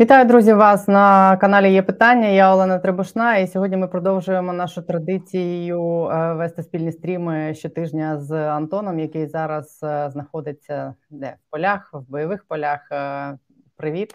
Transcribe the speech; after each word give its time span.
Вітаю, 0.00 0.24
друзі! 0.24 0.52
Вас 0.52 0.88
на 0.88 1.36
каналі 1.36 1.72
є 1.72 1.82
питання. 1.82 2.28
Я 2.28 2.54
Олена 2.54 2.78
Требушна, 2.78 3.36
і 3.36 3.46
сьогодні 3.46 3.76
ми 3.76 3.88
продовжуємо 3.88 4.52
нашу 4.52 4.82
традицію 4.82 5.80
е, 6.04 6.34
вести 6.34 6.62
спільні 6.62 6.92
стріми 6.92 7.54
щотижня 7.54 8.20
з 8.20 8.32
Антоном, 8.32 8.98
який 8.98 9.26
зараз 9.26 9.80
е, 9.82 10.10
знаходиться 10.10 10.94
де 11.10 11.26
в 11.26 11.50
полях, 11.50 11.90
в 11.92 12.10
бойових 12.10 12.44
полях. 12.48 12.88
Е, 12.92 13.38
привіт. 13.76 14.14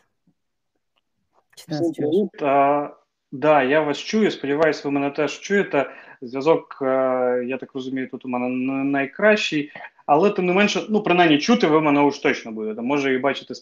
Чи 1.56 1.72
нас? 1.72 1.92
Да, 3.32 3.64
я 3.64 3.82
вас 3.82 3.98
чую. 3.98 4.32
Сподіваюся, 4.32 4.82
ви 4.86 4.92
мене 4.92 5.10
теж 5.10 5.40
чуєте. 5.40 5.90
Зв'язок, 6.22 6.78
я 7.46 7.58
так 7.60 7.74
розумію, 7.74 8.10
тут 8.10 8.26
у 8.26 8.28
мене 8.28 8.48
найкращий. 8.84 9.72
Але 10.06 10.30
тим 10.30 10.46
не 10.46 10.54
менше, 10.54 10.82
ну 10.90 11.04
принаймні 11.04 11.38
чути 11.38 11.68
ви 11.68 11.82
мене 11.82 12.02
уж 12.02 12.20
точно 12.20 12.52
будете. 12.52 12.82
Може 12.82 13.14
і 13.14 13.18
бачити 13.18 13.56
з 13.56 13.60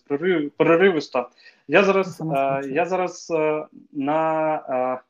переривисто. 0.58 1.30
Я 1.68 1.84
зараз 1.84 2.22
е, 2.22 2.62
я 2.70 2.86
зараз 2.86 3.32
е, 3.36 3.66
на 3.92 4.56
е, 4.56 5.02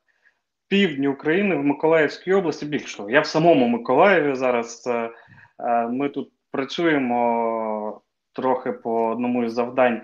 півдні 0.68 1.08
України 1.08 1.56
в 1.56 1.64
Миколаївській 1.64 2.34
області. 2.34 2.66
Більше 2.66 2.98
того, 2.98 3.10
я 3.10 3.22
в 3.22 3.26
самому 3.26 3.68
Миколаєві 3.68 4.36
зараз. 4.36 4.90
Ми 5.90 6.10
тут 6.10 6.32
працюємо 6.52 8.02
трохи 8.34 8.72
по 8.72 9.08
одному 9.08 9.44
із 9.44 9.54
завдань 9.54 10.02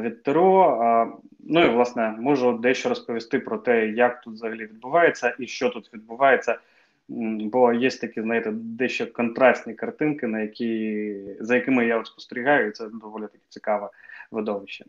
від 0.00 0.22
ТРО. 0.22 1.20
Ну 1.40 1.64
і 1.64 1.68
власне 1.68 2.14
можу 2.18 2.52
дещо 2.52 2.88
розповісти 2.88 3.38
про 3.38 3.58
те, 3.58 3.88
як 3.88 4.20
тут 4.20 4.34
взагалі 4.34 4.62
відбувається 4.62 5.34
і 5.38 5.46
що 5.46 5.68
тут 5.68 5.94
відбувається. 5.94 6.58
Бо 7.38 7.72
є 7.72 7.90
такі, 7.90 8.22
знаєте, 8.22 8.50
дещо 8.52 9.12
контрастні 9.12 9.74
картинки, 9.74 10.26
на 10.26 10.40
які 10.40 11.16
за 11.40 11.54
якими 11.54 11.86
я 11.86 12.04
спостерігаю, 12.04 12.68
і 12.68 12.72
це 12.72 12.88
доволі 12.88 13.22
таке 13.22 13.44
цікаве 13.48 13.88
видовище. 14.30 14.84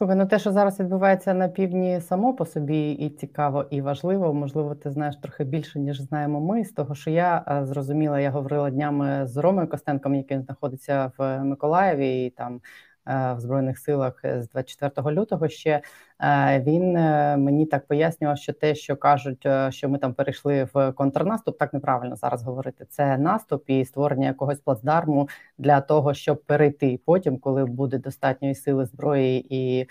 Слухай, 0.00 0.16
ну 0.16 0.26
те, 0.26 0.38
що 0.38 0.52
зараз 0.52 0.80
відбувається 0.80 1.34
на 1.34 1.48
півдні, 1.48 2.00
само 2.00 2.34
по 2.34 2.46
собі 2.46 2.92
і 2.92 3.10
цікаво, 3.10 3.66
і 3.70 3.80
важливо. 3.80 4.34
Можливо, 4.34 4.74
ти 4.74 4.90
знаєш 4.90 5.16
трохи 5.16 5.44
більше, 5.44 5.80
ніж 5.80 6.00
знаємо 6.00 6.40
ми. 6.40 6.64
З 6.64 6.72
того, 6.72 6.94
що 6.94 7.10
я 7.10 7.44
е, 7.48 7.66
зрозуміла, 7.66 8.20
я 8.20 8.30
говорила 8.30 8.70
днями 8.70 9.26
з 9.26 9.36
Ромою 9.36 9.68
Костенком, 9.68 10.14
який 10.14 10.38
знаходиться 10.40 11.12
в 11.18 11.44
Миколаєві, 11.44 12.26
і 12.26 12.30
там 12.30 12.60
в 13.06 13.36
збройних 13.38 13.78
силах 13.78 14.20
з 14.24 14.48
24 14.48 15.10
лютого. 15.16 15.48
Ще 15.48 15.82
е, 16.20 16.60
він 16.66 16.96
е, 16.96 17.36
мені 17.36 17.66
так 17.66 17.86
пояснював, 17.86 18.38
що 18.38 18.52
те, 18.52 18.74
що 18.74 18.96
кажуть, 18.96 19.46
що 19.70 19.88
ми 19.88 19.98
там 19.98 20.14
перейшли 20.14 20.68
в 20.74 20.92
контрнаступ, 20.92 21.58
так 21.58 21.72
неправильно 21.72 22.16
зараз 22.16 22.42
говорити. 22.42 22.86
Це 22.88 23.18
наступ 23.18 23.70
і 23.70 23.84
створення 23.84 24.26
якогось 24.26 24.60
плацдарму 24.60 25.28
для 25.58 25.80
того, 25.80 26.14
щоб 26.14 26.42
перейти 26.42 27.00
потім, 27.04 27.38
коли 27.38 27.64
буде 27.64 27.98
достатньої 27.98 28.54
сили 28.54 28.84
зброї 28.84 29.46
і 29.56 29.88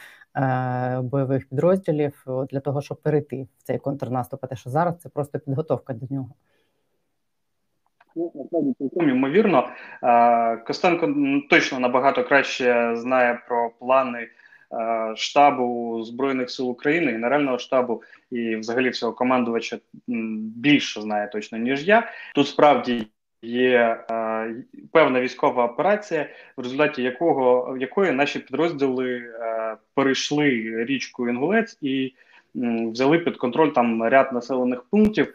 бойових 1.01 1.49
підрозділів, 1.49 2.25
для 2.49 2.59
того, 2.59 2.81
щоб 2.81 3.01
перейти 3.01 3.47
в 3.57 3.63
цей 3.63 3.77
контрнаступ. 3.77 4.39
А 4.43 4.47
те, 4.47 4.55
що 4.55 4.69
зараз 4.69 4.97
це 4.99 5.09
просто 5.09 5.39
підготовка 5.39 5.93
до 5.93 6.15
нього. 6.15 6.33
Насправді 8.35 8.73
цілком 8.77 9.09
ймовірно. 9.09 9.69
Костенко 10.67 11.13
точно 11.49 11.79
набагато 11.79 12.23
краще 12.23 12.91
знає 12.95 13.41
про 13.47 13.71
плани 13.79 14.27
штабу 15.15 16.01
Збройних 16.03 16.49
сил 16.49 16.69
України, 16.69 17.11
Генерального 17.11 17.57
штабу 17.57 18.03
і, 18.31 18.55
взагалі, 18.55 18.89
всього 18.89 19.13
командувача 19.13 19.77
більше 20.55 21.01
знає 21.01 21.27
точно 21.27 21.57
ніж 21.57 21.87
я. 21.87 22.11
Тут 22.35 22.47
справді 22.47 23.07
є 23.41 24.03
певна 24.91 25.21
військова 25.21 25.65
операція, 25.65 26.29
в 26.57 26.61
результаті 26.61 27.03
якого 27.03 27.77
якої 27.79 28.11
наші 28.11 28.39
підрозділи 28.39 29.23
перейшли 29.95 30.49
річку 30.85 31.29
Інгулець 31.29 31.77
і 31.81 32.13
взяли 32.91 33.19
під 33.19 33.37
контроль 33.37 33.69
там 33.69 34.03
ряд 34.03 34.33
населених 34.33 34.83
пунктів. 34.91 35.33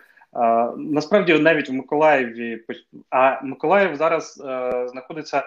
Насправді, 0.77 1.39
навіть 1.39 1.69
в 1.69 1.73
Миколаєві, 1.73 2.65
а 3.11 3.41
Миколаїв 3.43 3.97
зараз 3.97 4.45
е, 4.47 4.89
знаходиться 4.89 5.43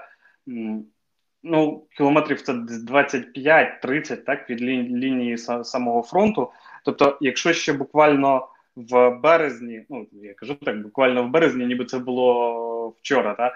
ну, 1.44 1.84
кілометрів 1.98 2.42
це 2.42 2.54
25-30 2.54 4.16
так, 4.16 4.50
від 4.50 4.62
лінії 4.62 5.38
самого 5.38 6.02
фронту. 6.02 6.52
Тобто, 6.86 7.18
якщо 7.22 7.54
ще 7.54 7.74
буквально 7.74 8.48
в 8.76 9.10
березні, 9.10 9.86
ну 9.90 10.08
я 10.12 10.34
кажу 10.34 10.56
так, 10.56 10.82
буквально 10.82 11.24
в 11.24 11.30
березні, 11.30 11.66
ніби 11.66 11.86
це 11.86 12.00
було 12.00 12.94
вчора, 13.02 13.34
так, 13.34 13.54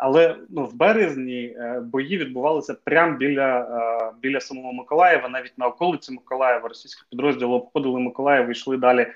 але 0.00 0.36
ну, 0.48 0.64
в 0.64 0.74
березні 0.74 1.56
е, 1.58 1.80
бої 1.80 2.18
відбувалися 2.18 2.74
прямо 2.84 3.16
біля 3.16 3.60
е, 3.60 4.12
біля 4.22 4.40
самого 4.40 4.72
Миколаєва, 4.72 5.28
навіть 5.28 5.58
на 5.58 5.66
околиці 5.66 6.12
Миколаєва, 6.12 6.68
російські 6.68 7.02
підрозділи 7.10 7.54
обходили 7.54 8.00
Миколаїв 8.00 8.48
і 8.48 8.52
йшли 8.52 8.76
далі 8.76 9.06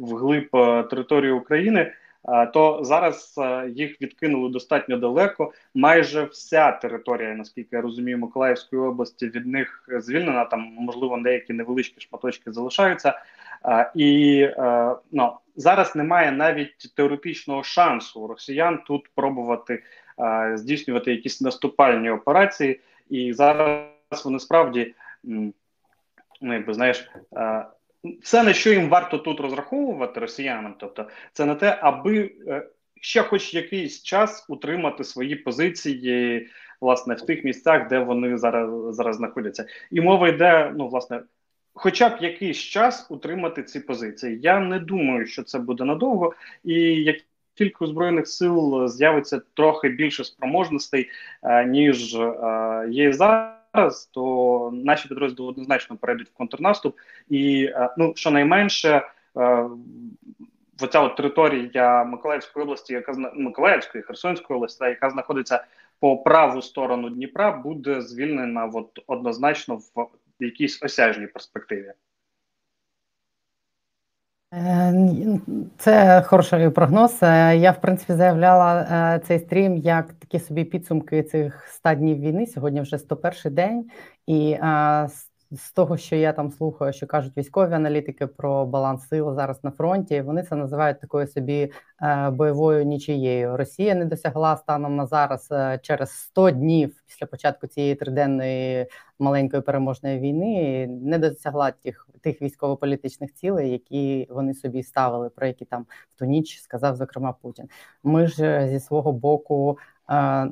вглиб 0.00 0.48
е, 0.54 0.82
території 0.82 1.32
України. 1.32 1.92
То 2.52 2.78
зараз 2.82 3.40
їх 3.68 4.02
відкинули 4.02 4.50
достатньо 4.50 4.96
далеко. 4.96 5.52
Майже 5.74 6.24
вся 6.24 6.72
територія, 6.72 7.34
наскільки 7.34 7.76
я 7.76 7.82
розумію, 7.82 8.18
Миколаївської 8.18 8.82
області 8.82 9.26
від 9.26 9.46
них 9.46 9.88
звільнена. 9.98 10.44
Там 10.44 10.60
можливо 10.60 11.18
деякі 11.24 11.52
невеличкі 11.52 12.00
шматочки 12.00 12.52
залишаються, 12.52 13.18
і 13.94 14.48
ну, 15.12 15.32
зараз 15.56 15.96
немає 15.96 16.32
навіть 16.32 16.94
теоретичного 16.96 17.62
шансу 17.62 18.26
росіян 18.26 18.80
тут 18.86 19.10
пробувати 19.14 19.82
здійснювати 20.54 21.10
якісь 21.10 21.40
наступальні 21.40 22.10
операції, 22.10 22.80
і 23.10 23.32
зараз 23.32 24.24
вони 24.24 24.40
справді 24.40 24.94
ну, 25.22 26.54
якби 26.54 26.74
знаєш. 26.74 27.10
Все, 28.22 28.42
на 28.42 28.52
що 28.52 28.72
їм 28.72 28.88
варто 28.88 29.18
тут 29.18 29.40
розраховувати 29.40 30.20
росіянам, 30.20 30.74
тобто 30.78 31.08
це 31.32 31.44
на 31.44 31.54
те, 31.54 31.78
аби 31.80 32.32
е, 32.48 32.66
ще 33.00 33.22
хоч 33.22 33.54
якийсь 33.54 34.02
час 34.02 34.46
утримати 34.48 35.04
свої 35.04 35.36
позиції 35.36 36.48
власне 36.80 37.14
в 37.14 37.20
тих 37.20 37.44
місцях, 37.44 37.88
де 37.88 37.98
вони 37.98 38.38
зараз 38.38 38.96
зараз 38.96 39.16
знаходяться, 39.16 39.66
і 39.90 40.00
мова 40.00 40.28
йде 40.28 40.72
ну 40.76 40.88
власне, 40.88 41.22
хоча 41.74 42.08
б 42.08 42.18
якийсь 42.20 42.58
час 42.58 43.06
утримати 43.10 43.62
ці 43.62 43.80
позиції. 43.80 44.38
Я 44.42 44.60
не 44.60 44.78
думаю, 44.78 45.26
що 45.26 45.42
це 45.42 45.58
буде 45.58 45.84
надовго, 45.84 46.34
і 46.64 46.74
як 46.82 47.16
тільки 47.54 47.84
у 47.84 47.86
збройних 47.86 48.28
сил 48.28 48.88
з'явиться 48.88 49.40
трохи 49.54 49.88
більше 49.88 50.24
спроможностей, 50.24 51.10
е, 51.42 51.64
ніж 51.64 52.14
е, 52.14 52.86
є 52.90 53.12
зараз, 53.12 53.59
то 54.14 54.70
наші 54.72 55.08
підрозділи 55.08 55.48
однозначно 55.48 55.96
перейдуть 55.96 56.28
в 56.28 56.36
контрнаступ, 56.36 56.96
і 57.28 57.64
е, 57.64 57.90
ну 57.96 58.12
щонайменше 58.16 59.02
оця 60.82 61.00
от 61.00 61.16
територія 61.16 62.04
Миколаївської 62.04 62.62
області, 62.62 62.92
яка 62.92 63.12
Миколаївської 63.34 64.04
Херсонської 64.04 64.56
області, 64.56 64.84
яка 64.84 65.10
знаходиться 65.10 65.64
по 66.00 66.16
праву 66.16 66.62
сторону 66.62 67.10
Дніпра, 67.10 67.52
буде 67.52 68.00
звільнена 68.00 68.70
от 68.74 68.98
однозначно 69.06 69.76
в 69.76 70.08
якійсь 70.40 70.82
осяжній 70.82 71.26
перспективі. 71.26 71.92
Е, 74.54 75.38
це 75.78 76.22
хороший 76.22 76.70
прогноз. 76.70 77.18
Е, 77.22 77.56
я, 77.56 77.70
в 77.70 77.80
принципі, 77.80 78.12
заявляла 78.12 78.80
е, 78.80 79.18
цей 79.26 79.38
стрім 79.38 79.76
як 79.76 80.12
такі 80.12 80.38
собі 80.38 80.64
підсумки 80.64 81.22
цих 81.22 81.66
100 81.68 81.94
днів 81.94 82.18
війни. 82.18 82.46
Сьогодні 82.46 82.80
вже 82.80 82.98
101 82.98 83.54
день, 83.54 83.86
і 84.26 84.56
з 85.52 85.72
того, 85.72 85.96
що 85.96 86.16
я 86.16 86.32
там 86.32 86.50
слухаю, 86.50 86.92
що 86.92 87.06
кажуть 87.06 87.36
військові 87.36 87.74
аналітики 87.74 88.26
про 88.26 88.66
баланс 88.66 89.08
сил 89.08 89.34
зараз 89.34 89.64
на 89.64 89.70
фронті, 89.70 90.20
вони 90.20 90.42
це 90.42 90.56
називають 90.56 91.00
такою 91.00 91.26
собі 91.26 91.72
бойовою 92.32 92.84
нічиєю. 92.84 93.56
Росія 93.56 93.94
не 93.94 94.04
досягла 94.04 94.56
станом 94.56 94.96
на 94.96 95.06
зараз 95.06 95.48
через 95.82 96.10
100 96.10 96.50
днів 96.50 96.94
після 97.06 97.26
початку 97.26 97.66
цієї 97.66 97.94
триденної 97.94 98.86
маленької 99.18 99.62
переможної 99.62 100.18
війни, 100.18 100.86
не 100.86 101.18
досягла 101.18 101.70
тих 101.70 102.09
тих 102.20 102.42
військово-політичних 102.42 103.34
цілей, 103.34 103.70
які 103.70 104.26
вони 104.30 104.54
собі 104.54 104.82
ставили, 104.82 105.30
про 105.30 105.46
які 105.46 105.64
там 105.64 105.86
в 106.14 106.18
ту 106.18 106.24
ніч 106.24 106.60
сказав 106.60 106.96
зокрема 106.96 107.32
Путін. 107.32 107.68
Ми 108.02 108.26
ж 108.26 108.44
е, 108.44 108.68
зі 108.68 108.80
свого 108.80 109.12
боку 109.12 109.78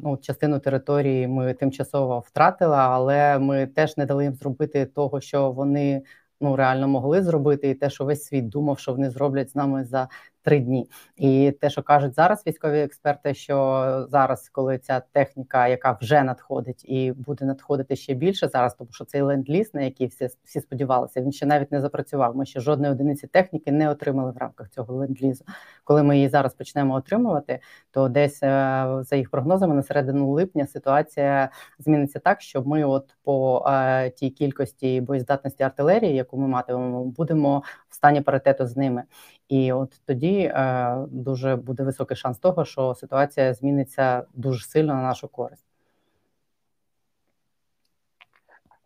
ну, 0.02 0.18
частину 0.22 0.58
території 0.58 1.28
ми 1.28 1.54
тимчасово 1.54 2.18
втратили, 2.18 2.76
але 2.76 3.38
ми 3.38 3.66
теж 3.66 3.96
не 3.96 4.06
дали 4.06 4.24
їм 4.24 4.34
зробити 4.34 4.86
того, 4.86 5.20
що 5.20 5.50
вони 5.50 6.02
ну 6.40 6.56
реально 6.56 6.88
могли 6.88 7.22
зробити, 7.22 7.70
і 7.70 7.74
те, 7.74 7.90
що 7.90 8.04
весь 8.04 8.24
світ 8.24 8.48
думав, 8.48 8.78
що 8.78 8.92
вони 8.92 9.10
зроблять 9.10 9.50
з 9.50 9.54
нами 9.54 9.84
за 9.84 10.08
три 10.48 10.60
дні. 10.60 10.90
І 11.16 11.52
те, 11.60 11.70
що 11.70 11.82
кажуть 11.82 12.14
зараз 12.14 12.46
військові 12.46 12.80
експерти, 12.80 13.34
що 13.34 14.06
зараз, 14.10 14.48
коли 14.48 14.78
ця 14.78 15.00
техніка, 15.12 15.68
яка 15.68 15.98
вже 16.00 16.22
надходить 16.22 16.84
і 16.84 17.12
буде 17.12 17.44
надходити 17.44 17.96
ще 17.96 18.14
більше 18.14 18.48
зараз, 18.48 18.74
тому 18.74 18.92
що 18.92 19.04
цей 19.04 19.22
ленд-ліз, 19.22 19.74
на 19.74 19.82
який 19.82 20.06
всі 20.06 20.28
всі 20.44 20.60
сподівалися, 20.60 21.20
він 21.20 21.32
ще 21.32 21.46
навіть 21.46 21.72
не 21.72 21.80
запрацював. 21.80 22.36
Ми 22.36 22.46
ще 22.46 22.60
жодної 22.60 22.92
одиниці 22.92 23.26
техніки 23.26 23.72
не 23.72 23.90
отримали 23.90 24.32
в 24.32 24.36
рамках 24.36 24.70
цього 24.70 24.94
ленд-лізу. 24.94 25.44
Коли 25.84 26.02
ми 26.02 26.16
її 26.16 26.28
зараз 26.28 26.54
почнемо 26.54 26.94
отримувати, 26.94 27.60
то 27.90 28.08
десь 28.08 28.42
е, 28.42 28.86
за 29.00 29.16
їх 29.16 29.30
прогнозами 29.30 29.74
на 29.74 29.82
середину 29.82 30.30
липня 30.30 30.66
ситуація 30.66 31.50
зміниться 31.78 32.18
так, 32.18 32.40
що 32.40 32.62
ми, 32.62 32.84
от 32.84 33.16
по 33.24 33.64
е, 33.68 34.10
тій 34.10 34.30
кількості 34.30 35.00
боєздатності 35.00 35.62
артилерії, 35.62 36.14
яку 36.14 36.38
ми 36.38 36.48
матимемо, 36.48 37.04
будемо 37.04 37.62
в 37.88 37.94
стані 37.94 38.20
паритету 38.20 38.66
з 38.66 38.76
ними. 38.76 39.02
І 39.48 39.72
от 39.72 40.00
тоді 40.06 40.38
е, 40.38 40.96
дуже 41.10 41.56
буде 41.56 41.82
високий 41.82 42.16
шанс 42.16 42.38
того, 42.38 42.64
що 42.64 42.94
ситуація 42.94 43.54
зміниться 43.54 44.22
дуже 44.34 44.64
сильно 44.64 44.94
на 44.94 45.02
нашу 45.02 45.28
користь. 45.28 45.64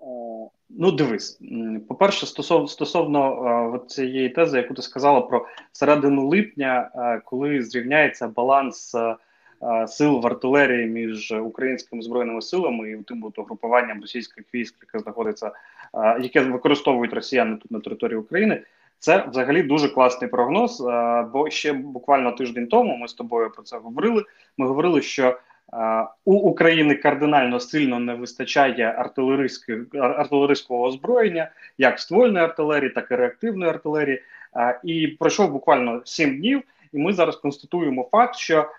Е, 0.01 0.05
ну, 0.69 0.93
дивись, 0.93 1.41
по-перше, 1.89 2.27
стосовно 2.27 2.69
стосовно 2.69 3.81
е, 3.85 3.89
цієї 3.89 4.29
тези, 4.29 4.57
яку 4.57 4.75
ти 4.75 4.83
сказала 4.83 5.21
про 5.21 5.47
середину 5.73 6.29
липня, 6.29 6.91
е, 6.95 7.21
коли 7.25 7.63
зрівняється 7.63 8.29
баланс 8.29 8.95
е, 8.95 9.17
е 9.63 9.89
сил 9.89 10.21
в 10.21 10.27
артилерії 10.27 10.87
між 10.87 11.33
українськими 11.33 12.03
збройними 12.03 12.43
силами 12.43 12.91
і 12.91 12.97
тим 12.97 13.25
угрупуванням 13.37 14.01
російських 14.01 14.45
військ, 14.55 14.75
яке 14.83 14.99
знаходиться, 14.99 15.53
яке 16.21 16.41
використовують 16.41 17.13
росіяни 17.13 17.57
тут 17.57 17.71
на 17.71 17.81
території 17.81 18.19
України. 18.19 18.63
Це 19.03 19.27
взагалі 19.29 19.63
дуже 19.63 19.89
класний 19.89 20.31
прогноз. 20.31 20.81
Е, 20.81 21.23
бо 21.33 21.51
ще 21.51 21.73
буквально 21.73 22.33
тиждень 22.33 22.67
тому 22.67 22.97
ми 22.97 23.09
з 23.09 23.15
тобою 23.15 23.51
про 23.51 23.63
це 23.63 23.79
говорили. 23.79 24.25
Ми 24.59 24.67
говорили, 24.67 25.03
що 25.03 25.29
е, 25.29 25.37
у 26.25 26.35
України 26.35 26.95
кардинально 26.95 27.61
сильно 27.61 27.99
не 27.99 28.15
вистачає 28.15 29.11
артилерійського 29.99 30.83
озброєння, 30.83 31.51
як 31.79 32.01
ствольної 32.01 32.45
артилерії, 32.45 32.91
так 32.91 33.11
і 33.11 33.15
реактивної 33.15 33.71
артилерії. 33.71 34.23
Е, 34.57 34.81
і 34.85 35.07
пройшов 35.07 35.53
буквально 35.53 36.01
сім 36.05 36.39
днів, 36.39 36.63
і 36.93 36.99
ми 36.99 37.13
зараз 37.13 37.37
констатуємо 37.37 38.09
факт, 38.13 38.37
що 38.37 38.71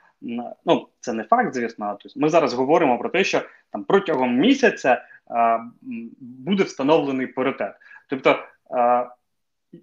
ну 0.65 0.87
це 0.99 1.13
не 1.13 1.23
факт, 1.23 1.53
звісно. 1.53 1.97
Тобто 2.01 2.19
ми 2.19 2.29
зараз 2.29 2.53
говоримо 2.53 2.97
про 2.97 3.09
те, 3.09 3.23
що 3.23 3.41
там 3.71 3.83
протягом 3.83 4.35
місяця 4.35 5.05
буде 6.19 6.63
встановлений 6.63 7.27
паритет. 7.27 7.75
Тобто 8.09 8.39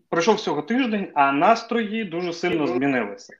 пройшов 0.08 0.34
всього 0.34 0.62
тиждень, 0.62 1.10
а 1.14 1.32
настрої 1.32 2.04
дуже 2.04 2.32
сильно 2.32 2.66
змінилися. 2.66 3.36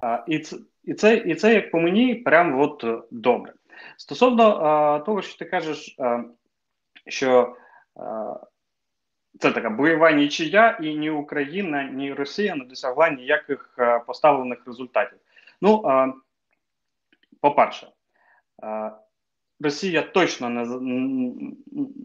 А, 0.00 0.24
І 0.26 0.38
це, 0.38 0.56
і 0.84 0.94
це, 0.94 1.16
і 1.16 1.34
це 1.34 1.54
як 1.54 1.70
по 1.70 1.80
мені, 1.80 2.14
прям 2.14 2.60
от 2.60 2.84
е, 2.84 2.98
добре. 3.10 3.52
Стосовно 3.96 4.42
а, 4.42 4.98
того, 4.98 5.22
що 5.22 5.38
ти 5.38 5.44
кажеш, 5.44 5.96
а, 5.98 6.24
що 7.06 7.56
а, 7.96 8.34
це 9.38 9.50
така 9.50 9.70
бойова 9.70 10.12
нічия, 10.12 10.78
і 10.82 10.94
ні 10.94 11.10
Україна, 11.10 11.84
ні 11.84 12.12
Росія 12.12 12.54
не 12.54 12.64
досягла 12.64 13.10
ніяких 13.10 13.74
а, 13.78 13.98
поставлених 13.98 14.66
результатів. 14.66 15.18
Ну, 15.60 15.82
по-перше, 17.40 17.88
Росія 19.60 20.02
точно 20.02 20.48
не 20.48 20.64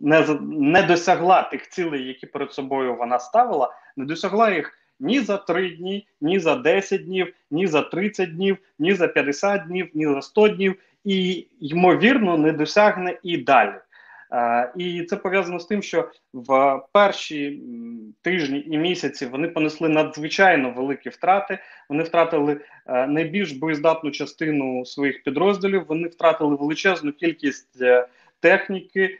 не, 0.01 0.25
не 0.51 0.83
досягла 0.83 1.43
тих 1.43 1.69
цілей, 1.69 2.07
які 2.07 2.25
перед 2.27 2.53
собою 2.53 2.95
вона 2.95 3.19
ставила, 3.19 3.73
не 3.97 4.05
досягла 4.05 4.51
їх 4.51 4.73
ні 4.99 5.19
за 5.19 5.37
3 5.37 5.69
дні, 5.69 6.07
ні 6.21 6.39
за 6.39 6.55
10 6.55 7.05
днів, 7.05 7.33
ні 7.51 7.67
за 7.67 7.81
30 7.81 8.35
днів, 8.35 8.57
ні 8.79 8.93
за 8.93 9.07
50 9.07 9.67
днів, 9.67 9.89
ні 9.93 10.05
за 10.05 10.21
100 10.21 10.47
днів, 10.47 10.75
і 11.03 11.47
ймовірно 11.59 12.37
не 12.37 12.51
досягне 12.51 13.19
і 13.23 13.37
далі. 13.37 13.75
Е, 14.33 14.71
і 14.75 15.03
це 15.03 15.15
пов'язано 15.15 15.59
з 15.59 15.65
тим, 15.65 15.81
що 15.81 16.11
в 16.33 16.81
перші 16.93 17.61
тижні 18.21 18.63
і 18.67 18.77
місяці 18.77 19.25
вони 19.25 19.47
понесли 19.47 19.89
надзвичайно 19.89 20.71
великі 20.71 21.09
втрати. 21.09 21.59
Вони 21.89 22.03
втратили 22.03 22.61
е, 22.87 23.07
найбільш 23.07 23.51
боєздатну 23.51 24.11
частину 24.11 24.85
своїх 24.85 25.23
підрозділів. 25.23 25.85
Вони 25.87 26.07
втратили 26.07 26.55
величезну 26.55 27.11
кількість 27.11 27.81
е, 27.81 28.07
техніки. 28.39 29.19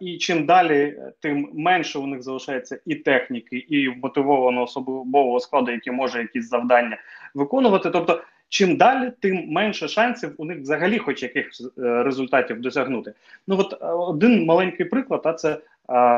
І 0.00 0.18
чим 0.18 0.46
далі, 0.46 0.98
тим 1.20 1.50
менше 1.54 1.98
у 1.98 2.06
них 2.06 2.22
залишається 2.22 2.78
і 2.86 2.94
техніки, 2.94 3.56
і 3.56 3.88
вмотивованого 3.88 4.64
особового 4.64 5.40
складу, 5.40 5.72
який 5.72 5.92
може 5.92 6.20
якісь 6.20 6.48
завдання 6.48 6.98
виконувати. 7.34 7.90
Тобто 7.90 8.22
чим 8.54 8.76
далі, 8.76 9.12
тим 9.20 9.46
менше 9.48 9.88
шансів 9.88 10.34
у 10.38 10.44
них 10.44 10.58
взагалі, 10.58 10.98
хоч 10.98 11.22
якихось 11.22 11.60
е, 11.60 12.02
результатів 12.02 12.60
досягнути. 12.60 13.14
Ну 13.46 13.58
от 13.58 13.82
е, 13.82 13.86
один 13.86 14.44
маленький 14.44 14.86
приклад, 14.86 15.20
а 15.24 15.32
це 15.32 15.58
а, 15.88 16.16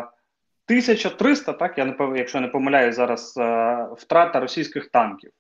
1300, 0.68 1.52
так 1.52 1.78
я 1.78 1.84
не 1.84 2.18
якщо 2.18 2.40
не 2.40 2.48
помиляю 2.48 2.92
зараз 2.92 3.34
е, 3.36 3.86
втрата 3.96 4.40
російських 4.40 4.88
танків. 4.88 5.30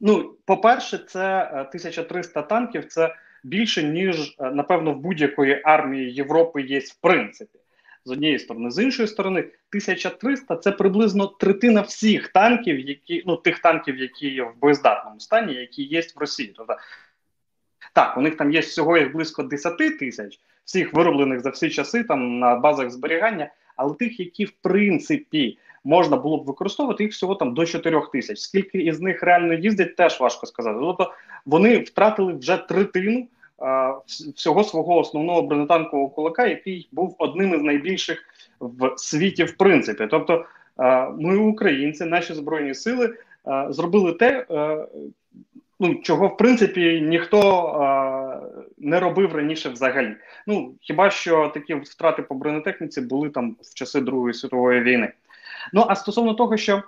Ну, 0.00 0.34
по-перше, 0.44 0.98
це 0.98 1.50
1300 1.50 2.42
танків 2.42 2.84
це 2.84 3.14
більше 3.44 3.82
ніж 3.82 4.36
напевно 4.38 4.92
в 4.92 4.96
будь-якої 4.96 5.62
армії 5.64 6.12
Європи 6.12 6.62
є 6.62 6.78
в 6.78 6.94
принципі 7.00 7.58
з 8.06 8.10
однієї 8.10 8.38
сторони, 8.38 8.70
з 8.70 8.82
іншої 8.82 9.08
сторони, 9.08 9.40
1300– 9.40 10.56
це 10.62 10.72
приблизно 10.72 11.26
третина 11.26 11.80
всіх 11.80 12.28
танків, 12.28 12.80
які 12.80 13.22
ну 13.26 13.36
тих 13.36 13.58
танків, 13.58 13.98
які 13.98 14.28
є 14.28 14.42
в 14.42 14.52
боєздатному 14.60 15.20
стані, 15.20 15.54
які 15.54 15.82
є 15.82 16.00
в 16.00 16.18
Росії. 16.20 16.52
Тобто, 16.56 16.76
так, 17.92 18.16
у 18.16 18.20
них 18.20 18.36
там 18.36 18.52
є 18.52 18.60
всього 18.60 18.98
їх 18.98 19.12
близько 19.12 19.42
10 19.42 19.98
тисяч, 19.98 20.40
всіх 20.64 20.94
вироблених 20.94 21.40
за 21.40 21.50
всі 21.50 21.70
часи 21.70 22.04
там 22.04 22.38
на 22.38 22.56
базах 22.56 22.90
зберігання, 22.90 23.50
але 23.76 23.94
тих, 23.94 24.20
які 24.20 24.44
в 24.44 24.50
принципі 24.50 25.58
можна 25.84 26.16
було 26.16 26.38
б 26.38 26.44
використовувати, 26.44 27.04
їх 27.04 27.12
всього 27.12 27.34
там 27.34 27.54
до 27.54 27.66
4 27.66 28.00
тисяч. 28.12 28.38
Скільки 28.38 28.78
із 28.78 29.00
них 29.00 29.22
реально 29.22 29.54
їздять, 29.54 29.96
теж 29.96 30.20
важко 30.20 30.46
сказати. 30.46 30.78
Тобто 30.80 31.14
вони 31.46 31.78
втратили 31.78 32.32
вже 32.32 32.56
третину 32.56 33.28
всього 34.36 34.64
свого 34.64 34.98
основного 34.98 35.42
бронетанкового 35.42 36.08
кулака, 36.08 36.46
який 36.46 36.88
був 36.92 37.16
одним 37.18 37.54
із 37.54 37.62
найбільших 37.62 38.24
в 38.60 38.92
світі, 38.96 39.44
в 39.44 39.56
принципі. 39.56 40.08
Тобто, 40.10 40.44
ми, 41.18 41.36
українці, 41.36 42.04
наші 42.04 42.34
збройні 42.34 42.74
сили, 42.74 43.14
зробили 43.68 44.12
те, 44.12 44.46
ну 45.80 45.94
чого 45.94 46.28
в 46.28 46.36
принципі 46.36 47.00
ніхто 47.00 48.42
не 48.78 49.00
робив 49.00 49.34
раніше 49.34 49.68
взагалі. 49.68 50.16
Ну 50.46 50.74
хіба 50.80 51.10
що 51.10 51.50
такі 51.54 51.74
втрати 51.74 52.22
по 52.22 52.34
бронетехніці 52.34 53.00
були 53.00 53.30
там 53.30 53.56
в 53.62 53.74
часи 53.74 54.00
Другої 54.00 54.34
світової 54.34 54.80
війни? 54.80 55.12
Ну 55.72 55.84
а 55.88 55.94
стосовно 55.94 56.34
того, 56.34 56.56
що 56.56 56.82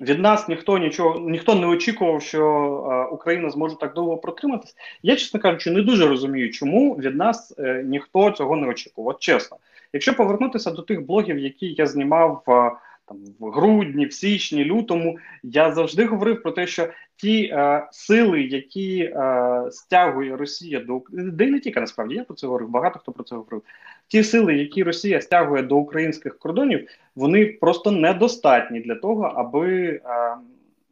від 0.00 0.18
нас 0.18 0.48
ніхто 0.48 0.78
нічого 0.78 1.20
ніхто 1.20 1.54
не 1.54 1.66
очікував, 1.66 2.22
що 2.22 2.42
е, 2.90 3.14
Україна 3.14 3.50
зможе 3.50 3.76
так 3.78 3.94
довго 3.94 4.16
протриматись. 4.16 4.76
Я, 5.02 5.16
чесно 5.16 5.40
кажучи, 5.40 5.70
не 5.70 5.82
дуже 5.82 6.08
розумію, 6.08 6.50
чому 6.50 6.94
від 6.94 7.16
нас 7.16 7.54
е, 7.58 7.82
ніхто 7.86 8.30
цього 8.30 8.56
не 8.56 8.68
очікував. 8.68 9.08
От 9.08 9.20
чесно, 9.20 9.56
якщо 9.92 10.14
повернутися 10.14 10.70
до 10.70 10.82
тих 10.82 11.06
блогів, 11.06 11.38
які 11.38 11.66
я 11.66 11.86
знімав 11.86 12.42
е, 12.48 12.72
там 13.10 13.18
в 13.40 13.50
грудні, 13.50 14.06
в 14.06 14.12
січні, 14.12 14.64
лютому, 14.64 15.18
я 15.42 15.72
завжди 15.72 16.04
говорив 16.04 16.42
про 16.42 16.52
те, 16.52 16.66
що 16.66 16.88
ті 17.16 17.44
е, 17.44 17.86
сили, 17.90 18.42
які 18.42 19.02
е, 19.02 19.62
стягує 19.70 20.36
Росія 20.36 20.80
до 20.80 21.02
де 21.10 21.46
не 21.46 21.60
тільки 21.60 21.80
насправді 21.80 22.14
я 22.14 22.24
про 22.24 22.36
це 22.36 22.46
говорив, 22.46 22.68
багато 22.68 22.98
хто 22.98 23.12
про 23.12 23.24
це 23.24 23.34
говорив. 23.34 23.62
Ті 24.08 24.22
сили, 24.22 24.54
які 24.54 24.82
Росія 24.82 25.20
стягує 25.20 25.62
до 25.62 25.76
українських 25.76 26.38
кордонів, 26.38 26.88
вони 27.16 27.46
просто 27.46 27.90
недостатні 27.90 28.80
для 28.80 28.94
того, 28.94 29.24
аби 29.24 29.86
е, 29.88 30.00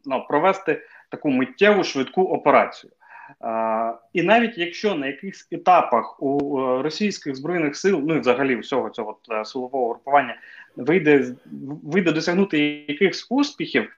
ну, 0.05 0.25
провести 0.29 0.83
таку 1.11 1.31
миттєву 1.31 1.85
швидку 1.85 2.23
операцію. 2.23 2.93
Uh, 3.41 3.95
і 4.13 4.23
навіть 4.23 4.59
якщо 4.59 4.95
на 4.95 5.07
якихось 5.07 5.49
етапах 5.51 6.23
у 6.23 6.39
uh, 6.39 6.83
російських 6.83 7.37
збройних 7.37 7.77
сил, 7.77 8.03
ну 8.05 8.17
і 8.17 8.21
взагалі 8.21 8.57
всього 8.57 8.91
цього 8.91 9.19
uh, 9.29 9.45
силового 9.45 9.89
групування 9.89 10.37
вийде 10.79 11.35
вийде 11.83 12.13
досягнути 12.13 12.85
якихось 12.89 13.27
успіхів, 13.31 13.97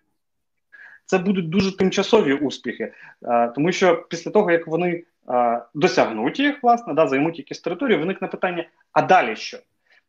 це 1.07 1.19
будуть 1.19 1.49
дуже 1.49 1.77
тимчасові 1.77 2.35
успіхи, 2.35 2.93
а, 3.23 3.47
тому 3.47 3.73
що 3.73 4.07
після 4.11 4.31
того 4.31 4.51
як 4.51 4.67
вони 4.67 5.05
а, 5.27 5.61
досягнуть 5.75 6.41
їх, 6.41 6.63
власне, 6.63 6.95
да, 6.95 7.07
займуть 7.07 7.39
якісь 7.39 7.61
території, 7.61 7.99
виникне 7.99 8.29
питання: 8.29 8.69
а 8.93 9.03
далі 9.03 9.37
що? 9.37 9.59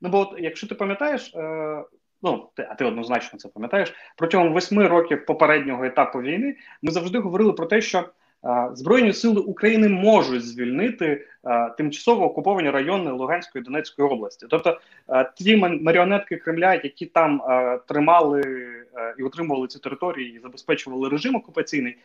Ну 0.01 0.10
бо, 0.10 0.20
от, 0.20 0.36
якщо 0.38 0.68
ти 0.68 0.75
пам'ятаєш, 0.75 1.34
е, 1.36 1.84
ну 2.22 2.50
ти, 2.56 2.68
а 2.70 2.75
ти 2.75 2.86
однозначно 2.86 3.40
це 3.40 3.50
пам'ятаєш, 3.50 3.94
протягом 4.18 4.54
восьми 4.54 4.88
років 4.88 5.25
попереднього 5.25 5.86
етапу 5.86 6.22
війни 6.22 6.56
ми 6.82 6.92
завжди 6.92 7.20
говорили 7.20 7.54
про 7.54 7.66
те, 7.66 7.82
що 7.82 8.10
Збройні 8.74 9.14
сили 9.14 9.42
України 9.42 9.90
можуть 9.90 10.46
звільнити 10.46 11.28
тимчасово 11.78 12.26
окуповані 12.26 12.70
райони 12.70 13.12
Луганської 13.12 13.62
і 13.62 13.66
Донецької 13.66 14.08
області. 14.08 14.46
Тобто 14.50 14.80
ті 15.36 15.58
маріонетки 15.58 16.38
Кремля, 16.38 16.74
які 16.74 17.06
там 17.06 17.42
тримали 17.88 18.44
і 19.20 19.24
отримували 19.24 19.68
ці 19.68 19.80
території, 19.80 20.36
і 20.36 20.40
забезпечували 20.40 21.10
режим 21.10 21.36
окупаційний, 21.36 21.98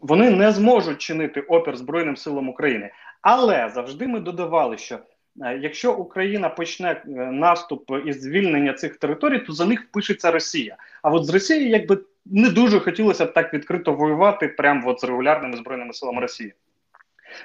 вони 0.00 0.30
не 0.30 0.52
зможуть 0.52 0.98
чинити 0.98 1.40
опір 1.40 1.76
Збройним 1.76 2.16
силам 2.16 2.48
України. 2.48 2.90
Але 3.22 3.70
завжди 3.74 4.06
ми 4.06 4.20
додавали, 4.20 4.78
що 4.78 4.98
якщо 5.60 5.94
Україна 5.94 6.48
почне 6.48 6.90
е, 6.90 7.10
наступ 7.16 7.90
і 8.06 8.12
звільнення 8.12 8.72
цих 8.72 8.96
територій, 8.96 9.38
то 9.38 9.52
за 9.52 9.66
них 9.66 9.82
впишеться 9.82 10.30
Росія. 10.30 10.76
А 11.02 11.10
от 11.10 11.24
з 11.24 11.30
Росією, 11.30 11.68
якби 11.68 11.98
не 12.30 12.50
дуже 12.50 12.80
хотілося 12.80 13.24
б 13.24 13.32
так 13.32 13.54
відкрито 13.54 13.92
воювати, 13.92 14.48
прямо 14.48 14.96
з 14.98 15.04
регулярними 15.04 15.56
збройними 15.56 15.92
силами 15.92 16.20
Росії. 16.20 16.54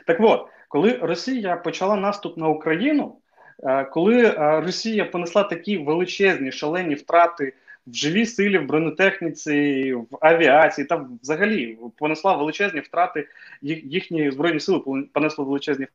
Так 0.08 0.18
от, 0.20 0.48
коли 0.68 1.00
Росія 1.02 1.56
почала 1.56 1.96
наступ 1.96 2.38
на 2.38 2.48
Україну, 2.48 3.16
е, 3.64 3.84
коли 3.84 4.32
Росія 4.38 5.06
понесла 5.06 5.44
такі 5.44 5.78
величезні 5.78 6.52
шалені 6.52 6.96
втрати 6.96 7.54
в 7.88 7.94
живій 7.94 8.26
силі, 8.26 8.58
в 8.58 8.66
бронетехніці, 8.66 9.94
в 9.94 10.18
авіації 10.22 10.88
та 10.88 11.08
взагалі 11.22 11.78
понесла 11.98 12.36
величезні 12.36 12.80
втрати. 12.80 13.28
Їхні 13.62 14.32
збройні 14.32 14.60
сили 14.60 14.80
понесли 15.14 15.46
величезні 15.46 15.88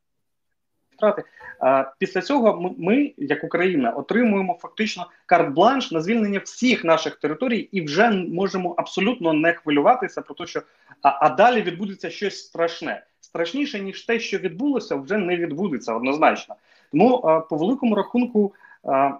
втрати. 0.96 1.22
А 1.60 1.84
після 1.98 2.20
цього 2.20 2.74
ми, 2.78 3.12
як 3.16 3.44
Україна, 3.44 3.90
отримуємо 3.90 4.58
фактично 4.62 5.06
карт-бланш 5.26 5.92
на 5.92 6.00
звільнення 6.00 6.38
всіх 6.38 6.84
наших 6.84 7.16
територій 7.16 7.58
і 7.58 7.82
вже 7.82 8.10
можемо 8.10 8.74
абсолютно 8.78 9.32
не 9.32 9.52
хвилюватися 9.52 10.22
про 10.22 10.34
те, 10.34 10.46
що 10.46 10.62
а, 11.02 11.26
а 11.26 11.28
далі 11.28 11.62
відбудеться 11.62 12.10
щось 12.10 12.38
страшне. 12.38 13.02
Страшніше 13.20 13.80
ніж 13.80 14.02
те, 14.02 14.20
що 14.20 14.38
відбулося, 14.38 14.96
вже 14.96 15.16
не 15.16 15.36
відбудеться 15.36 15.94
однозначно. 15.94 16.54
Тому 16.92 17.14
а, 17.16 17.40
по 17.40 17.56
великому 17.56 17.94
рахунку, 17.94 18.54
а, 18.84 19.10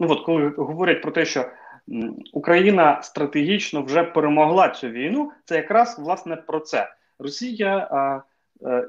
ну 0.00 0.10
от 0.10 0.24
коли 0.24 0.48
говорять 0.48 1.02
про 1.02 1.10
те, 1.10 1.24
що 1.24 1.46
Україна 2.32 3.02
стратегічно 3.02 3.82
вже 3.82 4.02
перемогла 4.02 4.68
цю 4.68 4.88
війну. 4.88 5.32
Це 5.44 5.56
якраз 5.56 5.98
власне 5.98 6.36
про 6.36 6.60
це. 6.60 6.94
Росія 7.18 7.78
е, 7.78 8.22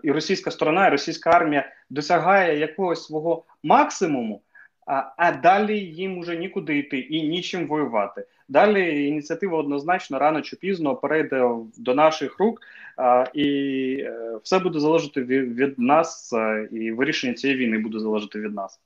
і 0.04 0.12
російська 0.12 0.52
сторона, 0.52 0.88
і 0.88 0.92
російська 0.92 1.30
армія 1.30 1.70
досягає 1.90 2.60
якогось 2.60 3.06
свого 3.06 3.44
максимуму, 3.64 4.42
а, 4.88 5.04
а 5.18 5.32
далі 5.32 5.80
їм 5.80 6.18
уже 6.18 6.38
нікуди 6.38 6.78
йти 6.78 7.00
і 7.00 7.28
нічим 7.28 7.68
воювати. 7.68 8.26
Далі 8.50 9.08
ініціатива 9.08 9.58
однозначно 9.58 10.20
рано 10.20 10.42
чи 10.42 10.56
пізно 10.56 10.96
перейде 10.96 11.50
до 11.78 11.96
наших 11.96 12.40
рук, 12.40 12.62
а, 12.98 13.26
і 13.34 13.48
е, 14.00 14.40
все 14.44 14.60
буде 14.60 14.80
залежати 14.80 15.24
від, 15.24 15.56
від 15.56 15.80
нас, 15.80 16.34
а, 16.34 16.66
і 16.72 16.92
вирішення 16.92 17.34
цієї 17.34 17.60
війни 17.60 17.78
буде 17.78 18.00
залежати 18.00 18.40
від 18.40 18.56
нас. 18.56 18.80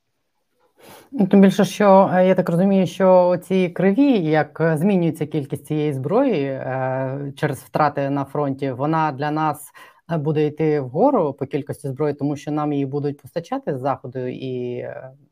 Ну, 1.12 1.26
Тим 1.26 1.40
більше, 1.40 1.64
що 1.64 2.10
е, 2.14 2.26
я 2.26 2.34
так 2.34 2.48
розумію, 2.48 2.86
що 2.86 3.36
ці 3.42 3.68
криві, 3.68 4.12
як 4.18 4.60
е, 4.60 4.76
змінюється 4.76 5.26
кількість 5.26 5.66
цієї 5.66 5.92
зброї 5.92 6.44
е, 6.44 7.32
через 7.36 7.58
втрати 7.58 8.10
на 8.10 8.24
фронті, 8.24 8.70
вона 8.70 9.12
для 9.12 9.30
нас 9.30 9.70
буде 10.18 10.46
йти 10.46 10.80
вгору 10.80 11.32
по 11.32 11.46
кількості 11.46 11.88
зброї, 11.88 12.14
тому 12.14 12.36
що 12.36 12.50
нам 12.50 12.72
її 12.72 12.86
будуть 12.86 13.20
постачати 13.22 13.76
з 13.76 13.80
заходу, 13.80 14.18
і 14.26 14.86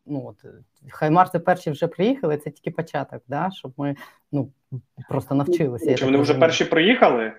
ну 0.06 0.26
от 0.26 0.44
хаймарси 0.90 1.38
перші 1.38 1.70
вже 1.70 1.86
приїхали. 1.86 2.36
Це 2.36 2.50
тільки 2.50 2.70
початок, 2.70 3.22
да, 3.28 3.50
щоб 3.50 3.72
ми 3.76 3.96
ну 4.32 4.52
просто 5.08 5.34
навчилися. 5.34 5.94
Чи 5.94 6.04
вони 6.04 6.18
вже 6.18 6.34
перші 6.34 6.64
приїхали? 6.64 7.32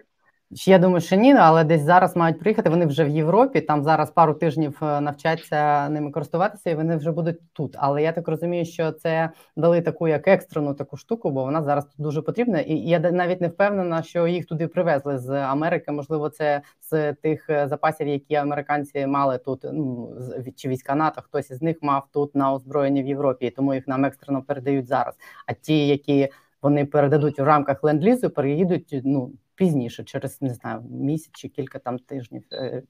Я 0.51 0.79
думаю, 0.79 1.01
що 1.01 1.15
ні, 1.15 1.34
але 1.34 1.63
десь 1.63 1.82
зараз 1.82 2.15
мають 2.15 2.39
приїхати. 2.39 2.70
Вони 2.70 2.86
вже 2.86 3.03
в 3.03 3.10
Європі. 3.10 3.62
Там 3.62 3.84
зараз 3.84 4.12
пару 4.12 4.34
тижнів 4.34 4.77
е, 4.82 5.01
навчаться 5.01 5.89
ними 5.89 6.12
користуватися, 6.12 6.70
і 6.70 6.75
вони 6.75 6.96
вже 6.96 7.12
будуть 7.12 7.39
тут. 7.53 7.75
Але 7.77 8.03
я 8.03 8.12
так 8.12 8.27
розумію, 8.27 8.65
що 8.65 8.91
це 8.91 9.29
дали 9.58 9.82
таку 9.82 10.08
як 10.08 10.27
екстрену 10.27 10.74
таку 10.74 10.98
штуку, 10.98 11.32
бо 11.32 11.44
вона 11.44 11.63
зараз 11.63 11.86
тут 11.86 11.96
дуже 11.98 12.22
потрібна. 12.22 12.60
І 12.60 12.75
я 12.75 13.00
навіть 13.00 13.41
не 13.41 13.48
впевнена, 13.48 14.03
що 14.03 14.27
їх 14.27 14.46
туди 14.46 14.68
привезли 14.68 15.18
з 15.18 15.29
Америки. 15.29 15.91
Можливо, 15.91 16.29
це 16.29 16.62
з 16.82 17.13
тих 17.13 17.50
е, 17.50 17.68
запасів, 17.68 18.08
які 18.08 18.36
американці 18.36 19.08
мали 19.08 19.38
тут. 19.38 19.65
Ну 19.74 20.15
чи 20.56 20.70
війська 20.70 20.96
НАТО, 20.96 21.22
хтось 21.22 21.51
із 21.51 21.62
них 21.62 21.77
мав 21.82 22.08
тут 22.13 22.36
на 22.36 22.53
озброєнні 22.53 23.03
в 23.03 23.08
Європі, 23.08 23.50
тому 23.50 23.74
їх 23.74 23.88
нам 23.88 24.06
екстрено 24.06 24.41
передають 24.41 24.88
зараз. 24.88 25.15
А 25.46 25.53
ті, 25.53 25.88
які 25.88 26.29
вони 26.62 26.86
передадуть 26.86 27.39
в 27.39 27.44
рамках 27.44 27.84
ленд-лізу, 27.84 28.29
переїдуть 28.29 29.01
ну 29.03 29.32
пізніше, 29.60 30.04
через 30.04 30.42
не 30.42 30.54
знаю, 30.54 30.82
місяць 30.92 31.32
чи 31.34 31.48
кілька 31.48 31.80
там 31.80 32.00
тижнів, 32.00 32.44
е, 32.51 32.84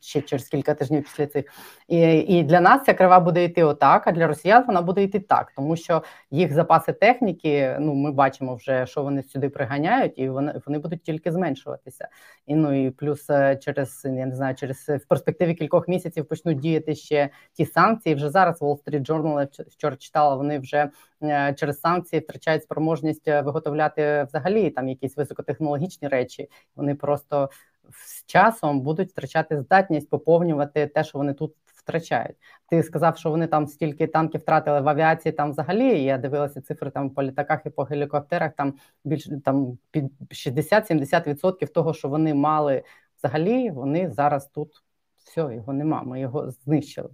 ще 0.00 0.20
через 0.20 0.48
кілька 0.48 0.74
тижнів 0.74 1.02
після 1.02 1.26
цих. 1.26 1.44
І 1.88 2.00
і 2.18 2.42
для 2.42 2.60
нас 2.60 2.84
ця 2.84 2.94
крива 2.94 3.20
буде 3.20 3.44
йти 3.44 3.64
отак, 3.64 4.06
а 4.06 4.12
для 4.12 4.26
росіян 4.26 4.64
вона 4.66 4.82
буде 4.82 5.02
йти 5.02 5.20
так, 5.20 5.52
тому 5.56 5.76
що 5.76 6.02
їх 6.30 6.52
запаси 6.52 6.92
техніки, 6.92 7.76
ну 7.80 7.94
ми 7.94 8.12
бачимо 8.12 8.54
вже, 8.54 8.86
що 8.86 9.02
вони 9.02 9.22
сюди 9.22 9.48
приганяють, 9.48 10.12
і 10.16 10.28
вони 10.28 10.60
вони 10.66 10.78
будуть 10.78 11.02
тільки 11.02 11.32
зменшуватися. 11.32 12.08
І 12.46 12.54
ну 12.54 12.86
і 12.86 12.90
плюс 12.90 13.30
е, 13.30 13.56
через 13.56 14.02
я 14.04 14.26
не 14.26 14.34
знаю, 14.34 14.54
через 14.54 14.88
в 14.88 15.06
перспективі 15.08 15.54
кількох 15.54 15.88
місяців 15.88 16.28
почнуть 16.28 16.58
діяти 16.58 16.94
ще 16.94 17.28
ті 17.52 17.66
санкції. 17.66 18.14
Вже 18.14 18.30
зараз 18.30 18.62
Wall 18.62 18.84
Street 18.84 19.06
Journal, 19.06 19.68
вчора 19.70 19.96
читала, 19.96 20.34
вони 20.34 20.58
вже 20.58 20.90
е, 21.22 21.54
через 21.58 21.80
санкції 21.80 22.20
втрачають 22.20 22.62
спроможність 22.62 23.26
виготовляти 23.26 24.26
взагалі 24.28 24.70
там 24.70 24.88
якісь 24.88 25.16
високотехнологічні 25.16 25.95
технічні 25.96 26.08
речі. 26.08 26.50
Вони 26.76 26.94
просто 26.94 27.50
з 27.90 28.24
часом 28.26 28.80
будуть 28.80 29.10
втрачати 29.10 29.60
здатність 29.62 30.10
поповнювати 30.10 30.86
те, 30.86 31.04
що 31.04 31.18
вони 31.18 31.34
тут 31.34 31.54
втрачають. 31.66 32.36
Ти 32.68 32.82
сказав, 32.82 33.16
що 33.16 33.30
вони 33.30 33.46
там 33.46 33.66
стільки 33.66 34.06
танків 34.06 34.40
втратили 34.40 34.80
в 34.80 34.88
авіації. 34.88 35.32
Там 35.32 35.50
взагалі 35.50 36.02
я 36.02 36.18
дивилася 36.18 36.60
цифри 36.60 36.90
там 36.90 37.10
по 37.10 37.22
літаках 37.22 37.60
і 37.66 37.70
по 37.70 37.82
гелікоптерах. 37.82 38.52
Там 38.52 38.74
більше 39.04 39.40
там 39.44 39.78
під 39.90 40.04
60-70% 40.30 41.72
того, 41.72 41.94
що 41.94 42.08
вони 42.08 42.34
мали 42.34 42.82
взагалі, 43.18 43.70
вони 43.70 44.10
зараз 44.10 44.46
тут 44.46 44.82
все, 45.16 45.54
його 45.54 45.72
нема. 45.72 46.02
Ми 46.02 46.20
його 46.20 46.50
знищили. 46.50 47.10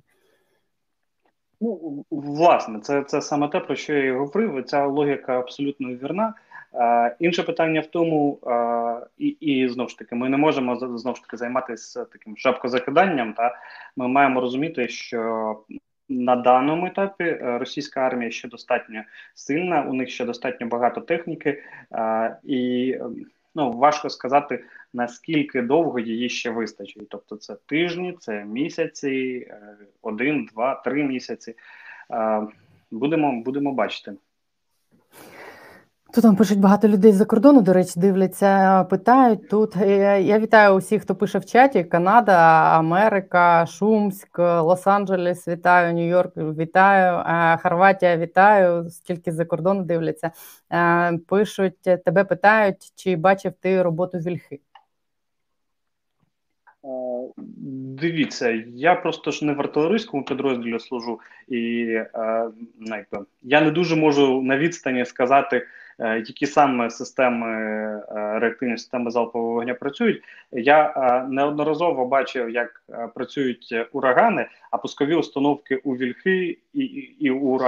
Ну, 1.61 2.05
власне, 2.11 2.81
це 2.81 3.05
це 3.05 3.21
саме 3.21 3.49
те, 3.49 3.61
про 3.61 3.75
що 3.75 3.95
я 3.95 4.05
і 4.05 4.13
говорив. 4.13 4.65
Ця 4.65 4.87
логіка 4.87 5.39
абсолютно 5.39 5.89
вірна. 5.89 6.35
Е, 6.75 7.17
інше 7.19 7.43
питання 7.43 7.81
в 7.81 7.87
тому, 7.87 8.39
е, 8.47 9.07
і 9.19 9.27
і 9.27 9.69
знову 9.69 9.89
ж 9.89 9.99
таки, 9.99 10.15
ми 10.15 10.29
не 10.29 10.37
можемо 10.37 10.77
знову 10.77 11.17
ж 11.17 11.23
таки 11.23 11.37
займатися 11.37 12.05
таким 12.05 12.37
шапкозакиданням. 12.37 13.33
Та 13.35 13.59
ми 13.97 14.09
маємо 14.09 14.41
розуміти, 14.41 14.89
що 14.89 15.61
на 16.09 16.37
даному 16.37 16.87
етапі 16.87 17.25
е, 17.25 17.59
російська 17.59 18.01
армія 18.01 18.31
ще 18.31 18.49
достатньо 18.49 19.03
сильна, 19.35 19.83
у 19.83 19.93
них 19.93 20.11
ще 20.11 20.25
достатньо 20.25 20.67
багато 20.67 21.01
техніки, 21.01 21.63
і 22.45 22.97
ну 23.55 23.73
важко 23.73 24.11
сказати 24.11 24.65
наскільки 24.95 25.63
довго 25.63 25.99
її 25.99 26.29
ще 26.29 26.51
вистачить. 26.51 27.09
Тобто, 27.09 27.37
це 27.37 27.57
тижні, 27.67 28.17
це 28.21 28.45
місяці, 28.45 29.47
один, 30.03 30.45
два, 30.45 30.75
три 30.75 31.05
місяці. 31.05 31.55
Будемо, 32.91 33.43
Будемо 33.43 33.73
бачити. 33.73 34.13
Тут 36.15 36.23
там 36.23 36.37
пишуть 36.37 36.61
багато 36.61 36.89
людей 36.89 37.13
з-за 37.13 37.25
кордону, 37.25 37.63
до 37.63 37.73
речі, 37.73 37.93
дивляться, 37.97 38.85
питають 38.85 39.49
тут. 39.49 39.77
Я 39.77 40.39
вітаю 40.39 40.75
усіх, 40.75 41.03
хто 41.03 41.15
пише 41.15 41.39
в 41.39 41.45
чаті: 41.45 41.85
Канада, 41.85 42.35
Америка, 42.79 43.67
Шумськ, 43.67 44.39
Лос-Анджелес, 44.39 45.49
вітаю, 45.49 45.95
Нью-Йорк, 45.95 46.33
вітаю, 46.37 47.19
е, 47.19 47.59
Хорватія, 47.63 48.17
вітаю. 48.17 48.91
Скільки 48.91 49.33
за 49.33 49.45
кордону 49.45 49.85
дивляться. 49.85 50.31
Е, 50.73 51.19
пишуть, 51.29 51.83
тебе 51.83 52.25
питають, 52.25 52.93
чи 52.97 53.17
бачив 53.17 53.53
ти 53.61 53.83
роботу 53.83 54.19
Вільхи? 54.19 54.61
Е, 56.85 56.89
дивіться, 58.01 58.65
я 58.75 58.95
просто 58.95 59.31
ж 59.31 59.45
не 59.45 59.53
в 59.53 59.61
артилерійському 59.61 60.25
підрозділі 60.25 60.79
служу, 60.79 61.21
і 61.49 61.85
е, 62.15 62.51
я 63.43 63.61
не 63.61 63.71
дуже 63.71 63.97
можу 63.97 64.43
на 64.43 64.59
відстані 64.59 65.05
сказати. 65.05 65.67
Е, 65.99 66.23
які 66.27 66.47
саме 66.47 66.91
системи 66.91 67.47
е, 67.47 68.39
реактивні 68.39 68.79
системи 68.79 69.11
залпового 69.11 69.53
вогня 69.53 69.75
працюють. 69.75 70.23
Я 70.53 70.95
е, 70.97 71.27
неодноразово 71.29 72.07
бачив, 72.07 72.51
як 72.51 72.83
працюють 73.15 73.75
урагани, 73.93 74.47
а 74.71 74.79
пускові 74.79 75.15
установки 75.15 75.77
у 75.77 75.97
вільхи 75.97 76.59
і 76.75 76.85
і 77.21 77.31
у 77.31 77.59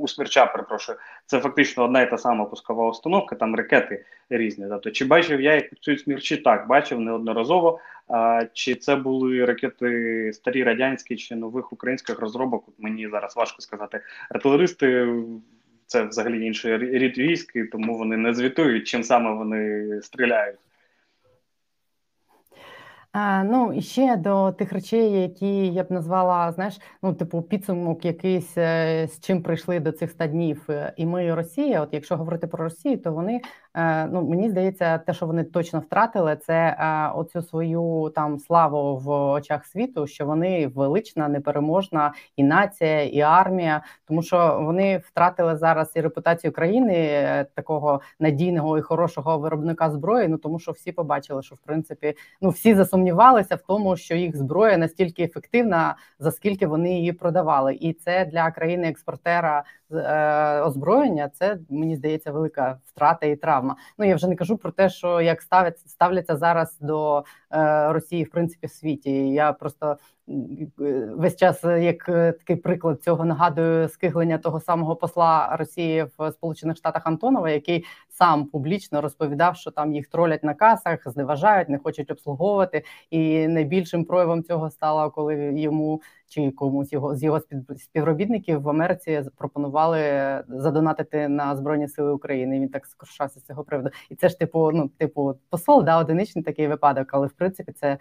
у 0.00 0.08
смерча. 0.08 0.46
Перепрошую, 0.46 0.98
це 1.26 1.40
фактично 1.40 1.84
одна 1.84 2.02
і 2.02 2.10
та 2.10 2.18
сама 2.18 2.44
пускова 2.44 2.88
установка, 2.88 3.36
там 3.36 3.54
ракети 3.54 4.04
різні. 4.30 4.66
Тобто, 4.70 4.90
чи 4.90 5.04
бачив 5.04 5.40
я, 5.40 5.54
як 5.54 5.70
працюють 5.70 6.00
смерчі? 6.00 6.36
Так, 6.36 6.66
бачив 6.68 7.00
неодноразово. 7.00 7.80
А, 8.08 8.42
Чи 8.52 8.74
це 8.74 8.96
були 8.96 9.44
ракети 9.44 10.32
старі 10.32 10.64
радянські 10.64 11.16
чи 11.16 11.36
нових 11.36 11.72
українських 11.72 12.18
розробок? 12.18 12.64
Мені 12.78 13.08
зараз 13.08 13.36
важко 13.36 13.62
сказати. 13.62 14.00
Артилеристи 14.30 15.08
це 15.90 16.04
взагалі 16.04 16.46
інший 16.46 16.78
рід 16.78 17.18
військ, 17.18 17.52
тому 17.72 17.98
вони 17.98 18.16
не 18.16 18.34
звітують, 18.34 18.86
чим 18.86 19.04
саме 19.04 19.32
вони 19.34 19.88
стріляють. 20.02 20.58
А, 23.12 23.44
Ну 23.44 23.72
і 23.72 23.82
ще 23.82 24.16
до 24.16 24.52
тих 24.52 24.72
речей, 24.72 25.12
які 25.12 25.66
я 25.66 25.84
б 25.84 25.90
назвала, 25.90 26.52
знаєш, 26.52 26.80
ну 27.02 27.14
типу 27.14 27.42
підсумок, 27.42 28.04
якийсь 28.04 28.58
е, 28.58 29.08
з 29.12 29.20
чим 29.20 29.42
прийшли 29.42 29.80
до 29.80 29.92
цих 29.92 30.10
ста 30.10 30.26
днів. 30.26 30.62
Е, 30.70 30.92
і 30.96 31.06
ми, 31.06 31.34
Росія. 31.34 31.82
От 31.82 31.88
якщо 31.92 32.16
говорити 32.16 32.46
про 32.46 32.64
Росію, 32.64 32.98
то 32.98 33.12
вони 33.12 33.40
ну 34.12 34.22
мені 34.28 34.50
здається, 34.50 34.98
те, 34.98 35.14
що 35.14 35.26
вони 35.26 35.44
точно 35.44 35.80
втратили, 35.80 36.36
це 36.36 36.76
оцю 37.14 37.42
свою 37.42 38.12
там 38.14 38.38
славу 38.38 38.96
в 38.96 39.10
очах 39.10 39.66
світу, 39.66 40.06
що 40.06 40.26
вони 40.26 40.66
велична, 40.66 41.28
непереможна 41.28 42.12
і 42.36 42.44
нація, 42.44 43.02
і 43.04 43.20
армія, 43.20 43.82
тому 44.08 44.22
що 44.22 44.60
вони 44.62 44.98
втратили 44.98 45.56
зараз 45.56 45.92
і 45.94 46.00
репутацію 46.00 46.52
країни 46.52 47.46
такого 47.54 48.00
надійного 48.20 48.78
і 48.78 48.82
хорошого 48.82 49.38
виробника 49.38 49.90
зброї. 49.90 50.28
Ну 50.28 50.36
тому 50.36 50.58
що 50.58 50.72
всі 50.72 50.92
побачили, 50.92 51.42
що 51.42 51.54
в 51.54 51.58
принципі 51.58 52.14
ну 52.40 52.48
всі 52.48 52.74
засумнівалися 52.74 53.56
в 53.56 53.62
тому, 53.62 53.96
що 53.96 54.14
їх 54.14 54.36
зброя 54.36 54.76
настільки 54.78 55.22
ефективна, 55.22 55.96
за 56.18 56.32
скільки 56.32 56.66
вони 56.66 56.94
її 56.94 57.12
продавали, 57.12 57.74
і 57.74 57.92
це 57.92 58.24
для 58.24 58.50
країни-експортера 58.50 59.64
е, 59.92 60.60
озброєння. 60.60 61.30
Це 61.34 61.58
мені 61.70 61.96
здається 61.96 62.32
велика 62.32 62.78
втрата 62.84 63.26
і 63.26 63.36
травма. 63.36 63.59
Ну 63.98 64.04
я 64.04 64.14
вже 64.14 64.28
не 64.28 64.36
кажу 64.36 64.56
про 64.56 64.70
те, 64.72 64.88
що 64.88 65.20
як 65.20 65.42
ставляться 65.42 65.88
ставляться 65.88 66.36
зараз 66.36 66.78
до 66.80 67.24
е, 67.52 67.92
Росії, 67.92 68.24
в 68.24 68.30
принципі, 68.30 68.66
в 68.66 68.70
світі. 68.70 69.10
Я 69.32 69.52
просто 69.52 69.98
весь 71.16 71.36
час 71.36 71.64
як 71.64 72.04
такий 72.04 72.56
приклад 72.56 73.02
цього 73.02 73.24
нагадую 73.24 73.88
скиглення 73.88 74.38
того 74.38 74.60
самого 74.60 74.96
посла 74.96 75.56
Росії 75.56 76.06
в 76.18 76.32
Сполучених 76.32 76.76
Штатах 76.76 77.06
Антонова, 77.06 77.50
який 77.50 77.84
сам 78.08 78.46
публічно 78.46 79.00
розповідав, 79.00 79.56
що 79.56 79.70
там 79.70 79.92
їх 79.92 80.06
тролять 80.06 80.44
на 80.44 80.54
касах, 80.54 81.00
зневажають, 81.06 81.68
не 81.68 81.78
хочуть 81.78 82.10
обслуговувати. 82.10 82.84
І 83.10 83.48
найбільшим 83.48 84.04
проявом 84.04 84.42
цього 84.42 84.70
стало, 84.70 85.10
коли 85.10 85.34
йому 85.36 86.02
чи 86.30 86.50
комусь 86.50 86.92
його 86.92 87.16
з 87.16 87.22
його 87.22 87.40
співробітників 87.76 88.62
в 88.62 88.68
Америці 88.68 89.22
пропонували 89.36 90.00
задонатити 90.48 91.28
на 91.28 91.56
збройні 91.56 91.88
сили 91.88 92.12
України. 92.12 92.60
Він 92.60 92.68
так 92.68 92.86
скоршався 92.86 93.40
з 93.40 93.44
цього 93.44 93.64
приводу, 93.64 93.90
і 94.10 94.14
це 94.14 94.28
ж 94.28 94.38
типу, 94.38 94.70
ну 94.72 94.88
типу 94.88 95.34
посол, 95.50 95.84
да, 95.84 95.98
одиничний 95.98 96.44
такий 96.44 96.68
випадок, 96.68 97.08
але 97.12 97.26
в 97.26 97.32
принципі 97.32 97.72
це 97.72 97.88
е, 97.88 97.98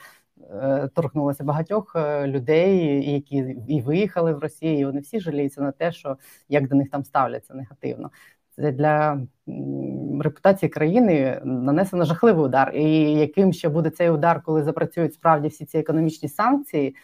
торкнулося 0.93 1.43
багатьох 1.43 1.95
е, 1.95 2.27
людей, 2.27 3.11
які 3.13 3.55
і 3.67 3.81
виїхали 3.81 4.33
в 4.33 4.39
Росію. 4.39 4.79
і 4.79 4.85
Вони 4.85 4.99
всі 4.99 5.19
жаліються 5.19 5.61
на 5.61 5.71
те, 5.71 5.91
що 5.91 6.17
як 6.49 6.67
до 6.67 6.75
них 6.75 6.89
там 6.89 7.03
ставляться 7.03 7.53
негативно 7.53 8.11
Це 8.55 8.71
для 8.71 9.21
репутації 10.21 10.69
країни 10.69 11.41
нанесено 11.45 12.05
жахливий 12.05 12.45
удар. 12.45 12.75
І 12.75 13.13
яким 13.13 13.53
ще 13.53 13.69
буде 13.69 13.89
цей 13.89 14.09
удар, 14.09 14.43
коли 14.43 14.63
запрацюють 14.63 15.13
справді 15.13 15.47
всі 15.47 15.65
ці 15.65 15.77
економічні 15.77 16.29
санкції? 16.29 16.95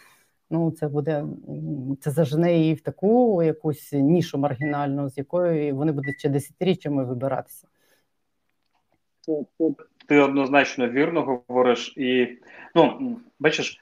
Ну, 0.50 0.72
це 0.72 0.88
буде 0.88 1.26
це 2.02 2.12
зажене 2.12 2.58
її 2.58 2.74
в 2.74 2.82
таку 2.82 3.44
якусь 3.44 3.94
нішу 3.94 4.38
маргінальну, 4.38 5.10
з 5.10 5.18
якою 5.18 5.76
вони 5.76 5.92
будуть 5.92 6.20
ще 6.20 6.30
десятиріччями 6.30 7.06
вибиратися. 7.06 7.68
Ти 10.08 10.20
однозначно 10.20 10.90
вірно 10.90 11.22
говориш, 11.22 11.94
і 11.98 12.28
ну 12.76 13.18
бачиш, 13.40 13.80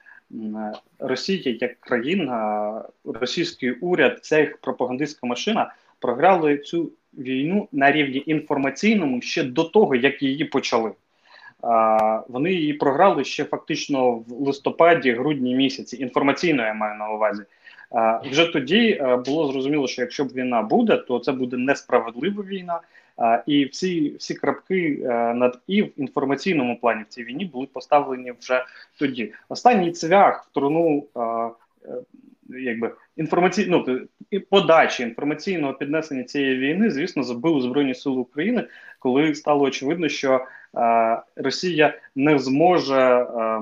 Росія 0.99 1.57
як 1.61 1.79
країна, 1.79 2.81
російський 3.05 3.71
уряд, 3.71 4.19
ця 4.21 4.39
їх 4.39 4.57
пропагандистська 4.57 5.27
машина 5.27 5.73
програли 5.99 6.57
цю 6.57 6.91
війну 7.13 7.67
на 7.71 7.91
рівні 7.91 8.23
інформаційному 8.25 9.21
ще 9.21 9.43
до 9.43 9.63
того, 9.63 9.95
як 9.95 10.23
її 10.23 10.45
почали. 10.45 10.91
А, 11.61 12.21
Вони 12.27 12.53
її 12.53 12.73
програли 12.73 13.23
ще 13.23 13.43
фактично 13.43 14.11
в 14.11 14.25
листопаді, 14.27 15.11
грудні 15.11 15.55
місяці. 15.55 16.01
Інформаційно 16.01 16.65
я 16.65 16.73
маю 16.73 16.99
на 16.99 17.09
увазі. 17.09 17.43
А, 17.91 18.17
Вже 18.17 18.45
тоді 18.45 18.99
а, 19.01 19.17
було 19.17 19.51
зрозуміло, 19.51 19.87
що 19.87 20.01
якщо 20.01 20.25
б 20.25 20.33
війна 20.33 20.61
буде, 20.61 20.97
то 20.97 21.19
це 21.19 21.31
буде 21.31 21.57
несправедлива 21.57 22.43
війна. 22.43 22.79
І 23.45 23.65
всі 23.65 24.15
всі 24.19 24.33
крапки 24.33 24.97
над 25.35 25.59
і 25.67 25.81
в 25.81 25.99
інформаційному 25.99 26.79
плані 26.79 27.03
в 27.03 27.07
цій 27.07 27.23
війні 27.23 27.45
були 27.45 27.67
поставлені 27.73 28.33
вже 28.39 28.65
тоді. 28.99 29.33
Останній 29.49 29.91
цвях 29.91 30.47
в 30.49 30.53
труну. 30.53 31.07
Якби 32.49 32.91
інформаційно 33.17 33.85
ну, 33.87 34.07
подачі 34.49 35.03
інформаційного 35.03 35.73
піднесення 35.73 36.23
цієї 36.23 36.57
війни, 36.57 36.91
звісно, 36.91 37.23
забили 37.23 37.61
Збройні 37.61 37.95
Сили 37.95 38.17
України, 38.17 38.67
коли 38.99 39.35
стало 39.35 39.65
очевидно, 39.65 40.09
що 40.09 40.45
е, 40.77 41.21
Росія 41.35 41.99
не 42.15 42.39
зможе 42.39 43.01
е, 43.01 43.61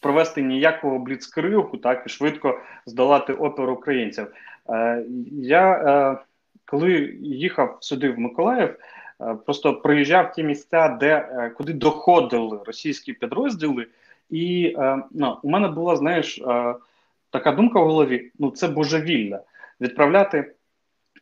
провести 0.00 0.42
ніякого 0.42 0.98
бліцкригу, 0.98 1.76
так 1.76 2.02
і 2.06 2.08
швидко 2.08 2.60
здолати 2.86 3.32
опір 3.32 3.70
українців. 3.70 4.26
Е, 4.68 5.04
Я 5.32 5.72
е, 5.72 6.16
коли 6.74 7.18
їхав 7.22 7.78
сюди 7.80 8.10
в 8.10 8.18
Миколаїв. 8.18 8.76
Е, 9.20 9.36
просто 9.46 9.74
приїжджав 9.74 10.32
ті 10.32 10.42
місця, 10.42 10.88
де 11.00 11.08
е, 11.08 11.50
куди 11.56 11.72
доходили 11.72 12.60
російські 12.66 13.12
підрозділи, 13.12 13.86
і 14.30 14.74
е, 14.78 15.02
ну, 15.10 15.36
у 15.42 15.50
мене 15.50 15.68
була, 15.68 15.96
знаєш, 15.96 16.42
така 17.30 17.52
думка 17.52 17.80
в 17.80 17.84
голові: 17.84 18.30
ну 18.38 18.50
це 18.50 18.68
божевілля. 18.68 19.40
Відправляти 19.80 20.52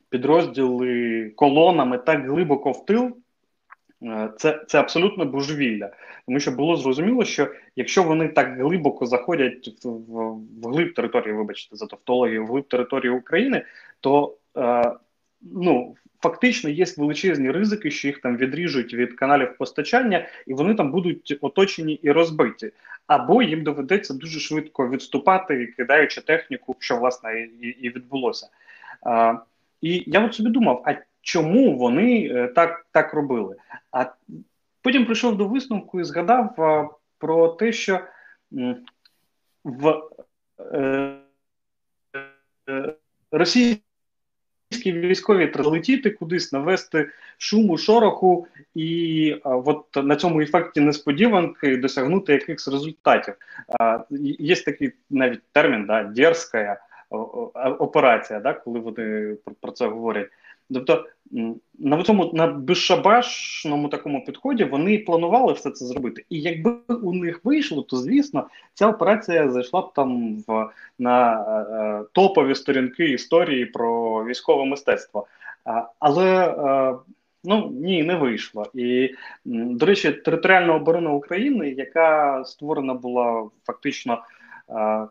підрозділи 0.08 1.30
колонами 1.36 1.98
так 1.98 2.26
глибоко 2.26 2.70
в 2.70 2.86
тил. 2.86 3.16
Це 4.38 4.64
це 4.68 4.80
абсолютно 4.80 5.24
божевілля, 5.24 5.90
тому 6.26 6.40
що 6.40 6.50
було 6.50 6.76
зрозуміло, 6.76 7.24
що 7.24 7.48
якщо 7.76 8.02
вони 8.02 8.28
так 8.28 8.58
глибоко 8.58 9.06
заходять 9.06 9.84
в, 9.84 9.88
в, 9.88 10.40
в 10.62 10.68
глиб 10.68 10.94
території, 10.94 11.34
вибачте, 11.34 11.76
за 11.76 11.86
тавтологію, 11.86 12.44
в 12.44 12.48
глиб 12.48 12.68
території 12.68 13.12
України, 13.12 13.64
то 14.00 14.36
е, 14.56 14.92
ну 15.42 15.96
фактично 16.22 16.70
є 16.70 16.84
величезні 16.96 17.50
ризики, 17.50 17.90
що 17.90 18.08
їх 18.08 18.20
там 18.20 18.36
відріжуть 18.36 18.94
від 18.94 19.12
каналів 19.12 19.56
постачання, 19.58 20.26
і 20.46 20.54
вони 20.54 20.74
там 20.74 20.90
будуть 20.90 21.38
оточені 21.40 21.92
і 21.92 22.10
розбиті, 22.10 22.72
або 23.06 23.42
їм 23.42 23.62
доведеться 23.62 24.14
дуже 24.14 24.40
швидко 24.40 24.88
відступати, 24.88 25.66
кидаючи 25.66 26.20
техніку, 26.20 26.76
що 26.78 26.96
власне 26.96 27.40
і, 27.40 27.66
і 27.66 27.88
відбулося. 27.88 28.48
А, 29.02 29.34
І 29.80 30.04
я 30.06 30.24
от 30.24 30.34
собі 30.34 30.50
думав: 30.50 30.82
а 30.86 30.94
чому 31.22 31.76
вони 31.76 32.30
е, 32.34 32.48
так, 32.48 32.86
так 32.92 33.14
робили? 33.14 33.56
А 33.90 34.06
потім 34.82 35.04
прийшов 35.04 35.36
до 35.36 35.48
висновку 35.48 36.00
і 36.00 36.04
згадав 36.04 36.60
а, 36.60 36.88
про 37.18 37.48
те, 37.48 37.72
що 37.72 38.00
в 39.64 40.02
е, 40.74 41.16
е, 42.68 42.94
Росії 43.30 43.82
російські 44.72 44.92
військові 44.92 45.52
летіти 45.56 46.10
кудись, 46.10 46.52
навести 46.52 47.08
шуму, 47.38 47.78
шороху, 47.78 48.46
і 48.74 49.36
а, 49.44 49.56
от 49.56 49.84
на 49.96 50.16
цьому 50.16 50.40
ефекті 50.40 50.80
несподіванки 50.80 51.76
досягнути 51.76 52.32
якихось 52.32 52.68
результатів. 52.68 53.34
А, 53.80 53.98
Є 54.38 54.56
такий 54.56 54.92
навіть 55.10 55.42
термін, 55.52 55.86
да, 55.86 56.02
дерзка 56.02 56.80
операція, 57.78 58.40
да, 58.40 58.52
коли 58.52 58.80
вони 58.80 59.36
про 59.60 59.72
це 59.72 59.86
говорять. 59.86 60.28
Тобто 60.74 61.06
на 61.78 62.02
цьому 62.02 62.30
на 62.34 62.46
безшабашному 62.46 63.88
такому 63.88 64.24
підході 64.24 64.64
вони 64.64 64.98
планували 64.98 65.52
все 65.52 65.70
це 65.70 65.84
зробити. 65.84 66.24
І 66.30 66.40
якби 66.40 66.70
у 66.88 67.14
них 67.14 67.40
вийшло, 67.44 67.82
то 67.82 67.96
звісно 67.96 68.48
ця 68.74 68.88
операція 68.88 69.50
зайшла 69.50 69.80
б 69.80 69.92
там 69.94 70.38
в 70.46 70.70
на 70.98 71.42
е, 71.42 72.04
топові 72.12 72.54
сторінки 72.54 73.04
історії 73.04 73.66
про 73.66 74.24
військове 74.24 74.64
мистецтво. 74.64 75.26
А, 75.64 75.82
але 75.98 76.48
е, 76.48 76.96
ну 77.44 77.70
ні, 77.72 78.02
не 78.02 78.14
вийшло. 78.14 78.66
І 78.74 79.14
до 79.44 79.86
речі, 79.86 80.12
територіальна 80.12 80.74
оборона 80.74 81.10
України, 81.10 81.70
яка 81.70 82.44
створена 82.44 82.94
була 82.94 83.48
фактично 83.66 84.22
е, 84.70 85.06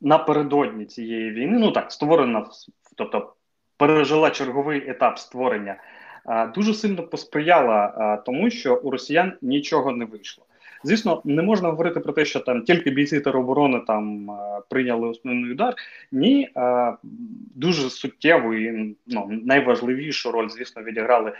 напередодні 0.00 0.84
цієї 0.84 1.30
війни, 1.30 1.58
ну 1.58 1.70
так 1.70 1.92
створена 1.92 2.46
тобто 2.96 3.32
пережила 3.86 4.30
черговий 4.30 4.90
етап 4.90 5.18
створення, 5.18 5.76
дуже 6.54 6.74
сильно 6.74 7.02
посприяла 7.02 8.16
тому, 8.26 8.50
що 8.50 8.76
у 8.76 8.90
росіян 8.90 9.32
нічого 9.42 9.92
не 9.92 10.04
вийшло. 10.04 10.44
Звісно, 10.84 11.22
не 11.24 11.42
можна 11.42 11.70
говорити 11.70 12.00
про 12.00 12.12
те, 12.12 12.24
що 12.24 12.40
там 12.40 12.62
тільки 12.62 12.90
бійці 12.90 13.20
тероборони 13.20 13.80
там 13.86 14.30
прийняли 14.70 15.08
основний 15.08 15.52
удар. 15.52 15.74
Ні, 16.12 16.48
дуже 17.54 17.90
суттєву 17.90 18.54
і 18.54 18.96
ну, 19.06 19.28
найважливішу 19.30 20.30
роль, 20.30 20.48
звісно, 20.48 20.82
відіграли 20.82 21.32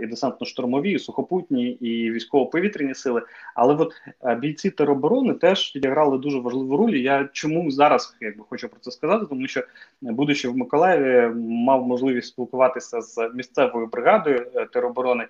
і 0.00 0.06
десантно-штурмові, 0.06 0.86
і 0.86 0.98
сухопутні, 0.98 1.70
і 1.70 2.10
військово-повітряні 2.10 2.94
сили. 2.94 3.22
Але 3.54 3.74
от 3.74 3.92
бійці 4.38 4.70
тероборони 4.70 5.34
теж 5.34 5.72
відіграли 5.76 6.18
дуже 6.18 6.38
важливу 6.38 6.76
роль. 6.76 6.94
Я 6.94 7.28
чому 7.32 7.70
зараз 7.70 8.16
якби 8.20 8.44
хочу 8.48 8.68
про 8.68 8.80
це 8.80 8.90
сказати, 8.90 9.26
тому 9.28 9.46
що, 9.46 9.62
будучи 10.00 10.48
в 10.48 10.56
Миколаєві, 10.56 11.34
мав 11.38 11.86
можливість 11.86 12.28
спілкуватися 12.28 13.00
з 13.00 13.30
місцевою 13.34 13.86
бригадою 13.86 14.46
е, 14.54 14.66
тероборони. 14.66 15.26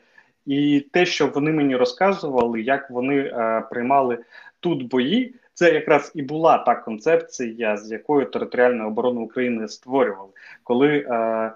І 0.47 0.87
те, 0.93 1.07
що 1.07 1.27
вони 1.27 1.53
мені 1.53 1.77
розказували, 1.77 2.63
як 2.63 2.91
вони 2.91 3.19
е, 3.19 3.63
приймали 3.71 4.19
тут 4.61 4.89
бої. 4.89 5.35
Це 5.55 5.73
якраз 5.73 6.13
і 6.15 6.23
була 6.23 6.59
та 6.59 6.75
концепція, 6.75 7.77
з 7.77 7.91
якою 7.91 8.27
територіальну 8.27 8.87
оборону 8.87 9.21
України 9.21 9.69
створювали, 9.69 10.31
коли 10.63 10.89
е, 10.99 11.53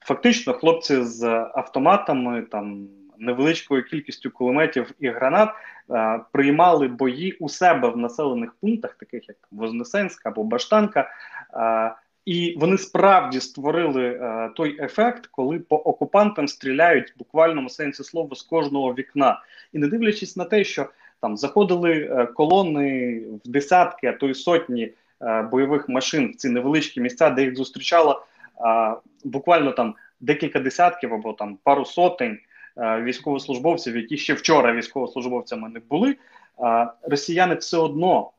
фактично 0.00 0.52
хлопці 0.52 1.02
з 1.02 1.24
автоматами 1.54 2.42
там 2.42 2.88
невеличкою 3.18 3.84
кількістю 3.84 4.30
кулеметів 4.30 4.90
і 5.00 5.08
гранат 5.08 5.48
е, 5.90 6.20
приймали 6.32 6.88
бої 6.88 7.32
у 7.32 7.48
себе 7.48 7.88
в 7.88 7.96
населених 7.96 8.54
пунктах, 8.60 8.94
таких 8.94 9.28
як 9.28 9.36
Вознесенська 9.50 10.28
або 10.28 10.44
Баштанка. 10.44 11.10
Е, 11.54 11.94
і 12.26 12.56
вони 12.58 12.78
справді 12.78 13.40
створили 13.40 14.04
е, 14.04 14.50
той 14.56 14.84
ефект, 14.84 15.26
коли 15.26 15.58
по 15.58 15.76
окупантам 15.76 16.48
стріляють 16.48 17.10
в 17.10 17.18
буквальному 17.18 17.68
сенсі 17.68 18.04
слова 18.04 18.36
з 18.36 18.42
кожного 18.42 18.94
вікна, 18.94 19.42
і 19.72 19.78
не 19.78 19.88
дивлячись 19.88 20.36
на 20.36 20.44
те, 20.44 20.64
що 20.64 20.86
там 21.20 21.36
заходили 21.36 21.92
е, 21.92 22.26
колони 22.26 23.20
в 23.44 23.48
десятки, 23.48 24.06
а 24.06 24.12
то 24.12 24.28
й 24.28 24.34
сотні 24.34 24.92
е, 25.22 25.42
бойових 25.42 25.88
машин 25.88 26.30
в 26.30 26.34
ці 26.34 26.48
невеличкі 26.48 27.00
місця, 27.00 27.30
де 27.30 27.42
їх 27.42 27.56
зустрічало 27.56 28.26
е, 28.66 28.94
буквально 29.24 29.72
там 29.72 29.94
декілька 30.20 30.60
десятків 30.60 31.14
або 31.14 31.32
там 31.32 31.58
пару 31.62 31.84
сотень 31.84 32.38
е, 32.78 33.02
військовослужбовців, 33.02 33.96
які 33.96 34.16
ще 34.16 34.34
вчора 34.34 34.72
військовослужбовцями 34.72 35.68
не 35.68 35.80
були. 35.80 36.10
Е, 36.10 36.86
росіяни 37.02 37.54
все 37.54 37.76
одно 37.76 38.30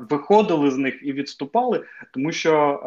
виходили 0.00 0.70
з 0.70 0.76
них 0.76 0.98
і 1.02 1.12
відступали, 1.12 1.84
тому 2.12 2.32
що 2.32 2.80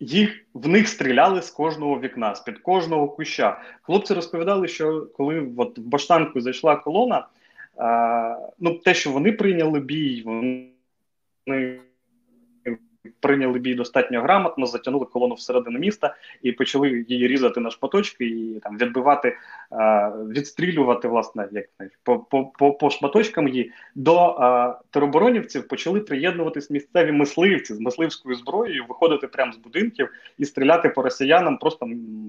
їх 0.00 0.44
в 0.54 0.68
них 0.68 0.88
стріляли 0.88 1.42
з 1.42 1.50
кожного 1.50 2.00
вікна, 2.00 2.34
з 2.34 2.40
під 2.40 2.58
кожного 2.58 3.08
куща. 3.08 3.60
Хлопці 3.82 4.14
розповідали, 4.14 4.68
що 4.68 5.06
коли 5.16 5.52
от 5.56 5.78
в 5.78 5.82
Баштанку 5.82 6.40
зайшла 6.40 6.76
колона, 6.76 7.26
ну 8.58 8.74
те, 8.84 8.94
що 8.94 9.10
вони 9.10 9.32
прийняли 9.32 9.80
бій, 9.80 10.22
вони 10.26 10.68
прийняли 13.20 13.58
бій 13.58 13.74
достатньо 13.74 14.22
грамотно, 14.22 14.66
затягнули 14.66 15.06
колону 15.06 15.34
всередину 15.34 15.78
міста 15.78 16.14
і 16.42 16.52
почали 16.52 17.04
її 17.08 17.28
різати 17.28 17.60
на 17.60 17.70
шматочки 17.70 18.24
і 18.24 18.60
там 18.62 18.78
відбивати, 18.78 19.36
е, 19.72 20.12
відстрілювати 20.28 21.08
власне, 21.08 21.48
як 21.52 21.64
по 22.02 22.18
по, 22.80 22.90
шматочкам 22.90 23.48
її 23.48 23.72
до 23.94 24.28
е, 24.30 24.74
тероборонівців 24.90 25.68
почали 25.68 26.00
приєднуватись 26.00 26.70
місцеві 26.70 27.12
мисливці 27.12 27.74
з 27.74 27.80
мисливською 27.80 28.36
зброєю, 28.36 28.84
виходити 28.88 29.26
прямо 29.26 29.52
з 29.52 29.56
будинків 29.56 30.08
і 30.38 30.44
стріляти 30.44 30.88
по 30.88 31.02
росіянам, 31.02 31.58
просто 31.58 31.86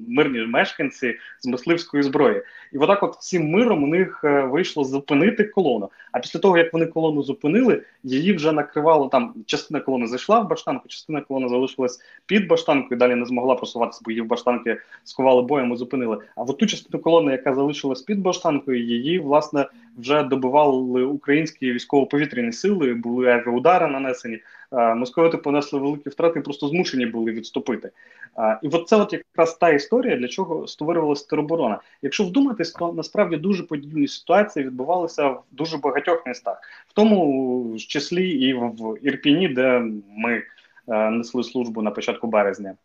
мирні 0.07 0.39
мешканці 0.39 1.15
з 1.39 1.47
мисливської 1.47 2.03
зброї. 2.03 2.43
І 2.73 2.77
отак, 2.77 3.03
от 3.03 3.15
всім 3.15 3.49
миром 3.49 3.83
у 3.83 3.87
них 3.87 4.21
е, 4.23 4.41
вийшло 4.41 4.83
зупинити 4.83 5.43
колону. 5.43 5.89
А 6.11 6.19
після 6.19 6.39
того 6.39 6.57
як 6.57 6.73
вони 6.73 6.85
колону 6.85 7.23
зупинили, 7.23 7.83
її 8.03 8.33
вже 8.33 8.51
накривало 8.51 9.07
там. 9.07 9.33
Частина 9.45 9.79
колони 9.79 10.07
зайшла 10.07 10.39
в 10.39 10.47
баштанку, 10.59 10.87
частина 10.87 11.21
колони 11.21 11.49
залишилась 11.49 11.99
під 12.25 12.47
баштанкою. 12.47 12.97
Далі 12.99 13.15
не 13.15 13.25
змогла 13.25 13.55
просуватися, 13.55 14.01
бо 14.05 14.11
її 14.11 14.21
в 14.21 14.25
баштанки 14.25 14.77
сховали 15.03 15.41
боєм 15.41 15.73
і 15.73 15.75
зупинили. 15.75 16.17
А 16.35 16.41
от 16.43 16.57
ту 16.57 16.65
частину 16.65 17.03
колони, 17.03 17.31
яка 17.31 17.55
залишилась 17.55 18.01
під 18.01 18.19
баштанкою, 18.19 18.85
її 18.85 19.19
власне 19.19 19.65
вже 19.97 20.23
добивали 20.23 21.03
українські 21.03 21.71
військово-повітряні 21.71 22.51
сили. 22.51 22.93
Були 22.93 23.31
авіаудари 23.31 23.87
нанесені. 23.87 24.39
Московити 24.71 25.37
понесли 25.37 25.79
великі 25.79 26.09
втрати, 26.09 26.41
просто 26.41 26.67
змушені 26.67 27.05
були 27.05 27.31
відступити. 27.31 27.91
І 28.63 28.67
от 28.67 28.87
це 28.87 28.95
от 28.95 29.13
якраз 29.13 29.57
та 29.57 29.69
історія, 29.69 30.15
для 30.15 30.27
чого 30.27 30.67
створювалася 30.67 31.27
тероборона. 31.27 31.79
Якщо 32.01 32.23
вдуматись, 32.23 32.71
то 32.71 32.93
насправді 32.93 33.37
дуже 33.37 33.63
подібні 33.63 34.07
ситуації 34.07 34.65
відбувалися 34.65 35.27
в 35.27 35.43
дуже 35.51 35.77
багатьох 35.77 36.23
містах, 36.27 36.61
в 36.87 36.93
тому 36.93 37.75
числі 37.77 38.29
і 38.29 38.53
в 38.53 38.97
Ірпіні, 39.01 39.47
де 39.47 39.79
ми 40.17 40.43
е, 40.87 41.09
несли 41.09 41.43
службу 41.43 41.81
на 41.81 41.91
початку 41.91 42.27
березня. 42.27 42.75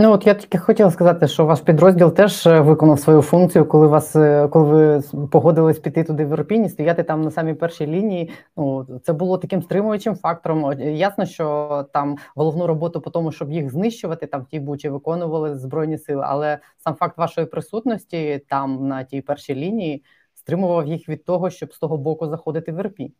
Ну 0.00 0.12
от 0.12 0.26
я 0.26 0.34
тільки 0.34 0.58
хотіла 0.58 0.90
сказати, 0.90 1.28
що 1.28 1.44
ваш 1.44 1.60
підрозділ 1.60 2.14
теж 2.14 2.46
е, 2.46 2.60
виконав 2.60 3.00
свою 3.00 3.22
функцію, 3.22 3.66
коли 3.66 3.86
вас 3.86 4.16
е, 4.16 4.48
коли 4.48 4.64
ви 4.64 5.02
погодились 5.28 5.78
піти 5.78 6.04
туди 6.04 6.24
в 6.24 6.32
Ірпіні, 6.32 6.68
стояти 6.68 7.02
там 7.02 7.22
на 7.22 7.30
самій 7.30 7.54
першій 7.54 7.86
лінії. 7.86 8.30
Ну 8.56 8.86
це 9.04 9.12
було 9.12 9.38
таким 9.38 9.62
стримуючим 9.62 10.16
фактором. 10.16 10.80
Ясно, 10.80 11.26
що 11.26 11.86
там 11.92 12.16
головну 12.34 12.66
роботу 12.66 13.00
по 13.00 13.10
тому, 13.10 13.32
щоб 13.32 13.52
їх 13.52 13.70
знищувати, 13.70 14.26
там 14.26 14.42
в 14.42 14.46
тій 14.46 14.60
бучі 14.60 14.88
виконували 14.88 15.56
збройні 15.56 15.98
сили, 15.98 16.22
але 16.26 16.58
сам 16.76 16.94
факт 16.94 17.18
вашої 17.18 17.46
присутності 17.46 18.44
там 18.48 18.88
на 18.88 19.04
тій 19.04 19.20
першій 19.20 19.54
лінії 19.54 20.04
стримував 20.34 20.86
їх 20.86 21.08
від 21.08 21.24
того, 21.24 21.50
щоб 21.50 21.72
з 21.72 21.78
того 21.78 21.96
боку 21.96 22.26
заходити 22.26 22.72
в 22.72 22.78
Ірпінь. 22.78 23.12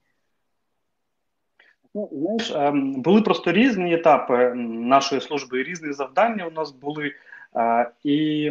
Ну, 1.95 2.09
знаєш, 2.13 2.53
ем, 2.55 3.03
були 3.03 3.23
просто 3.23 3.53
різні 3.53 3.95
етапи 3.95 4.55
нашої 4.55 5.21
служби, 5.21 5.61
і 5.61 5.65
різні 5.65 5.93
завдання 5.93 6.47
у 6.47 6.51
нас 6.51 6.71
були. 6.71 7.13
Е, 7.57 7.91
і 8.05 8.51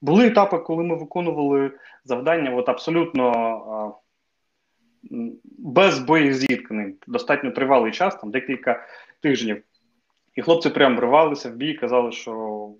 були 0.00 0.26
етапи, 0.26 0.58
коли 0.58 0.84
ми 0.84 0.96
виконували 0.96 1.70
завдання 2.04 2.54
от 2.54 2.68
абсолютно 2.68 3.94
е, 5.10 5.16
без 5.58 5.98
боєзіткнень, 5.98 6.94
достатньо 7.06 7.50
тривалий 7.50 7.92
час, 7.92 8.16
там 8.16 8.30
декілька 8.30 8.86
тижнів. 9.20 9.62
І 10.34 10.42
хлопці 10.42 10.70
прям 10.70 10.96
вривалися 10.96 11.50
в 11.50 11.52
бій, 11.52 11.74
казали, 11.74 12.12
що 12.12 12.70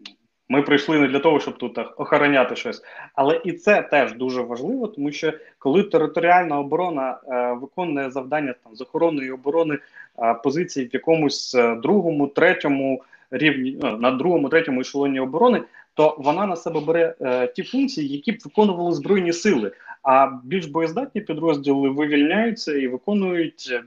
ми 0.49 0.63
прийшли 0.63 0.99
не 0.99 1.09
для 1.09 1.19
того, 1.19 1.41
щоб 1.41 1.59
тут 1.59 1.79
охороняти 1.97 2.57
щось, 2.57 2.83
але 3.15 3.41
і 3.45 3.53
це 3.53 3.83
теж 3.83 4.13
дуже 4.13 4.43
важливо, 4.43 4.87
тому 4.87 5.13
що 5.13 5.33
коли 5.59 5.83
територіальна 5.83 6.59
оборона 6.59 7.19
е, 7.29 7.53
виконує 7.53 8.11
завдання 8.11 8.55
там 8.65 8.77
з 8.77 8.81
охорони 8.81 9.27
і 9.27 9.31
оборони 9.31 9.79
е, 10.19 10.35
позицій 10.35 10.85
в 10.85 10.95
якомусь 10.95 11.55
е, 11.55 11.75
другому, 11.75 12.27
третьому 12.27 13.03
рівні 13.31 13.79
е, 13.85 13.93
на 13.93 14.11
другому, 14.11 14.49
третьому 14.49 14.81
ешелоні 14.81 15.21
оборони, 15.21 15.63
то 15.95 16.17
вона 16.19 16.47
на 16.47 16.57
себе 16.57 16.81
бере 16.81 17.15
е, 17.21 17.47
ті 17.47 17.63
функції, 17.63 18.09
які 18.09 18.33
б 18.33 18.39
виконували 18.45 18.93
збройні 18.93 19.33
сили. 19.33 19.73
А 20.03 20.31
більш 20.45 20.67
боєздатні 20.67 21.21
підрозділи 21.21 21.89
вивільняються 21.89 22.77
і 22.77 22.89
виконують 22.89 23.81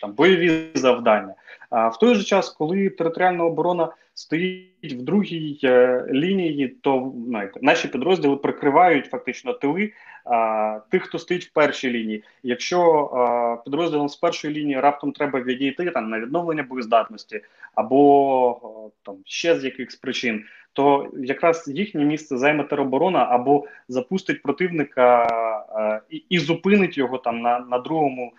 там 0.00 0.12
бойові 0.12 0.62
завдання. 0.74 1.34
А 1.70 1.88
в 1.88 1.98
той 1.98 2.14
же 2.14 2.24
час, 2.24 2.48
коли 2.48 2.88
територіальна 2.90 3.44
оборона 3.44 3.88
стоїть 4.14 4.92
в 4.92 5.02
другій 5.02 5.58
е, 5.64 6.06
лінії, 6.10 6.68
то 6.68 7.12
знаєте, 7.26 7.60
наші 7.62 7.88
підрозділи 7.88 8.36
прикривають 8.36 9.06
фактично 9.06 9.52
тили 9.52 9.92
а, 10.24 10.80
тих, 10.90 11.02
хто 11.02 11.18
стоїть 11.18 11.44
в 11.44 11.52
першій 11.52 11.90
лінії. 11.90 12.24
Якщо 12.42 12.80
а, 12.82 13.56
підрозділам 13.64 14.08
з 14.08 14.16
першої 14.16 14.54
лінії 14.54 14.80
раптом 14.80 15.12
треба 15.12 15.40
відійти 15.40 15.90
там 15.90 16.10
на 16.10 16.20
відновлення 16.20 16.62
боєздатності 16.62 17.40
або 17.74 18.90
там 19.02 19.16
ще 19.24 19.58
з 19.58 19.64
якихось 19.64 19.96
причин, 19.96 20.44
то 20.72 21.10
якраз 21.18 21.68
їхнє 21.68 22.04
місце 22.04 22.38
займе 22.38 22.64
тероборона 22.64 23.26
або 23.30 23.66
запустить 23.88 24.42
противника 24.42 25.26
а, 25.74 26.00
і, 26.10 26.24
і 26.28 26.38
зупинить 26.38 26.98
його 26.98 27.18
там 27.18 27.40
на, 27.40 27.58
на 27.58 27.78
другому. 27.78 28.32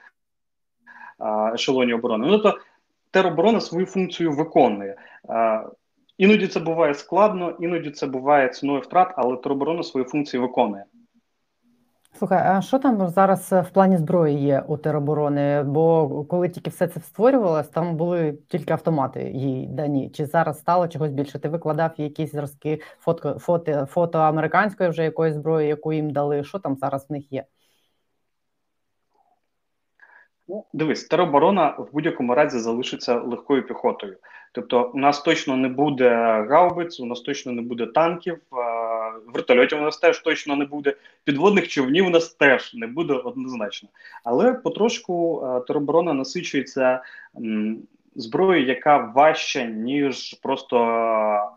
Ешелоні 1.54 1.94
оборони. 1.94 2.28
Ну, 2.28 2.40
тобто 2.40 2.60
тероборона 3.14 3.62
свою 3.62 3.86
функцію 3.86 4.32
виконує. 4.32 4.96
Іноді 6.18 6.48
це 6.48 6.60
буває 6.60 6.94
складно, 6.94 7.52
іноді 7.60 7.92
це 7.92 8.08
буває 8.08 8.50
ціною 8.50 8.80
втрат, 8.80 9.14
але 9.16 9.38
тероборона 9.38 9.84
свої 9.84 10.06
функції 10.06 10.42
виконує. 10.42 10.86
Слухай, 12.18 12.44
а 12.46 12.62
що 12.62 12.80
там 12.80 13.10
зараз 13.10 13.52
в 13.52 13.70
плані 13.74 13.98
зброї 13.98 14.40
є 14.40 14.64
у 14.68 14.78
тероборони? 14.78 15.64
Бо 15.64 16.10
коли 16.30 16.50
тільки 16.50 16.70
все 16.70 16.88
це 16.88 17.00
створювалось, 17.00 17.68
там 17.68 17.96
були 17.96 18.38
тільки 18.48 18.74
автомати 18.74 19.32
їй 19.34 19.68
дані. 19.68 20.10
Чи 20.10 20.26
зараз 20.26 20.60
стало 20.60 20.88
чогось 20.88 21.12
більше? 21.12 21.40
Ти 21.40 21.50
викладав 21.50 21.92
якісь 21.98 22.32
зразки 22.32 22.82
фото, 23.00 23.40
фото, 23.40 23.86
фото 23.86 24.20
американської 24.20 24.90
вже 24.90 25.04
якоїсь 25.04 25.36
зброї, 25.36 25.68
яку 25.68 25.94
їм 25.94 26.10
дали? 26.10 26.44
Що 26.44 26.60
там 26.60 26.76
зараз 26.76 27.10
в 27.10 27.12
них 27.12 27.32
є? 27.32 27.44
Ну, 30.48 30.66
дивись, 30.74 31.04
тероборона 31.04 31.76
в 31.78 31.90
будь-якому 31.94 32.36
разі 32.36 32.60
залишиться 32.60 33.20
легкою 33.20 33.68
піхотою. 33.68 34.18
Тобто, 34.52 34.92
у 34.94 34.98
нас 34.98 35.22
точно 35.22 35.58
не 35.58 35.68
буде 35.68 36.10
гаубиць, 36.50 37.00
у 37.00 37.06
нас 37.06 37.22
точно 37.22 37.52
не 37.52 37.62
буде 37.62 37.86
танків, 37.86 38.40
вертольотів 39.28 39.78
у 39.78 39.82
нас 39.82 39.98
теж 39.98 40.20
точно 40.20 40.56
не 40.56 40.66
буде. 40.66 40.96
Підводних 41.24 41.68
човнів 41.68 42.08
у 42.08 42.10
нас 42.10 42.34
теж 42.34 42.74
не 42.74 42.88
буде 42.88 43.14
однозначно. 43.14 43.90
Але 44.24 44.54
потрошку 44.54 45.48
тероборона 45.68 46.14
насичується 46.14 47.04
зброєю, 48.16 48.68
яка 48.68 48.98
важча, 48.98 49.66
ніж 49.66 50.34
просто 50.34 50.78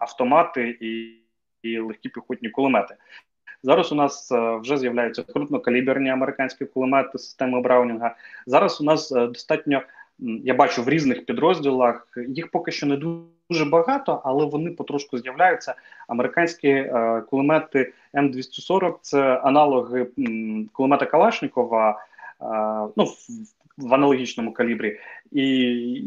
автомати 0.01 0.79
і, 0.81 1.21
і 1.63 1.79
легкі 1.79 2.09
піхотні 2.09 2.51
кулемети. 2.51 2.95
Зараз 3.63 3.93
у 3.93 3.95
нас 3.95 4.33
е, 4.33 4.57
вже 4.57 4.77
з'являються 4.79 5.23
крупнокаліберні 5.23 6.11
американські 6.11 6.65
кулемети 6.65 7.19
системи 7.19 7.61
Браунінга. 7.61 8.17
Зараз 8.47 8.81
у 8.81 8.85
нас 8.85 9.13
е, 9.13 9.27
достатньо. 9.27 9.83
Я 10.19 10.55
бачу 10.55 10.83
в 10.83 10.89
різних 10.89 11.27
підрозділах, 11.27 12.19
їх 12.29 12.51
поки 12.51 12.73
що 12.73 12.87
не 12.87 12.97
дуже 13.51 13.65
багато, 13.65 14.21
але 14.25 14.45
вони 14.45 14.71
потрошку 14.71 15.19
з'являються. 15.19 15.75
Американські 16.09 16.69
е, 16.69 17.23
кулемети 17.31 17.93
М240 18.15 18.95
це 19.01 19.37
аналоги 19.37 20.07
м, 20.19 20.69
кулемета 20.73 21.07
Калашникова, 21.07 22.05
ну, 22.97 23.05
в, 23.05 23.17
в 23.79 23.95
аналогічному 23.95 24.53
калібрі. 24.53 24.99
І 25.33 26.03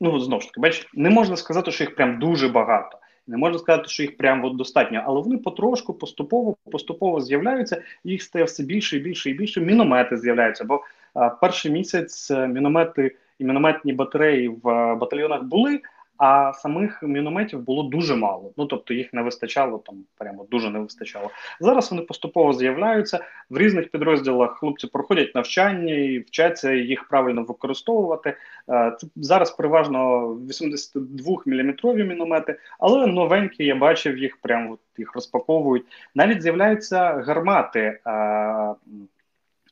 ну 0.00 0.20
знову 0.20 0.42
ж 0.42 0.48
таки, 0.48 0.60
бач, 0.60 0.88
не 0.94 1.10
можна 1.10 1.36
сказати, 1.36 1.70
що 1.70 1.84
їх 1.84 1.94
прям 1.94 2.18
дуже 2.18 2.48
багато. 2.48 2.98
Не 3.26 3.36
можна 3.36 3.58
сказати, 3.58 3.88
що 3.88 4.02
їх 4.02 4.16
прям 4.16 4.44
от 4.44 4.56
достатньо, 4.56 5.02
але 5.06 5.20
вони 5.20 5.38
потрошку 5.38 5.94
поступово 5.94 6.56
поступово 6.72 7.20
з'являються. 7.20 7.82
Їх 8.04 8.22
стає 8.22 8.44
все 8.44 8.62
більше 8.62 8.96
і 8.96 9.00
більше 9.00 9.30
і 9.30 9.34
більше. 9.34 9.60
Міномети 9.60 10.16
з'являються. 10.16 10.64
Бо 10.64 10.80
а, 11.14 11.28
перший 11.28 11.72
місяць 11.72 12.30
е, 12.30 12.48
міномети 12.48 13.16
і 13.38 13.44
мінометні 13.44 13.92
батареї 13.92 14.48
в 14.48 14.68
а, 14.68 14.94
батальйонах 14.94 15.42
були 15.42 15.80
а 16.18 16.52
самих 16.52 17.02
мінометів 17.02 17.60
було 17.60 17.82
дуже 17.82 18.16
мало. 18.16 18.52
Ну 18.56 18.66
тобто 18.66 18.94
їх 18.94 19.12
не 19.12 19.22
вистачало 19.22 19.78
там, 19.78 19.96
прямо 20.18 20.46
дуже 20.50 20.70
не 20.70 20.78
вистачало. 20.78 21.30
Зараз 21.60 21.90
вони 21.90 22.02
поступово 22.02 22.52
з'являються 22.52 23.20
в 23.50 23.58
різних 23.58 23.90
підрозділах. 23.90 24.58
Хлопці 24.58 24.86
проходять 24.86 25.34
навчання 25.34 25.94
і 25.94 26.18
вчаться 26.18 26.72
їх 26.72 27.08
правильно 27.08 27.42
використовувати. 27.42 28.36
Е, 28.68 28.96
це 28.98 29.06
зараз 29.16 29.50
переважно 29.50 30.28
82 30.34 31.36
міліметрові 31.46 32.04
міномети, 32.04 32.58
але 32.78 33.06
новенькі 33.06 33.64
я 33.64 33.74
бачив 33.74 34.18
їх, 34.18 34.36
прямо 34.36 34.78
їх 34.98 35.14
розпаковують. 35.14 35.84
Навіть 36.14 36.42
з'являються 36.42 37.22
гармати, 37.26 37.80
е, 37.80 38.74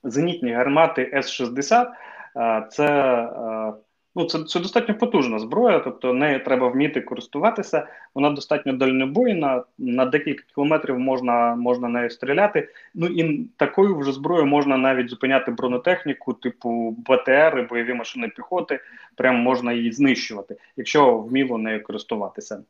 зенітні 0.04 0.52
гармати 0.52 1.10
С-60. 1.14 1.86
Е, 2.36 2.66
це 2.70 3.28
Ну, 4.16 4.24
це 4.24 4.44
це 4.44 4.60
достатньо 4.60 4.94
потужна 4.94 5.38
зброя, 5.38 5.78
тобто 5.78 6.12
нею 6.12 6.44
треба 6.44 6.68
вміти 6.68 7.00
користуватися. 7.00 7.86
Вона 8.14 8.30
достатньо 8.30 8.72
дальнобойна, 8.72 9.62
на 9.78 10.04
декілька 10.06 10.44
кілометрів 10.54 10.98
можна 10.98 11.54
можна 11.54 11.88
нею 11.88 12.10
стріляти. 12.10 12.68
Ну 12.94 13.06
і 13.06 13.46
такою 13.56 13.96
вже 13.96 14.12
зброєю 14.12 14.46
можна 14.46 14.76
навіть 14.76 15.10
зупиняти 15.10 15.50
бронетехніку, 15.50 16.32
типу 16.32 16.96
БТР, 16.98 17.66
бойові 17.70 17.94
машини 17.94 18.28
піхоти. 18.28 18.80
Прямо 19.16 19.38
можна 19.38 19.72
її 19.72 19.92
знищувати, 19.92 20.56
якщо 20.76 21.18
вміло 21.18 21.58
нею 21.58 21.82
користуватися. 21.82 22.62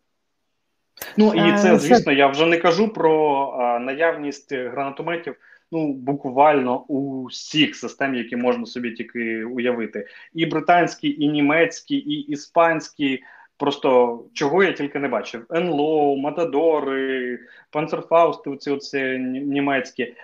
Ну 1.17 1.35
і 1.35 1.51
е, 1.51 1.59
це, 1.59 1.79
звісно, 1.79 2.13
я 2.13 2.27
вже 2.27 2.47
не 2.47 2.57
кажу 2.57 2.89
про 2.89 3.41
а, 3.61 3.79
наявність 3.79 4.53
гранатометів 4.53 5.37
ну 5.73 5.93
буквально 5.93 6.81
у 6.81 7.25
всіх 7.25 7.77
систем, 7.77 8.15
які 8.15 8.37
можна 8.37 8.67
собі 8.67 8.91
тільки 8.91 9.45
уявити, 9.45 10.07
і 10.35 10.47
британські, 10.47 11.23
і 11.23 11.29
німецькі, 11.29 11.97
і 11.97 12.21
іспанські. 12.21 13.23
Просто 13.57 14.21
чого 14.33 14.65
я 14.65 14.73
тільки 14.73 14.99
не 14.99 15.09
бачив: 15.09 15.47
НЛО, 15.51 16.17
Матадори, 16.17 17.39
Панцерфаусти, 17.71 18.51
оці 18.51 18.71
оці 18.71 19.19
німецькі. 19.29 20.15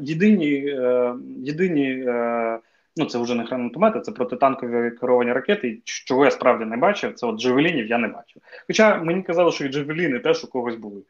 Єдині, 0.00 0.66
е, 0.68 1.14
єдині 1.38 2.04
е, 2.06 2.58
ну 2.96 3.04
це 3.04 3.18
вже 3.18 3.34
не 3.34 3.44
гранатомети, 3.44 4.00
це 4.00 4.12
протитанкові 4.12 4.90
керовані 4.90 5.32
ракети. 5.32 5.78
Чого 5.84 6.24
я 6.24 6.30
справді 6.30 6.64
не 6.64 6.76
бачив, 6.76 7.14
це 7.14 7.26
от 7.26 7.40
Джевелінів 7.40 7.86
я 7.86 7.98
не 7.98 8.08
бачив. 8.08 8.42
Хоча 8.66 8.96
мені 8.96 9.22
казали, 9.22 9.52
що 9.52 9.64
і 9.64 9.68
Джевеліни 9.68 10.18
теж 10.18 10.44
у 10.44 10.48
когось 10.48 10.76
були. 10.76 11.02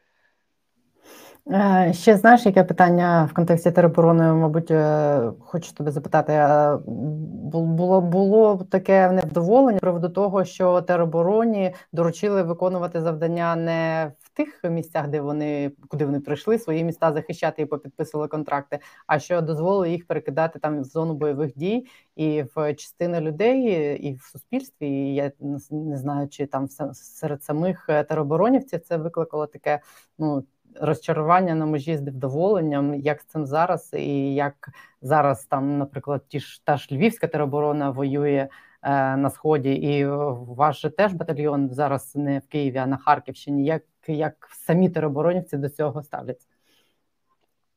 Е, 1.51 1.93
ще 1.93 2.17
знаєш, 2.17 2.45
яке 2.45 2.63
питання 2.63 3.25
в 3.31 3.33
контексті 3.33 3.71
тероборони, 3.71 4.23
мабуть, 4.23 4.71
е, 4.71 5.31
хочу 5.39 5.73
тебе 5.73 5.91
запитати. 5.91 6.33
Е, 6.33 6.77
було 6.85 8.01
було 8.01 8.67
таке 8.71 9.11
невдоволення 9.11 9.79
приводу 9.79 10.09
того, 10.09 10.45
що 10.45 10.81
теробороні 10.81 11.73
доручили 11.93 12.43
виконувати 12.43 13.01
завдання 13.01 13.55
не 13.55 14.11
в 14.19 14.29
тих 14.29 14.63
місцях, 14.63 15.07
де 15.07 15.21
вони 15.21 15.71
куди 15.87 16.05
вони 16.05 16.19
прийшли, 16.19 16.59
свої 16.59 16.83
міста 16.83 17.13
захищати 17.13 17.61
і 17.61 17.65
попідписували 17.65 18.27
контракти, 18.27 18.79
а 19.07 19.19
що 19.19 19.41
дозволили 19.41 19.89
їх 19.89 20.07
перекидати 20.07 20.59
там 20.59 20.81
в 20.81 20.83
зону 20.83 21.13
бойових 21.13 21.57
дій 21.57 21.85
і 22.15 22.43
в 22.55 22.73
частини 22.73 23.19
людей, 23.21 23.61
і 24.07 24.13
в 24.13 24.21
суспільстві. 24.21 24.87
І 24.87 25.15
Я 25.15 25.31
не 25.71 25.97
знаю, 25.97 26.27
чи 26.27 26.45
там 26.45 26.67
серед 26.93 27.43
самих 27.43 27.85
тероборонівців 27.87 28.79
це 28.79 28.97
викликало 28.97 29.47
таке 29.47 29.79
ну 30.19 30.43
розчарування 30.81 31.55
на 31.55 31.65
межі 31.65 31.97
з 31.97 32.01
невдоволенням, 32.01 32.95
як 32.95 33.21
з 33.21 33.25
цим 33.25 33.45
зараз, 33.45 33.93
і 33.93 34.35
як 34.35 34.69
зараз 35.01 35.45
там, 35.45 35.77
наприклад, 35.77 36.23
ті 36.27 36.39
ж 36.39 36.65
та 36.65 36.77
ж 36.77 36.95
Львівська 36.95 37.27
тероборона 37.27 37.89
воює 37.89 38.47
е, 38.81 39.17
на 39.17 39.29
сході, 39.29 39.73
і 39.73 40.05
ваш 40.05 40.81
же 40.81 40.89
теж 40.89 41.13
батальйон 41.13 41.69
зараз 41.69 42.15
не 42.15 42.39
в 42.39 42.47
Києві, 42.47 42.77
а 42.77 42.87
на 42.87 42.97
Харківщині. 42.97 43.65
Як 43.65 43.83
як 44.07 44.49
самі 44.51 44.89
тероборонівці 44.89 45.57
до 45.57 45.69
цього 45.69 46.03
ставляться? 46.03 46.47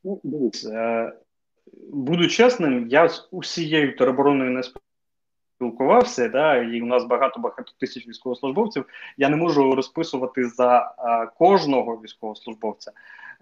Ну, 0.05 0.21
е, 0.73 1.13
буду 1.93 2.29
чесним, 2.29 2.89
я 2.89 3.09
з 3.09 3.29
усією 3.31 3.97
теробороною 3.97 4.51
не 4.51 4.63
спілкувався, 5.59 6.29
да, 6.29 6.57
і 6.57 6.81
у 6.83 6.87
нас 6.87 7.05
багато 7.05 7.40
багато 7.40 7.73
тисяч 7.81 8.09
військовослужбовців. 8.09 8.85
Я 9.16 9.29
не 9.29 9.37
можу 9.37 9.75
розписувати 9.75 10.49
за 10.49 10.94
а, 10.99 11.27
кожного 11.27 12.01
військовослужбовця. 12.05 12.92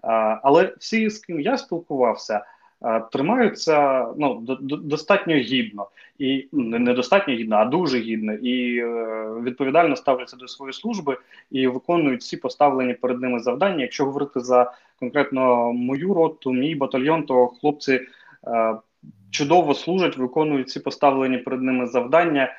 А, 0.01 0.39
але 0.43 0.73
всі, 0.79 1.09
з 1.09 1.19
ким 1.19 1.39
я 1.39 1.57
спілкувався, 1.57 2.45
а, 2.81 2.99
тримаються 2.99 4.07
ну, 4.17 4.35
до, 4.35 4.55
до, 4.55 4.75
достатньо 4.77 5.35
гідно, 5.35 5.87
і 6.19 6.47
ну, 6.51 6.79
не 6.79 6.93
достатньо 6.93 7.33
гідно, 7.33 7.55
а 7.55 7.65
дуже 7.65 7.99
гідно, 7.99 8.33
і 8.33 8.77
е, 8.77 8.87
відповідально 9.43 9.95
ставляться 9.95 10.37
до 10.37 10.47
своєї 10.47 10.73
служби 10.73 11.17
і 11.51 11.67
виконують 11.67 12.21
всі 12.21 12.37
поставлені 12.37 12.93
перед 12.93 13.21
ними 13.21 13.39
завдання. 13.39 13.81
Якщо 13.81 14.05
говорити 14.05 14.39
за 14.39 14.73
конкретно 14.99 15.73
мою 15.73 16.13
роту, 16.13 16.53
мій 16.53 16.75
батальйон, 16.75 17.23
то 17.23 17.47
хлопці. 17.47 18.01
Е, 19.27 19.31
чудово 19.31 19.73
служать, 19.73 20.17
виконують 20.17 20.69
ці 20.69 20.79
поставлені 20.79 21.37
перед 21.37 21.61
ними 21.61 21.87
завдання, 21.87 22.53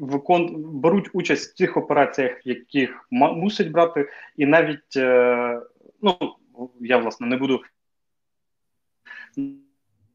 викон... 0.00 0.54
беруть 0.56 1.10
участь 1.12 1.52
в 1.52 1.56
тих 1.56 1.76
операціях, 1.76 2.46
яких 2.46 3.06
мусять 3.10 3.70
брати, 3.70 4.08
і 4.36 4.46
навіть 4.46 4.96
е, 4.96 5.60
ну 6.02 6.16
я 6.80 6.98
власне 6.98 7.26
не 7.26 7.36
буду. 7.36 7.60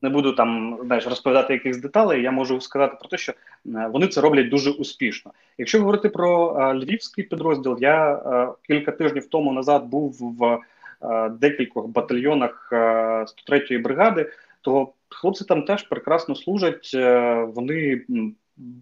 Не 0.02 0.10
буду 0.10 0.34
там 0.34 0.80
знаєш, 0.84 1.08
розповідати 1.08 1.54
якихось 1.54 1.82
деталей, 1.82 2.22
я 2.22 2.32
можу 2.32 2.62
сказати 2.62 2.98
про 3.00 3.10
те, 3.10 3.18
що 3.18 3.32
е, 3.32 3.36
вони 3.66 4.08
це 4.08 4.22
роблять 4.22 4.50
дуже 4.50 4.72
успішно. 4.72 5.32
Якщо 5.58 5.80
говорити 5.80 6.10
про 6.10 6.58
е, 6.60 6.74
львівський 6.74 7.24
підрозділ, 7.24 7.78
я 7.82 8.14
а, 8.14 8.54
кілька 8.68 8.92
тижнів 8.92 9.28
тому 9.28 9.54
назад 9.54 9.86
був 9.86 10.18
в 10.20 10.60
а, 11.00 11.30
декількох 11.30 11.88
батальйонах 11.88 12.70
103-ї 12.72 13.82
бригади, 13.82 14.32
то 14.66 14.94
хлопці 15.10 15.46
там 15.46 15.64
теж 15.64 15.84
прекрасно 15.84 16.36
служать. 16.36 16.92
Е, 16.94 17.44
вони 17.44 18.02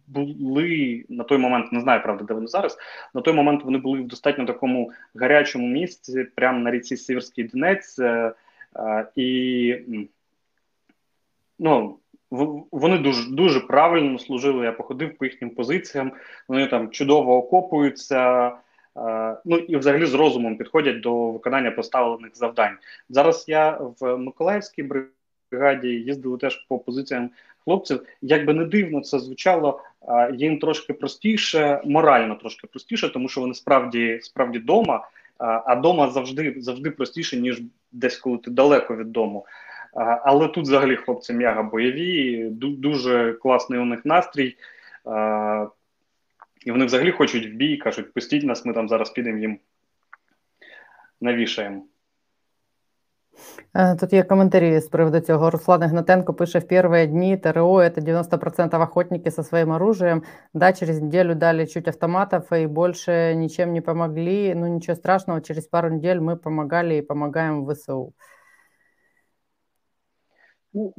були 0.08 1.06
на 1.10 1.24
той 1.24 1.38
момент, 1.38 1.72
не 1.72 1.82
знаю, 1.82 2.04
правда, 2.04 2.24
де 2.24 2.34
вони 2.34 2.48
зараз. 2.48 2.78
На 3.14 3.22
той 3.22 3.34
момент 3.34 3.64
вони 3.64 3.78
були 3.78 4.02
в 4.02 4.08
достатньо 4.08 4.46
такому 4.46 4.92
гарячому 5.16 5.68
місці, 5.68 6.28
прямо 6.36 6.60
на 6.60 6.72
ріці 6.72 6.98
Сіверський 6.98 7.44
Донець, 7.44 8.00
е, 8.00 8.34
е, 8.76 9.08
і 9.16 9.76
ну. 11.60 11.98
Вони 12.72 12.98
дуже 12.98 13.32
дуже 13.32 13.60
правильно 13.60 14.20
служили. 14.20 14.66
Я 14.66 14.72
походив 14.72 15.18
по 15.18 15.26
їхнім 15.26 15.50
позиціям. 15.50 16.12
Вони 16.48 16.68
там 16.68 16.90
чудово 16.90 17.38
окопуються, 17.38 18.52
ну 19.46 19.58
і 19.58 19.78
взагалі 19.78 20.06
з 20.06 20.14
розумом 20.14 20.58
підходять 20.58 21.00
до 21.00 21.32
виконання 21.32 21.72
поставлених 21.72 22.38
завдань. 22.38 22.78
Зараз 23.10 23.46
я 23.48 23.80
в 24.00 24.18
Миколаївській 24.18 24.84
бригаді 24.84 25.14
бригаді 25.54 25.88
їздили 25.88 26.38
теж 26.38 26.66
по 26.70 26.80
позиціям 26.80 27.30
хлопців. 27.64 28.04
Як 28.22 28.46
би 28.46 28.54
не 28.54 28.66
дивно 28.66 29.02
це 29.02 29.20
звучало, 29.20 29.82
їм 30.34 30.60
трошки 30.60 30.94
простіше, 30.94 31.82
морально 31.86 32.36
трошки 32.36 32.68
простіше, 32.68 33.10
тому 33.10 33.30
що 33.30 33.42
вони 33.42 33.54
справді 33.54 34.20
справді 34.22 34.60
дома. 34.60 35.08
А 35.38 35.76
дома 35.76 36.10
завжди 36.10 36.56
завжди 36.58 36.92
простіше, 36.92 37.38
ніж 37.38 37.62
десь 37.92 38.18
коли 38.18 38.38
ти 38.38 38.52
далеко 38.52 38.96
від 38.96 39.12
дому. 39.12 39.46
Але 40.26 40.48
тут 40.48 40.64
взагалі 40.64 40.96
хлопці 40.96 41.34
м'яга 41.34 41.64
бойові, 41.64 42.48
дуже 42.52 43.34
класний 43.34 43.80
у 43.80 43.86
них 43.86 44.06
настрій. 44.06 44.56
І 46.66 46.72
вони 46.72 46.86
взагалі 46.86 47.12
хочуть 47.12 47.46
в 47.46 47.56
бій, 47.56 47.78
кажуть, 47.78 48.14
пустіть 48.14 48.44
нас, 48.44 48.66
ми 48.66 48.74
там 48.74 48.90
зараз 48.90 49.10
підемо 49.10 49.38
їм 49.38 49.60
навішаємо. 51.22 51.84
Э, 53.75 53.97
тут 54.01 54.13
є 54.13 54.23
коментарі 54.23 54.81
з 54.81 54.89
приводу 54.89 55.21
цього. 55.21 55.51
Руслан 55.51 55.83
Игнатенко 55.83 56.35
пише: 56.35 56.59
в 56.59 56.65
первые 56.65 57.07
дни 57.07 57.37
ТРО 57.37 57.81
это 57.81 58.01
90% 58.01 58.83
охотники 58.83 59.31
со 59.31 59.43
своим 59.43 59.71
оружием. 59.71 60.23
Да, 60.55 60.73
через 60.73 61.01
неделю 61.01 61.35
дали 61.35 61.67
чуть 61.67 61.89
автоматов 61.89 62.53
и 62.53 62.67
больше 62.67 63.35
ничем 63.37 63.73
не 63.73 63.81
помогли. 63.81 64.55
Ну 64.55 64.67
ничего 64.67 64.97
страшного, 64.97 65.41
через 65.41 65.67
пару 65.67 65.91
недель 65.91 66.21
мы 66.21 66.37
помогали 66.37 66.95
и 66.95 67.03
помогаем 67.03 67.67
ВСУ. 67.67 68.13
Ну, 70.75 70.95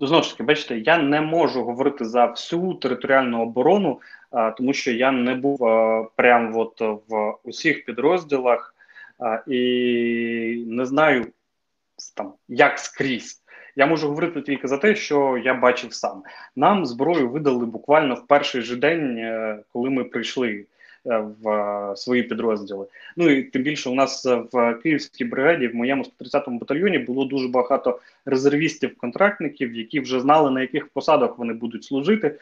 знову 0.00 0.22
ж 0.22 0.30
таки, 0.30 0.42
бачите, 0.42 0.78
я 0.78 0.98
не 0.98 1.20
можу 1.20 1.64
говорити 1.64 2.04
за 2.04 2.26
всю 2.26 2.74
територіальну 2.74 3.42
оборону, 3.42 4.00
а, 4.30 4.50
тому 4.50 4.72
що 4.72 4.92
я 4.92 5.12
не 5.12 5.34
був 5.34 5.64
а, 5.64 6.04
прямо 6.16 6.58
от 6.58 6.80
в 6.80 7.34
усіх 7.44 7.84
підрозділах 7.84 8.74
а, 9.18 9.42
і 9.46 10.64
не 10.66 10.86
знаю 10.86 11.26
там 12.15 12.33
як 12.47 12.79
скрізь. 12.79 13.43
Я 13.75 13.85
можу 13.85 14.07
говорити 14.07 14.41
тільки 14.41 14.67
за 14.67 14.77
те, 14.77 14.95
що 14.95 15.41
я 15.45 15.53
бачив 15.53 15.93
сам. 15.93 16.23
Нам 16.55 16.85
зброю 16.85 17.29
видали 17.29 17.65
буквально 17.65 18.15
в 18.15 18.27
перший 18.27 18.61
же 18.61 18.75
день, 18.75 19.17
е, 19.17 19.59
коли 19.73 19.89
ми 19.89 20.03
прийшли. 20.03 20.65
Е, 21.05 21.17
в 21.41 21.49
е, 21.49 21.95
свої 21.95 22.23
підрозділи. 22.23 22.87
Ну 23.17 23.29
і 23.29 23.43
тим 23.43 23.63
більше 23.63 23.89
у 23.89 23.95
нас 23.95 24.25
в 24.25 24.73
Київській 24.73 25.25
бригаді, 25.25 25.67
в 25.67 25.75
моєму 25.75 26.03
130-му 26.03 26.59
батальйоні, 26.59 26.97
було 26.97 27.25
дуже 27.25 27.47
багато 27.47 27.99
резервістів-контрактників, 28.25 29.73
які 29.73 29.99
вже 29.99 30.19
знали 30.19 30.51
на 30.51 30.61
яких 30.61 30.87
посадах 30.87 31.37
вони 31.37 31.53
будуть 31.53 31.83
служити. 31.83 32.39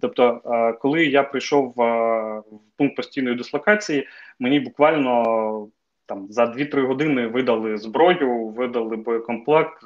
Тобто, 0.00 0.40
коли 0.80 1.06
я 1.06 1.22
прийшов 1.22 1.72
в 1.76 2.42
пункт 2.76 2.96
постійної 2.96 3.36
дислокації, 3.36 4.08
мені 4.38 4.60
буквально 4.60 5.68
там 6.06 6.26
за 6.30 6.44
2-3 6.44 6.86
години 6.86 7.26
видали 7.26 7.78
зброю, 7.78 8.46
видали 8.46 8.96
боєкомплект. 8.96 9.82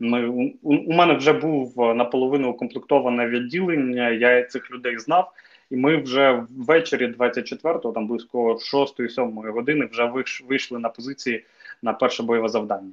Ми, 0.00 0.26
у, 0.26 0.50
у 0.62 0.92
мене 0.92 1.14
вже 1.14 1.32
був 1.32 1.94
наполовину 1.94 2.50
укомплектоване 2.50 3.28
відділення. 3.28 4.10
Я 4.10 4.42
цих 4.42 4.70
людей 4.70 4.98
знав. 4.98 5.32
І 5.70 5.76
ми 5.76 5.96
вже 5.96 6.44
ввечері 6.50 7.06
24-го, 7.06 7.92
там 7.92 8.06
близько 8.06 8.52
6-7 8.52 9.52
години, 9.52 9.88
вже 9.92 10.12
вийшли 10.48 10.78
на 10.78 10.88
позиції 10.88 11.44
на 11.82 11.92
перше 11.92 12.22
бойове 12.22 12.48
завдання. 12.48 12.92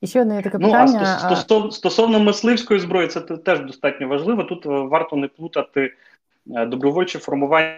І 0.00 0.06
ще 0.06 0.20
одне 0.20 0.42
таке 0.42 0.58
питання. 0.58 0.86
Ну, 0.86 0.98
а 1.02 1.36
стосовно, 1.36 1.70
стосовно 1.70 2.20
мисливської 2.20 2.80
зброї, 2.80 3.08
це 3.08 3.20
теж 3.20 3.60
достатньо 3.60 4.08
важливо. 4.08 4.44
Тут 4.44 4.66
е, 4.66 4.68
варто 4.68 5.16
не 5.16 5.28
плутати 5.28 5.92
е, 6.56 6.66
добровольче 6.66 7.18
формування 7.18 7.76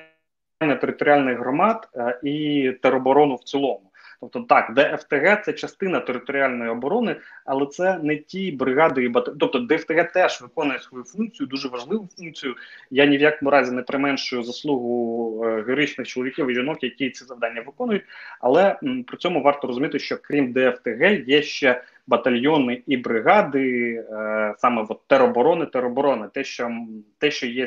територіальних 0.59 1.39
громад 1.39 1.89
е, 1.97 2.21
і 2.23 2.73
тероборону 2.83 3.35
в 3.35 3.45
цілому. 3.45 3.83
Тобто, 4.21 4.41
так, 4.41 4.75
ДФТГ 4.75 5.43
це 5.45 5.53
частина 5.53 6.01
територіальної 6.01 6.71
оборони, 6.71 7.17
але 7.45 7.67
це 7.67 7.99
не 7.99 8.17
ті 8.17 8.53
бригади 8.53 9.05
і 9.05 9.09
бат... 9.09 9.29
Тобто 9.41 9.59
ДФТГ 9.59 10.13
теж 10.13 10.43
виконує 10.43 10.79
свою 10.79 11.05
функцію, 11.05 11.47
дуже 11.47 11.69
важливу 11.69 12.09
функцію. 12.19 12.55
Я 12.91 13.07
ні 13.07 13.19
в 13.19 13.21
якому 13.21 13.51
разі 13.51 13.73
не 13.73 13.83
применшую 13.83 14.43
заслугу 14.43 15.45
е, 15.45 15.63
героїчних 15.63 16.07
чоловіків 16.07 16.51
і 16.51 16.55
жінок, 16.55 16.83
які 16.83 17.11
ці 17.11 17.25
завдання 17.25 17.61
виконують. 17.67 18.05
Але 18.41 18.77
м, 18.83 19.05
при 19.05 19.17
цьому 19.17 19.43
варто 19.43 19.67
розуміти, 19.67 19.99
що 19.99 20.17
крім 20.23 20.53
ДФТГ 20.53 21.29
є 21.29 21.43
ще 21.43 21.83
батальйони 22.09 22.83
і 22.87 22.97
бригади, 22.97 23.95
е, 23.95 24.55
саме 24.59 24.87
от 24.89 25.01
тероборони, 25.07 25.67
тероборони, 25.67 26.29
те, 26.35 26.45
що 26.45 26.71
те, 27.19 27.31
що 27.31 27.47
є 27.47 27.67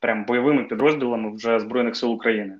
прям 0.00 0.24
бойовими 0.24 0.64
підрозділами 0.64 1.34
вже 1.34 1.60
збройних 1.60 1.96
сил 1.96 2.12
України. 2.12 2.58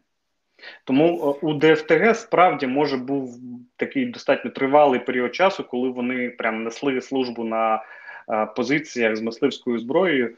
Тому 0.85 1.37
е, 1.43 1.47
у 1.47 1.55
ДФТГ 1.55 2.17
справді 2.17 2.67
може 2.67 2.97
був 2.97 3.41
такий 3.77 4.07
достатньо 4.07 4.51
тривалий 4.51 5.01
період 5.01 5.35
часу, 5.35 5.65
коли 5.65 5.89
вони 5.89 6.31
прям 6.31 6.65
несли 6.65 7.01
службу 7.01 7.45
на 7.45 7.75
е, 7.75 8.47
позиціях 8.57 9.17
з 9.17 9.23
мисливською 9.23 9.79
зброєю, 9.79 10.35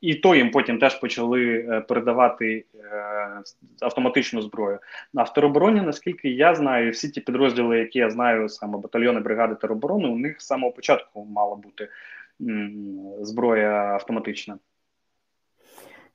і 0.00 0.14
то 0.14 0.34
їм 0.34 0.50
потім 0.50 0.78
теж 0.78 1.00
почали 1.00 1.66
е, 1.70 1.80
передавати 1.80 2.64
автоматичну 3.80 4.42
зброю. 4.42 4.78
На 5.14 5.24
теробороні, 5.24 5.80
наскільки 5.80 6.30
я 6.30 6.54
знаю, 6.54 6.90
всі 6.90 7.10
ті 7.10 7.20
підрозділи, 7.20 7.78
які 7.78 7.98
я 7.98 8.10
знаю, 8.10 8.48
саме 8.48 8.78
батальйони 8.78 9.20
бригади 9.20 9.54
тероборони, 9.54 10.08
у 10.08 10.18
них 10.18 10.40
з 10.40 10.46
самого 10.46 10.72
початку 10.72 11.24
мала 11.24 11.56
бути 11.56 11.88
зброя 13.20 13.70
автоматична. 13.70 14.58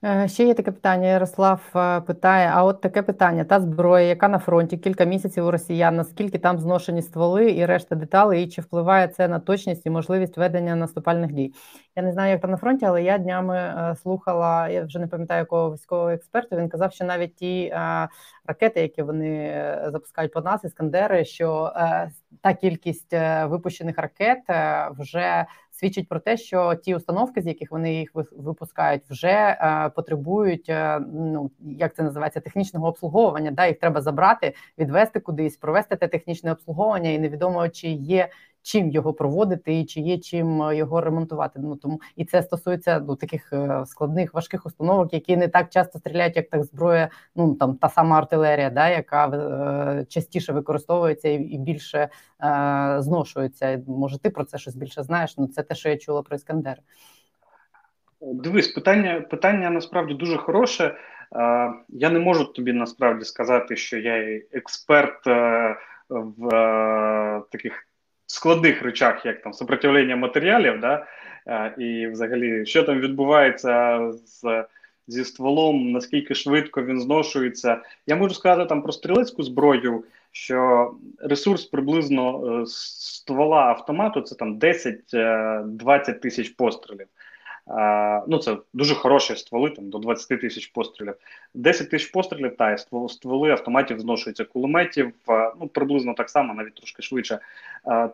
Е, 0.04 0.28
ще 0.28 0.44
є 0.44 0.54
таке 0.54 0.72
питання. 0.72 1.08
Ярослав 1.08 1.60
е, 1.76 2.00
питає: 2.00 2.50
а 2.54 2.64
от 2.64 2.80
таке 2.80 3.02
питання: 3.02 3.44
та 3.44 3.60
зброя, 3.60 4.06
яка 4.06 4.28
на 4.28 4.38
фронті 4.38 4.76
кілька 4.76 5.04
місяців 5.04 5.46
у 5.46 5.50
росіян, 5.50 5.96
наскільки 5.96 6.38
там 6.38 6.58
зношені 6.58 7.02
стволи 7.02 7.50
і 7.50 7.66
решта 7.66 7.94
деталей, 7.94 8.44
і 8.44 8.48
чи 8.48 8.60
впливає 8.60 9.08
це 9.08 9.28
на 9.28 9.38
точність 9.38 9.86
і 9.86 9.90
можливість 9.90 10.38
ведення 10.38 10.76
наступальних 10.76 11.32
дій? 11.32 11.54
Я 11.96 12.02
не 12.02 12.12
знаю, 12.12 12.30
як 12.30 12.40
там 12.40 12.50
на 12.50 12.56
фронті, 12.56 12.84
але 12.86 13.02
я 13.02 13.18
днями 13.18 13.56
е, 13.56 13.96
слухала. 14.02 14.68
Я 14.68 14.84
вже 14.84 14.98
не 14.98 15.06
пам'ятаю 15.06 15.38
якого 15.38 15.72
військового 15.72 16.10
експерту. 16.10 16.56
Він 16.56 16.68
казав, 16.68 16.92
що 16.92 17.04
навіть 17.04 17.36
ті 17.36 17.74
ракети, 18.46 18.80
які 18.80 19.02
вони 19.02 19.64
запускають 19.86 20.32
по 20.32 20.40
нас, 20.40 20.64
іскандери, 20.64 21.24
що 21.24 21.72
та 22.40 22.54
кількість 22.54 23.14
випущених 23.44 23.98
ракет 23.98 24.38
вже 24.98 25.46
свідчить 25.82 26.08
про 26.08 26.20
те, 26.20 26.36
що 26.36 26.74
ті 26.74 26.94
установки, 26.94 27.42
з 27.42 27.46
яких 27.46 27.70
вони 27.70 27.94
їх 27.94 28.10
випускають, 28.36 29.02
вже 29.10 29.28
е, 29.28 29.90
потребують 29.96 30.68
е, 30.68 31.00
ну 31.14 31.50
як 31.60 31.96
це 31.96 32.02
називається 32.02 32.40
технічного 32.40 32.88
обслуговування. 32.88 33.50
Да, 33.50 33.66
їх 33.66 33.78
треба 33.78 34.00
забрати, 34.00 34.54
відвести 34.78 35.20
кудись, 35.20 35.56
провести 35.56 35.96
те 35.96 36.08
технічне 36.08 36.52
обслуговування, 36.52 37.10
і 37.10 37.18
невідомо 37.18 37.68
чи 37.68 37.88
є 37.88 38.28
чим 38.62 38.90
його 38.90 39.12
проводити 39.12 39.80
і 39.80 39.84
чи 39.84 40.00
є 40.00 40.18
чим 40.18 40.62
е, 40.62 40.76
його 40.76 41.00
ремонтувати. 41.00 41.60
Ну 41.62 41.76
тому 41.76 42.00
і 42.16 42.24
це 42.24 42.42
стосується 42.42 43.04
ну, 43.08 43.16
таких 43.16 43.52
е, 43.52 43.84
складних 43.86 44.34
важких 44.34 44.66
установок, 44.66 45.12
які 45.12 45.36
не 45.36 45.48
так 45.48 45.70
часто 45.70 45.98
стріляють, 45.98 46.36
як 46.36 46.50
так 46.50 46.64
зброя. 46.64 47.08
Ну 47.36 47.54
там 47.54 47.76
та 47.76 47.88
сама 47.88 48.18
артилерія, 48.18 48.70
да, 48.70 48.88
яка 48.88 49.28
е, 49.28 50.04
частіше 50.04 50.52
використовується 50.52 51.28
і, 51.28 51.34
і 51.34 51.58
більше 51.58 51.98
е, 51.98 52.08
зношується. 52.98 53.82
Може, 53.86 54.18
ти 54.18 54.30
про 54.30 54.44
це 54.44 54.58
щось 54.58 54.76
більше 54.76 55.02
знаєш? 55.02 55.38
Ну 55.38 55.46
це 55.46 55.62
те, 55.62 55.74
що 55.74 55.88
я 55.88 55.96
чула 55.96 56.22
про 56.22 56.36
іскандер. 56.36 56.78
Дивись, 58.20 58.68
питання 58.68 59.20
питання 59.20 59.70
насправді 59.70 60.14
дуже 60.14 60.36
хороше. 60.36 60.84
Е, 60.84 60.94
я 61.88 62.10
не 62.10 62.18
можу 62.18 62.44
тобі 62.44 62.72
насправді 62.72 63.24
сказати, 63.24 63.76
що 63.76 63.98
я 63.98 64.40
експерт 64.52 65.26
в 66.08 67.42
таких 67.50 67.86
складних 68.32 68.82
речах, 68.82 69.26
як 69.26 69.42
там 69.42 69.52
сопротивлення 69.52 70.16
матеріалів, 70.16 70.80
да, 70.80 71.06
і 71.78 72.06
взагалі, 72.06 72.66
що 72.66 72.82
там 72.82 73.00
відбувається 73.00 74.00
з. 74.12 74.64
Зі 75.06 75.24
стволом, 75.24 75.92
наскільки 75.92 76.34
швидко 76.34 76.82
він 76.82 77.00
зношується. 77.00 77.82
Я 78.06 78.16
можу 78.16 78.34
сказати 78.34 78.68
там 78.68 78.82
про 78.82 78.92
стрілецьку 78.92 79.42
зброю, 79.42 80.04
що 80.32 80.90
ресурс 81.18 81.64
приблизно 81.64 82.46
е, 82.60 82.66
ствола 82.66 83.60
автомату 83.60 84.20
це 84.20 84.34
там 84.34 84.58
10-20 84.58 86.10
е, 86.10 86.12
тисяч 86.12 86.48
пострілів. 86.48 87.06
Ну, 88.28 88.38
це 88.38 88.56
дуже 88.72 88.94
хороші 88.94 89.36
стволи, 89.36 89.70
там 89.70 89.90
до 89.90 89.98
20 89.98 90.40
тисяч 90.40 90.66
пострілів. 90.66 91.14
10 91.54 91.90
тисяч 91.90 92.10
пострілів, 92.10 92.56
та 92.56 92.76
стволи 93.08 93.50
автоматів 93.50 94.00
зношуються 94.00 94.44
кулеметів, 94.44 95.12
ну 95.60 95.70
приблизно 95.72 96.14
так 96.14 96.30
само, 96.30 96.54
навіть 96.54 96.74
трошки 96.74 97.02
швидше. 97.02 97.38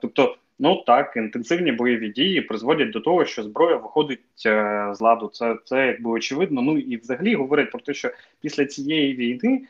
Тобто, 0.00 0.36
ну 0.58 0.82
так, 0.86 1.12
інтенсивні 1.16 1.72
бойові 1.72 2.08
дії 2.08 2.40
призводять 2.40 2.90
до 2.90 3.00
того, 3.00 3.24
що 3.24 3.42
зброя 3.42 3.76
виходить 3.76 4.20
е, 4.46 4.88
з 4.92 5.00
ладу. 5.00 5.30
Це 5.34 5.56
це 5.64 5.86
якби 5.86 6.10
очевидно. 6.10 6.62
Ну 6.62 6.78
і 6.78 6.96
взагалі 6.96 7.34
говорять 7.34 7.70
про 7.70 7.80
те, 7.80 7.94
що 7.94 8.10
після 8.40 8.66
цієї 8.66 9.14
війни 9.14 9.62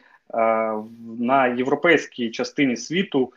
на 1.19 1.47
європейській 1.47 2.31
частині 2.31 2.77
світу 2.77 3.33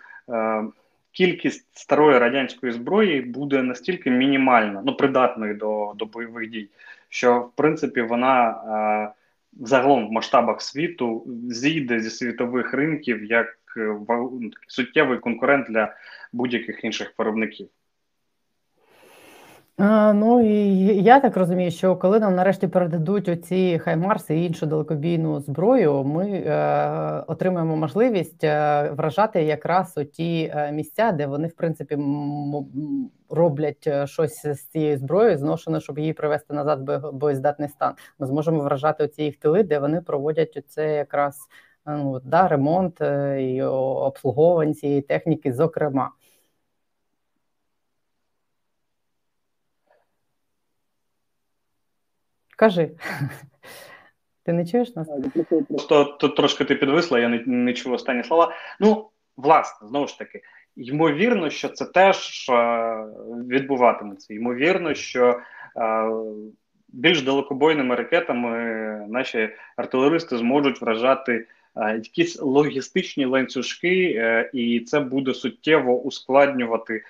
кількість 1.12 1.78
старої 1.78 2.20
радянської 2.20 2.74
зброї 2.74 3.22
буде 3.22 3.64
настільки 3.64 4.12
мінімальна, 4.12 4.82
ну 4.86 4.96
придатною 4.96 5.56
до 5.56 5.94
до 5.96 6.06
бойових 6.06 6.50
дій, 6.50 6.70
що 7.10 7.40
в 7.40 7.56
принципі 7.56 8.02
вона 8.02 8.50
е, 8.50 9.14
загалом 9.60 10.08
в 10.08 10.12
масштабах 10.12 10.62
світу 10.62 11.28
зійде 11.50 12.00
зі 12.00 12.10
світових 12.10 12.74
ринків 12.74 13.24
як 13.24 13.58
е, 13.78 13.96
суттєвий 14.68 15.20
конкурент 15.20 15.68
для 15.70 15.96
будь-яких 16.34 16.84
інших 16.84 17.14
виробників. 17.18 17.70
Ну 19.78 20.42
і 20.42 21.04
я 21.04 21.20
так 21.20 21.38
розумію, 21.38 21.72
що 21.72 21.96
коли 21.96 22.20
нам 22.20 22.36
нарешті 22.36 22.68
передадуть 22.68 23.30
оці 23.30 23.80
хаймарси 23.80 24.38
і 24.38 24.46
іншу 24.46 24.66
далекобійну 24.66 25.40
зброю, 25.40 26.04
ми 26.04 26.30
е, 26.30 27.24
отримаємо 27.28 27.76
можливість 27.76 28.44
е, 28.44 28.90
вражати 28.98 29.44
якраз 29.44 30.00
ті 30.14 30.52
е, 30.56 30.72
місця, 30.72 31.12
де 31.12 31.26
вони 31.26 31.48
в 31.48 31.56
принципі 31.56 31.98
роблять 33.30 33.88
е, 33.88 34.08
щось 34.08 34.46
з 34.46 34.66
цією 34.68 34.98
зброєю, 34.98 35.38
зношено, 35.38 35.80
щоб 35.80 36.00
її 36.00 36.14
привести 36.14 36.54
назад 36.54 36.90
в 36.90 37.12
боєздатний 37.12 37.70
стан. 37.70 37.94
Ми 38.20 38.28
зможемо 38.28 38.64
вражати 38.64 39.04
оці 39.04 39.24
їх 39.24 39.38
тили, 39.38 39.64
де 39.64 39.80
вони 39.80 40.02
проводять 40.02 40.58
оце 40.58 40.96
якраз 40.96 41.38
ну, 41.86 42.20
да, 42.24 42.48
ремонт 42.48 43.02
і 43.40 43.62
обслуговування 43.62 44.74
цієї 44.74 45.02
техніки, 45.02 45.54
зокрема. 45.54 46.12
Кажи. 52.62 52.90
Ти 54.46 54.54
не 54.54 54.66
чуєш 54.66 54.96
нас? 54.96 55.10
Просто 55.70 56.04
тут 56.04 56.36
трошки 56.36 56.66
ти 56.66 56.76
підвисла, 56.76 57.20
я 57.20 57.28
не, 57.30 57.44
не 57.46 57.74
чув 57.74 57.94
останні 57.94 58.24
слова. 58.24 58.54
Ну, 58.80 59.10
власне, 59.38 59.88
знову 59.88 60.08
ж 60.08 60.18
таки, 60.18 60.42
ймовірно, 60.76 61.50
що 61.50 61.70
це 61.70 61.86
теж 61.86 62.50
е, 62.50 63.06
відбуватиметься. 63.48 64.34
Ймовірно, 64.34 64.94
що 64.94 65.40
е, 65.78 66.10
більш 66.88 67.22
далекобойними 67.22 67.96
ракетами 67.96 68.58
наші 69.10 69.50
артилеристи 69.76 70.38
зможуть 70.38 70.82
вражати 70.82 71.48
е, 71.76 71.96
якісь 71.96 72.42
логістичні 72.42 73.26
ланцюжки, 73.26 74.14
е, 74.18 74.50
і 74.54 74.80
це 74.80 75.00
буде 75.00 75.34
суттєво 75.34 76.02
ускладнювати. 76.02 77.04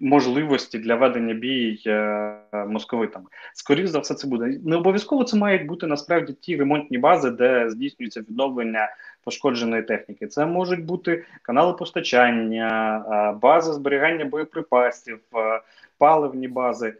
Можливості 0.00 0.78
для 0.78 0.94
ведення 0.94 1.34
бій 1.34 1.82
е, 1.86 2.36
московитами. 2.68 3.26
Скоріше 3.54 3.88
за 3.88 3.98
все, 3.98 4.14
це 4.14 4.28
буде 4.28 4.58
не 4.64 4.76
обов'язково. 4.76 5.24
Це 5.24 5.36
мають 5.36 5.66
бути 5.66 5.86
насправді 5.86 6.32
ті 6.32 6.56
ремонтні 6.56 6.98
бази, 6.98 7.30
де 7.30 7.70
здійснюється 7.70 8.20
відновлення 8.20 8.88
пошкодженої 9.24 9.82
техніки. 9.82 10.26
Це 10.26 10.46
можуть 10.46 10.84
бути 10.84 11.24
канали 11.42 11.72
постачання, 11.72 12.98
е, 13.12 13.38
бази 13.38 13.72
зберігання 13.72 14.24
боєприпасів, 14.24 15.20
е, 15.34 15.60
паливні 15.98 16.48
бази. 16.48 16.94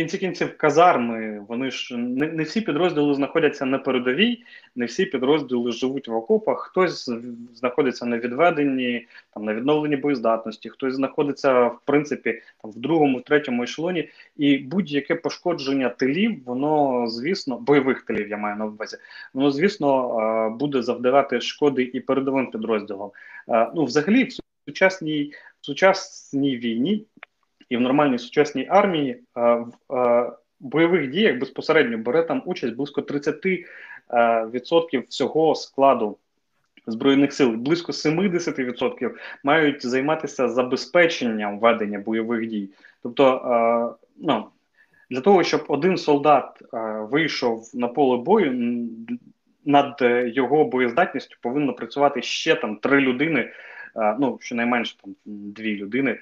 Е, 0.00 0.02
кінці 0.02 0.18
кінців 0.18 0.56
казарми, 0.56 1.44
вони 1.48 1.70
ж 1.70 1.96
не 1.96 2.26
не 2.26 2.42
всі 2.42 2.60
підрозділи 2.60 3.14
знаходяться 3.14 3.64
на 3.66 3.78
передовій, 3.78 4.42
не 4.76 4.86
всі 4.86 5.06
підрозділи 5.06 5.72
живуть 5.72 6.08
в 6.08 6.14
окопах. 6.14 6.60
Хтось 6.60 7.10
знаходиться 7.54 8.06
на 8.06 8.18
відведенні, 8.18 9.06
там 9.34 9.44
на 9.44 9.54
відновленні 9.54 9.96
боєздатності, 9.96 10.68
хтось 10.68 10.94
знаходиться 10.94 11.66
в 11.66 11.80
принципі 11.84 12.42
там 12.62 12.70
в 12.70 12.78
другому, 12.78 13.18
в 13.18 13.22
третьому 13.22 13.62
ешелоні. 13.62 14.08
І 14.36 14.58
будь-яке 14.58 15.14
пошкодження 15.14 15.88
тилів, 15.88 16.44
воно 16.44 17.06
звісно, 17.08 17.58
бойових 17.58 18.02
тилів 18.02 18.28
я 18.28 18.36
маю 18.36 18.56
на 18.56 18.66
увазі, 18.66 18.96
воно 19.34 19.50
звісно 19.50 20.56
буде 20.60 20.82
завдавати 20.82 21.40
шкоди 21.40 21.82
і 21.82 22.00
передовим 22.00 22.50
підрозділам. 22.50 23.10
Ну, 23.74 23.84
взагалі, 23.84 24.24
в 24.24 24.32
сучасній 24.66 25.32
в 25.60 25.66
сучасній 25.66 26.56
війні 26.56 27.06
і 27.70 27.76
в 27.76 27.80
нормальній 27.80 28.18
сучасній 28.18 28.66
армії 28.70 29.20
в 29.88 30.32
бойових 30.60 31.10
діях 31.10 31.38
безпосередньо 31.38 31.98
бере 31.98 32.22
там 32.22 32.42
участь 32.44 32.74
близько 32.74 33.00
30% 33.00 33.64
відсотків 34.50 35.04
всього 35.08 35.54
складу. 35.54 36.16
Збройних 36.86 37.32
сил 37.32 37.50
близько 37.50 37.92
70% 37.92 39.10
мають 39.44 39.86
займатися 39.86 40.48
забезпеченням 40.48 41.58
ведення 41.58 41.98
бойових 41.98 42.46
дій. 42.46 42.68
Тобто, 43.02 43.96
ну 44.16 44.44
для 45.10 45.20
того, 45.20 45.42
щоб 45.42 45.64
один 45.68 45.96
солдат 45.96 46.62
вийшов 47.10 47.70
на 47.74 47.88
поле 47.88 48.16
бою, 48.16 48.78
над 49.64 49.96
його 50.34 50.64
боєздатністю 50.64 51.36
повинно 51.40 51.72
працювати 51.72 52.22
ще 52.22 52.54
там 52.54 52.76
три 52.76 53.00
людини, 53.00 53.50
ну 53.96 54.38
щонайменше 54.40 54.96
там 55.04 55.14
дві 55.24 55.76
людини 55.76 56.18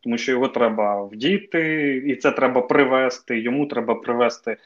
тому 0.00 0.18
що 0.18 0.32
його 0.32 0.48
треба 0.48 1.02
вдіти, 1.02 1.96
і 2.06 2.16
це 2.16 2.30
треба 2.30 2.62
привести. 2.62 3.40
Йому 3.40 3.66
треба 3.66 3.94
привести 3.94 4.56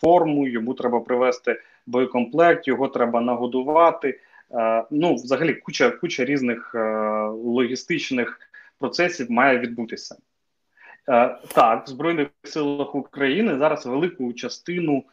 форму, 0.00 0.48
йому 0.48 0.74
треба 0.74 1.00
привести 1.00 1.60
боєкомплект, 1.86 2.68
його 2.68 2.88
треба 2.88 3.20
нагодувати. 3.20 4.20
Ну, 4.90 5.14
взагалі, 5.14 5.54
куча 5.54 5.90
куча 5.90 6.24
різних 6.24 6.74
логістичних 7.44 8.40
процесів 8.78 9.30
має 9.30 9.58
відбутися. 9.58 10.16
Так, 11.54 11.86
в 11.86 11.88
Збройних 11.88 12.28
силах 12.44 12.94
України 12.94 13.56
зараз 13.58 13.86
велику 13.86 14.32
частину 14.32 15.04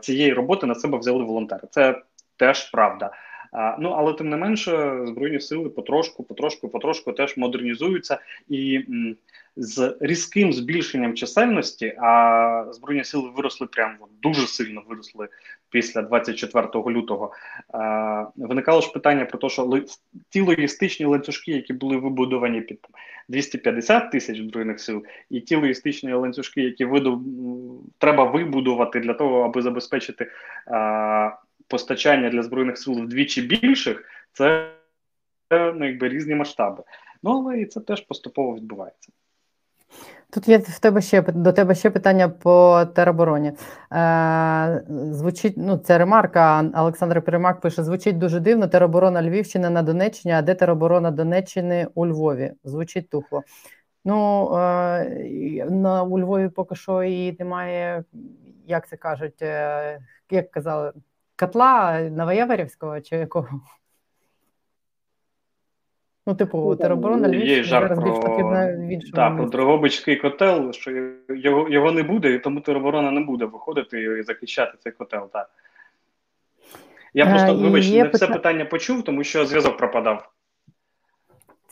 цієї 0.00 0.32
роботи 0.32 0.66
на 0.66 0.74
себе 0.74 0.98
взяли 0.98 1.24
волонтери. 1.24 1.68
Це 1.70 2.02
теж 2.36 2.70
правда. 2.70 3.10
Ну 3.52 3.88
але 3.88 4.12
тим 4.12 4.28
не 4.28 4.36
менше, 4.36 5.00
збройні 5.04 5.40
сили 5.40 5.68
потрошку, 5.68 6.22
потрошку, 6.22 6.68
потрошку 6.68 7.12
теж 7.12 7.36
модернізуються 7.36 8.18
і 8.48 8.84
з 9.56 9.96
різким 10.00 10.52
збільшенням 10.52 11.14
чисельності, 11.14 11.94
а 11.98 12.64
збройні 12.70 13.04
сили 13.04 13.30
виросли 13.36 13.66
прямо 13.66 14.08
дуже 14.22 14.46
сильно 14.46 14.82
виросли 14.88 15.28
після 15.70 16.02
24 16.02 16.68
лютого. 16.74 17.32
Виникало 18.36 18.80
ж 18.80 18.92
питання 18.92 19.24
про 19.24 19.38
те, 19.38 19.48
що 19.48 19.80
ті 20.28 20.40
логістичні 20.40 21.06
ланцюжки, 21.06 21.52
які 21.52 21.72
були 21.72 21.96
вибудовані 21.96 22.60
під 22.60 22.78
250 23.28 24.10
тисяч 24.10 24.38
збройних 24.38 24.80
сил, 24.80 25.04
і 25.30 25.40
ті 25.40 25.56
логістичні 25.56 26.12
ланцюжки, 26.12 26.62
які 26.62 26.84
виду 26.84 27.22
треба 27.98 28.24
вибудувати 28.24 29.00
для 29.00 29.14
того, 29.14 29.42
аби 29.42 29.62
забезпечити 29.62 30.30
постачання 31.72 32.30
для 32.30 32.42
збройних 32.42 32.78
сил 32.78 32.94
вдвічі 32.94 33.42
більших, 33.42 34.04
це 34.32 34.68
ну, 35.50 35.86
якби 35.86 36.08
різні 36.08 36.34
масштаби. 36.34 36.82
Ну 37.22 37.30
але 37.30 37.60
і 37.60 37.66
це 37.66 37.80
теж 37.80 38.00
поступово 38.00 38.56
відбувається. 38.56 39.12
Тут 40.30 40.48
є 40.48 40.58
в 40.58 40.78
тебе 40.78 41.00
ще 41.00 41.22
до 41.22 41.52
тебе 41.52 41.74
ще 41.74 41.90
питання 41.90 42.28
по 42.28 42.86
теробороні. 42.94 43.52
Е, 43.92 44.84
Звучить, 45.10 45.54
ну 45.56 45.76
це 45.76 45.98
ремарка. 45.98 46.70
Олександр 46.74 47.22
Перемак 47.22 47.60
пише: 47.60 47.82
звучить 47.82 48.18
дуже 48.18 48.40
дивно. 48.40 48.68
Тероборона 48.68 49.22
Львівщини 49.22 49.70
на 49.70 49.82
Донеччині, 49.82 50.34
а 50.34 50.42
де 50.42 50.54
тероборона 50.54 51.10
Донеччини 51.10 51.86
у 51.94 52.06
Львові? 52.06 52.52
Звучить 52.64 53.08
тухло. 53.08 53.42
Ну 54.04 54.48
е, 54.56 55.66
на 55.70 56.02
у 56.02 56.18
Львові 56.18 56.48
поки 56.48 56.74
що 56.74 57.02
і 57.02 57.36
немає, 57.38 58.04
як 58.66 58.88
це 58.88 58.96
кажуть, 58.96 59.42
е, 59.42 59.98
як 60.30 60.50
казали, 60.50 60.92
котла 61.36 62.00
Новояворівського 62.00 63.00
чи 63.00 63.16
якого? 63.16 63.60
Ну, 66.26 66.34
типу, 66.34 66.58
ну, 66.58 66.76
тероборона 66.76 67.28
Львівщини 67.28 67.64
зараз 67.64 67.98
про... 67.98 68.10
більш 68.10 68.24
потрібна 68.24 68.76
в 68.76 68.92
іншому 68.92 69.12
Так, 69.12 69.36
про 69.36 69.46
Дрогобичський 69.46 70.16
котел, 70.16 70.72
що 70.72 70.90
його 71.28 71.68
його 71.68 71.92
не 71.92 72.02
буде, 72.02 72.32
і 72.32 72.38
тому 72.38 72.60
тероборона 72.60 73.10
не 73.10 73.20
буде 73.20 73.44
виходити 73.44 74.02
і 74.02 74.22
захищати 74.22 74.78
цей 74.80 74.92
котел. 74.92 75.30
так. 75.32 75.50
Я 77.14 77.26
просто, 77.26 77.54
вибач, 77.54 77.90
не 77.90 78.08
все 78.08 78.26
питання 78.26 78.64
почув, 78.64 79.04
тому 79.04 79.24
що 79.24 79.46
зв'язок 79.46 79.76
пропадав. 79.76 80.32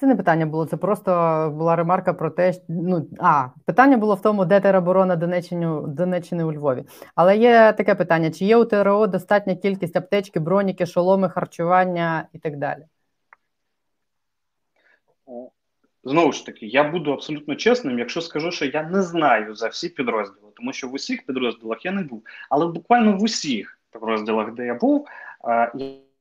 Це 0.01 0.07
не 0.07 0.17
питання 0.17 0.47
було, 0.47 0.67
це 0.67 0.77
просто 0.77 1.11
була 1.57 1.77
ремарка 1.77 2.13
про 2.13 2.31
те, 2.31 2.53
ну 2.69 3.09
а 3.19 3.49
питання 3.65 3.97
було 3.97 4.15
в 4.15 4.23
тому, 4.23 4.45
де 4.45 4.61
тероборона 4.61 5.17
Донеччини, 5.17 5.81
Донеччини 5.87 6.45
у 6.45 6.53
Львові. 6.53 6.85
Але 7.15 7.37
є 7.37 7.73
таке 7.73 7.95
питання: 7.95 8.31
чи 8.31 8.45
є 8.45 8.57
у 8.57 8.65
ТРО 8.65 9.07
достатня 9.07 9.57
кількість 9.57 9.97
аптечки, 9.97 10.41
броніки, 10.41 10.87
шоломи, 10.87 11.29
харчування 11.29 12.29
і 12.33 12.39
так 12.39 12.57
далі? 12.57 12.85
Знову 16.05 16.33
ж 16.33 16.47
таки, 16.47 16.67
я 16.67 16.91
буду 16.91 17.13
абсолютно 17.13 17.55
чесним, 17.55 17.99
якщо 17.99 18.21
скажу, 18.21 18.51
що 18.51 18.65
я 18.65 18.83
не 18.83 19.03
знаю 19.03 19.55
за 19.55 19.69
всі 19.69 19.89
підрозділи, 19.89 20.53
тому 20.57 20.73
що 20.73 20.89
в 20.89 20.95
усіх 20.95 21.27
підрозділах 21.27 21.85
я 21.85 21.93
не 21.93 22.03
був, 22.03 22.23
але 22.51 22.67
буквально 22.67 23.17
в 23.17 23.23
усіх 23.23 23.79
підрозділах, 23.93 24.55
де 24.55 24.67
я 24.67 24.75
був, 24.75 25.07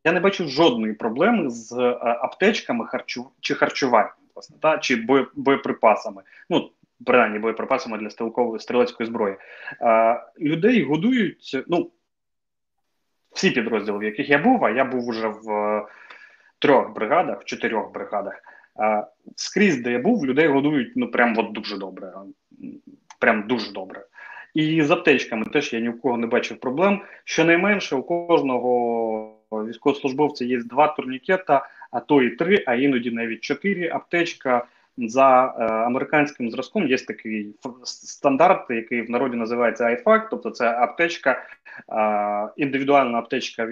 я 0.04 0.12
не 0.12 0.20
бачу 0.20 0.47
жодної 0.47 0.93
проблеми 0.93 1.50
з 1.50 1.72
е, 1.72 1.97
аптечками 2.02 2.86
харчу 2.86 3.30
чи 3.39 3.56
харчуванням, 3.56 4.14
власне, 4.36 4.58
та 4.62 4.78
чи 4.78 5.06
боєприпасами. 5.36 6.22
Ну 6.50 6.72
принаймні 7.06 7.39
боєприпасами 7.39 7.97
для 7.97 8.10
стрілкової 8.10 8.60
стрілецької 8.60 9.08
зброї. 9.08 9.36
Е, 9.82 10.24
людей 10.39 10.84
годують. 10.84 11.64
Ну 11.68 11.91
всі 13.32 13.52
підрозділи, 13.52 13.97
в 13.97 14.04
яких 14.04 14.30
я 14.30 14.38
був, 14.38 14.66
а 14.66 14.70
я 14.70 14.86
був 14.86 15.08
уже 15.08 15.28
в 15.28 15.52
е, 15.52 15.86
трьох 16.60 16.93
бригадах, 16.93 17.45
чотирьох 17.45 17.93
бригадах. 17.93 18.41
Е, 18.80 19.06
скрізь, 19.36 19.82
де 19.82 19.91
я 19.91 20.00
був, 20.00 20.26
людей 20.26 20.47
годують 20.47 20.93
ну 20.95 21.12
прям 21.12 21.38
от 21.38 21.52
дуже 21.52 21.78
добре. 21.78 22.14
Прям 23.20 23.47
дуже 23.47 23.72
добре. 23.72 24.06
І 24.54 24.84
з 24.84 24.91
аптечками 24.91 25.45
теж 25.45 25.74
я 25.74 25.80
ні 25.80 25.89
в 25.89 26.02
кого 26.02 26.18
не 26.18 26.28
бачив 26.28 26.60
проблем. 26.60 27.02
Щонайменше 27.24 27.95
у 27.95 28.04
кожного 28.04 29.39
військовослужбовця 29.52 30.45
є 30.45 30.58
два 30.58 30.88
турнікета, 30.88 31.70
а 31.91 32.00
то 32.00 32.22
і 32.22 32.30
три, 32.30 32.64
а 32.68 32.76
іноді 32.76 33.12
навіть 33.12 33.41
чотири 33.41 33.89
аптечка. 33.89 34.68
За 35.08 35.56
е, 35.60 35.64
американським 35.64 36.52
зразком 36.52 36.88
є 36.88 36.97
такий 36.97 37.56
стандарт, 37.84 38.70
який 38.70 39.02
в 39.02 39.10
народі 39.10 39.38
називається 39.38 39.84
IFAC, 39.84 40.28
тобто 40.30 40.50
це 40.50 40.70
аптечка, 40.72 41.43
е, 41.89 42.50
індивідуальна 42.58 43.18
аптечка 43.18 43.70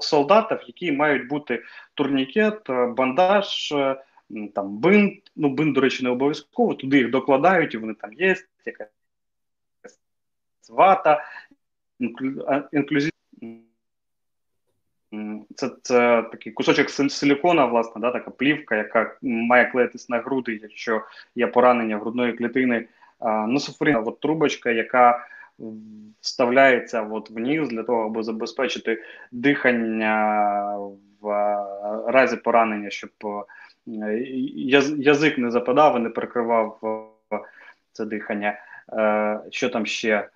солдатів, 0.00 0.58
які 0.66 0.92
мають 0.92 1.28
бути 1.28 1.62
турнікет, 1.94 2.60
бандаж, 2.96 3.72
е, 3.72 3.96
там 4.54 4.78
бинт. 4.78 5.32
Ну, 5.36 5.48
бинт, 5.48 5.74
до 5.74 5.80
речі, 5.80 6.04
не 6.04 6.10
обов'язково. 6.10 6.74
Туди 6.74 6.98
їх 6.98 7.10
докладають, 7.10 7.74
і 7.74 7.78
вони 7.78 7.94
там 7.94 8.12
є, 8.12 8.36
якась 8.66 8.88
вата, 10.68 11.24
інклюзивна. 12.72 13.15
Це 15.54 15.70
це 15.82 16.22
такий 16.22 16.52
кусочок 16.52 16.90
силікона, 16.90 17.66
власне, 17.66 18.00
да, 18.00 18.10
така 18.10 18.30
плівка, 18.30 18.76
яка 18.76 19.16
має 19.22 19.64
клеїтись 19.64 20.08
на 20.08 20.18
груди, 20.18 20.60
якщо 20.62 21.02
є 21.34 21.46
поранення 21.46 21.98
грудної 21.98 22.32
клітини. 22.32 22.86
Нософоріна 23.48 24.00
от 24.00 24.20
трубочка, 24.20 24.70
яка 24.70 25.26
вставляється 26.20 27.02
от 27.02 27.30
вниз 27.30 27.68
для 27.68 27.82
того, 27.82 28.04
аби 28.04 28.22
забезпечити 28.22 29.02
дихання 29.32 30.78
в 31.20 31.30
разі 32.06 32.36
поранення, 32.36 32.90
щоб 32.90 33.10
язик 34.96 35.38
не 35.38 35.50
западав 35.50 35.96
і 35.96 36.00
не 36.00 36.10
перекривав 36.10 36.80
це 37.92 38.04
дихання. 38.04 38.58
Е, 38.92 39.40
що 39.50 39.68
там 39.68 39.86
ще? 39.86 40.28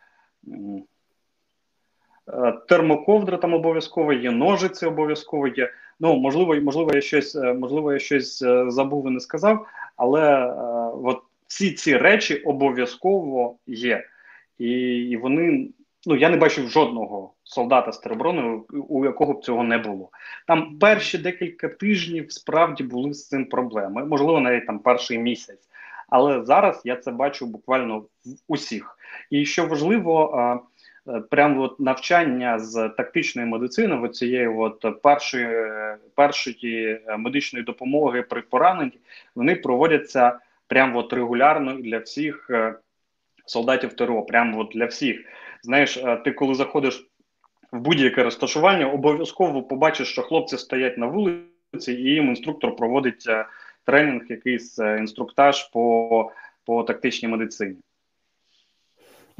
Е, 2.34 2.52
термоковдра 2.68 3.36
там 3.36 3.54
обов'язково 3.54 4.12
є, 4.12 4.30
ножиці 4.30 4.86
обов'язково 4.86 5.48
є. 5.48 5.70
Ну 6.00 6.16
можливо, 6.16 6.54
можливо, 6.54 6.90
я 6.94 7.00
щось 7.00 7.34
можливо, 7.34 7.92
я 7.92 7.98
щось 7.98 8.38
забув 8.68 9.08
і 9.08 9.10
не 9.10 9.20
сказав, 9.20 9.66
але 9.96 10.54
от 11.04 11.18
всі 11.46 11.72
ці 11.72 11.96
речі 11.96 12.36
обов'язково 12.36 13.56
є, 13.66 14.04
і, 14.58 14.70
і 15.10 15.16
вони. 15.16 15.68
Ну, 16.06 16.16
я 16.16 16.28
не 16.28 16.36
бачив 16.36 16.68
жодного 16.68 17.32
солдата 17.44 17.92
з 17.92 17.98
тероборони, 17.98 18.60
у 18.88 19.04
якого 19.04 19.32
б 19.32 19.44
цього 19.44 19.62
не 19.62 19.78
було. 19.78 20.08
Там 20.46 20.78
перші 20.78 21.18
декілька 21.18 21.68
тижнів 21.68 22.32
справді 22.32 22.84
були 22.84 23.14
з 23.14 23.28
цим 23.28 23.44
проблеми, 23.44 24.04
можливо, 24.04 24.40
навіть 24.40 24.66
там 24.66 24.78
перший 24.78 25.18
місяць. 25.18 25.68
Але 26.08 26.44
зараз 26.44 26.82
я 26.84 26.96
це 26.96 27.12
бачу 27.12 27.46
буквально 27.46 27.98
в 27.98 28.06
усіх. 28.48 28.98
І 29.30 29.44
що 29.44 29.66
важливо, 29.66 30.62
е, 31.08 31.20
прямо 31.30 31.62
от 31.62 31.80
навчання 31.80 32.58
з 32.58 32.88
тактичної 32.88 33.48
медицини, 33.48 34.00
от 34.02 34.14
цієї 34.14 34.46
от 34.46 35.02
першої 35.02 35.66
першої 36.14 37.00
медичної 37.18 37.64
допомоги 37.64 38.22
при 38.22 38.42
пораненні, 38.42 38.98
вони 39.34 39.56
проводяться 39.56 40.38
прямо 40.66 40.98
от 40.98 41.12
регулярно 41.12 41.74
для 41.74 41.98
всіх 41.98 42.50
е, 42.50 42.74
солдатів 43.46 43.92
ТРО. 43.92 44.22
Прямо 44.22 44.60
от 44.60 44.70
для 44.74 44.86
всіх. 44.86 45.20
Знаєш, 45.62 45.96
е, 45.96 46.16
ти 46.16 46.32
коли 46.32 46.54
заходиш 46.54 47.06
в 47.72 47.80
будь-яке 47.80 48.22
розташування, 48.22 48.86
обов'язково 48.86 49.62
побачиш, 49.62 50.08
що 50.08 50.22
хлопці 50.22 50.58
стоять 50.58 50.98
на 50.98 51.06
вулиці, 51.06 51.92
і 51.92 52.02
їм 52.02 52.28
інструктор 52.28 52.76
проводить 52.76 53.26
тренінг, 53.84 54.22
якийсь 54.28 54.78
інструктаж 54.78 55.70
по, 55.70 56.32
по 56.64 56.82
тактичній 56.82 57.28
медицині. 57.28 57.76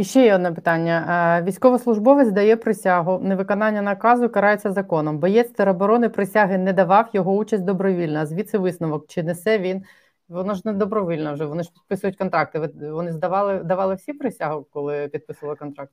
І 0.01 0.05
ще 0.05 0.24
є 0.24 0.34
одне 0.34 0.53
питання: 0.53 1.07
е, 1.38 1.42
військовослужбовець 1.42 2.28
дає 2.28 2.57
присягу, 2.57 3.18
невиконання 3.18 3.82
наказу 3.82 4.28
карається 4.28 4.72
законом. 4.72 5.18
Боєць 5.18 5.51
тероборони 5.51 6.09
присяги 6.09 6.59
не 6.59 6.72
давав 6.72 7.09
його 7.12 7.36
участь 7.36 7.64
добровільно. 7.64 8.26
Звідси 8.26 8.59
висновок 8.59 9.07
чи 9.09 9.22
несе 9.22 9.59
він? 9.59 9.84
Воно 10.28 10.55
ж 10.55 10.62
не 10.64 10.72
добровільно 10.72 11.34
вже. 11.34 11.44
Вони 11.44 11.62
ж 11.62 11.70
підписують 11.72 12.16
контракти. 12.16 12.70
Вони 12.90 13.12
здавали 13.12 13.59
давали 13.59 13.94
всі 13.94 14.12
присягу, 14.12 14.66
коли 14.70 15.09
підписували 15.09 15.57
контракт. 15.57 15.92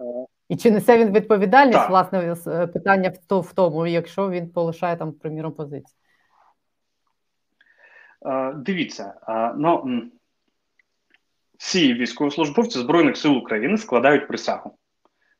Е, 0.00 0.26
І 0.48 0.56
чи 0.56 0.70
несе 0.70 0.98
він 0.98 1.12
відповідальність? 1.12 1.78
Так. 1.78 1.90
Власне 1.90 2.36
е, 2.46 2.66
питання 2.66 3.12
в 3.30 3.52
тому, 3.52 3.86
якщо 3.86 4.30
він 4.30 4.48
полишає 4.48 4.96
там, 4.96 5.12
приміром, 5.12 5.52
позиції. 5.52 5.96
Дивіться, 8.54 9.14
ну 9.56 10.02
всі 11.62 11.94
військовослужбовці 11.94 12.78
Збройних 12.78 13.16
сил 13.16 13.36
України 13.36 13.78
складають 13.78 14.28
присягу. 14.28 14.74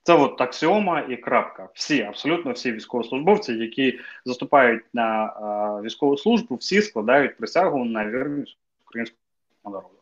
Це 0.02 0.14
от 0.14 0.40
аксіома 0.40 1.00
і 1.00 1.16
крапка. 1.16 1.68
Всі, 1.74 2.02
абсолютно 2.02 2.52
всі 2.52 2.72
військовослужбовці, 2.72 3.52
які 3.52 3.98
заступають 4.24 4.82
на 4.92 5.04
а, 5.04 5.80
військову 5.82 6.16
службу, 6.16 6.54
всі 6.56 6.82
складають 6.82 7.36
присягу 7.36 7.84
на 7.84 8.06
вірність 8.06 8.56
українському 8.86 9.20
народу. 9.64 9.94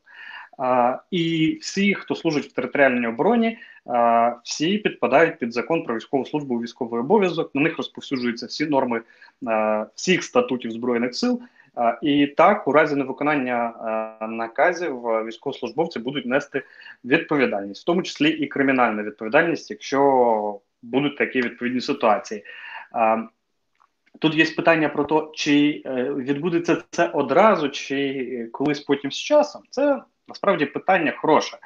А, 0.58 0.98
І 1.10 1.58
всі, 1.60 1.94
хто 1.94 2.14
служить 2.14 2.46
в 2.46 2.52
територіальній 2.52 3.06
обороні, 3.06 3.58
а, 3.86 4.34
всі 4.44 4.78
підпадають 4.78 5.38
під 5.38 5.52
закон 5.52 5.84
про 5.84 5.94
військову 5.94 6.26
службу 6.26 6.60
військовий 6.60 7.00
обов'язок. 7.00 7.54
На 7.54 7.62
них 7.62 7.76
розповсюджуються 7.76 8.46
всі 8.46 8.66
норми 8.66 9.02
а, 9.46 9.86
всіх 9.94 10.24
статутів 10.24 10.70
збройних 10.70 11.14
сил. 11.14 11.42
І 12.02 12.26
так, 12.26 12.68
у 12.68 12.72
разі 12.72 12.96
невиконання 12.96 13.74
наказів 14.28 15.00
військовослужбовці 15.00 15.98
будуть 15.98 16.26
нести 16.26 16.62
відповідальність, 17.04 17.82
в 17.82 17.86
тому 17.86 18.02
числі 18.02 18.30
і 18.30 18.46
кримінальну 18.46 19.02
відповідальність, 19.02 19.70
якщо 19.70 20.60
будуть 20.82 21.16
такі 21.16 21.40
відповідні 21.40 21.80
ситуації. 21.80 22.44
Тут 24.18 24.34
є 24.34 24.44
питання 24.44 24.88
про 24.88 25.04
те, 25.04 25.28
чи 25.34 25.82
е, 25.86 26.12
відбудеться 26.12 26.82
це 26.90 27.06
одразу, 27.06 27.68
чи 27.68 28.48
колись 28.52 28.80
потім 28.80 29.12
з 29.12 29.16
часом. 29.16 29.62
Це 29.70 30.02
насправді 30.28 30.66
питання 30.66 31.12
хороше, 31.16 31.58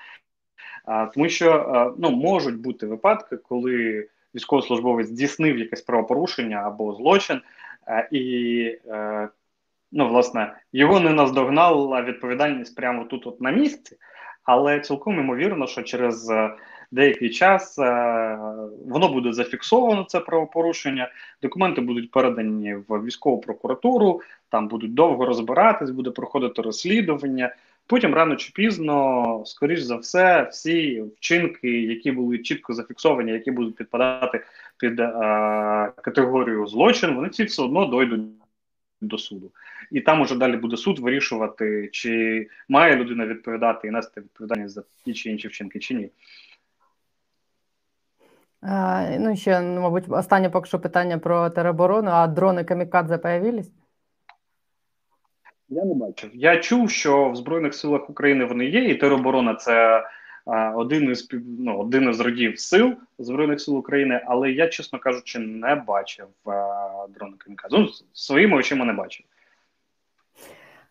тому 1.14 1.28
що 1.28 1.94
ну, 1.98 2.10
можуть 2.10 2.60
бути 2.60 2.86
випадки, 2.86 3.36
коли 3.36 4.08
військовослужбовець 4.34 5.06
здійснив 5.06 5.58
якесь 5.58 5.82
правопорушення 5.82 6.56
або 6.56 6.94
злочин, 6.94 7.40
і 8.10 8.78
е, 8.86 9.28
ну, 9.94 10.08
власне, 10.08 10.56
його 10.72 11.00
не 11.00 11.10
наздогнала 11.10 12.02
відповідальність 12.02 12.76
прямо 12.76 13.04
тут, 13.04 13.26
от 13.26 13.40
на 13.40 13.50
місці, 13.50 13.96
але 14.44 14.80
цілком 14.80 15.18
ймовірно, 15.18 15.66
що 15.66 15.82
через 15.82 16.30
е, 16.30 16.54
деякий 16.90 17.30
час 17.30 17.78
е, 17.78 18.38
воно 18.86 19.08
буде 19.08 19.32
зафіксовано, 19.32 20.04
це 20.08 20.20
правопорушення. 20.20 21.10
Документи 21.42 21.80
будуть 21.80 22.10
передані 22.10 22.74
в 22.74 23.04
військову 23.04 23.40
прокуратуру, 23.40 24.20
там 24.48 24.68
будуть 24.68 24.94
довго 24.94 25.26
розбиратись, 25.26 25.90
буде 25.90 26.10
проходити 26.10 26.62
розслідування. 26.62 27.54
Потім 27.86 28.14
рано 28.14 28.36
чи 28.36 28.52
пізно, 28.54 29.42
скоріш 29.46 29.80
за 29.80 29.96
все, 29.96 30.48
всі 30.50 31.04
вчинки, 31.16 31.82
які 31.82 32.12
були 32.12 32.38
чітко 32.38 32.72
зафіксовані, 32.72 33.32
які 33.32 33.50
будуть 33.50 33.76
підпадати 33.76 34.40
під 34.78 35.00
е, 35.00 35.12
категорію 36.02 36.66
злочин, 36.66 37.14
вони 37.14 37.28
ці 37.28 37.44
все 37.44 37.62
одно 37.62 37.86
дойдуть 37.86 38.20
до 39.00 39.18
суду 39.18 39.52
і 39.90 40.00
там 40.00 40.20
уже 40.20 40.36
далі 40.36 40.56
буде 40.56 40.76
суд 40.76 40.98
вирішувати, 40.98 41.88
чи 41.92 42.46
має 42.68 42.96
людина 42.96 43.26
відповідати 43.26 43.88
і 43.88 43.90
нести 43.90 44.20
відповідальність 44.20 44.74
за 44.74 44.82
ті 45.04 45.14
чи 45.14 45.30
інші 45.30 45.48
вчинки, 45.48 45.78
чи 45.78 45.94
ні. 45.94 46.10
А, 48.62 49.06
ну, 49.18 49.36
ще, 49.36 49.60
ну, 49.60 49.80
мабуть, 49.80 50.04
останнє 50.08 50.50
поки 50.50 50.68
що 50.68 50.80
питання 50.80 51.18
про 51.18 51.50
тероборону, 51.50 52.10
а 52.10 52.26
дрони 52.26 52.64
камікадзе 52.64 53.18
появились? 53.18 53.72
Я 55.68 55.84
не 55.84 55.94
бачив. 55.94 56.30
Я 56.34 56.56
чув, 56.56 56.90
що 56.90 57.30
в 57.30 57.36
Збройних 57.36 57.74
силах 57.74 58.10
України 58.10 58.44
вони 58.44 58.64
є, 58.66 58.84
і 58.84 58.94
тероборона 58.94 59.54
це 59.54 60.04
один 60.74 61.10
із 61.10 61.28
ну, 61.58 61.78
один 61.78 62.10
із 62.10 62.20
родів 62.20 62.60
сил 62.60 62.94
Збройних 63.18 63.60
сил 63.60 63.76
України, 63.76 64.20
але 64.26 64.50
я, 64.50 64.68
чесно 64.68 64.98
кажучи, 64.98 65.38
не 65.38 65.74
бачив 65.74 66.26
а, 66.44 67.06
дрони 67.08 67.34
камікадзе. 67.38 67.78
Ну, 67.78 67.88
своїми 68.12 68.56
очима 68.56 68.84
не 68.84 68.92
бачив. 68.92 69.26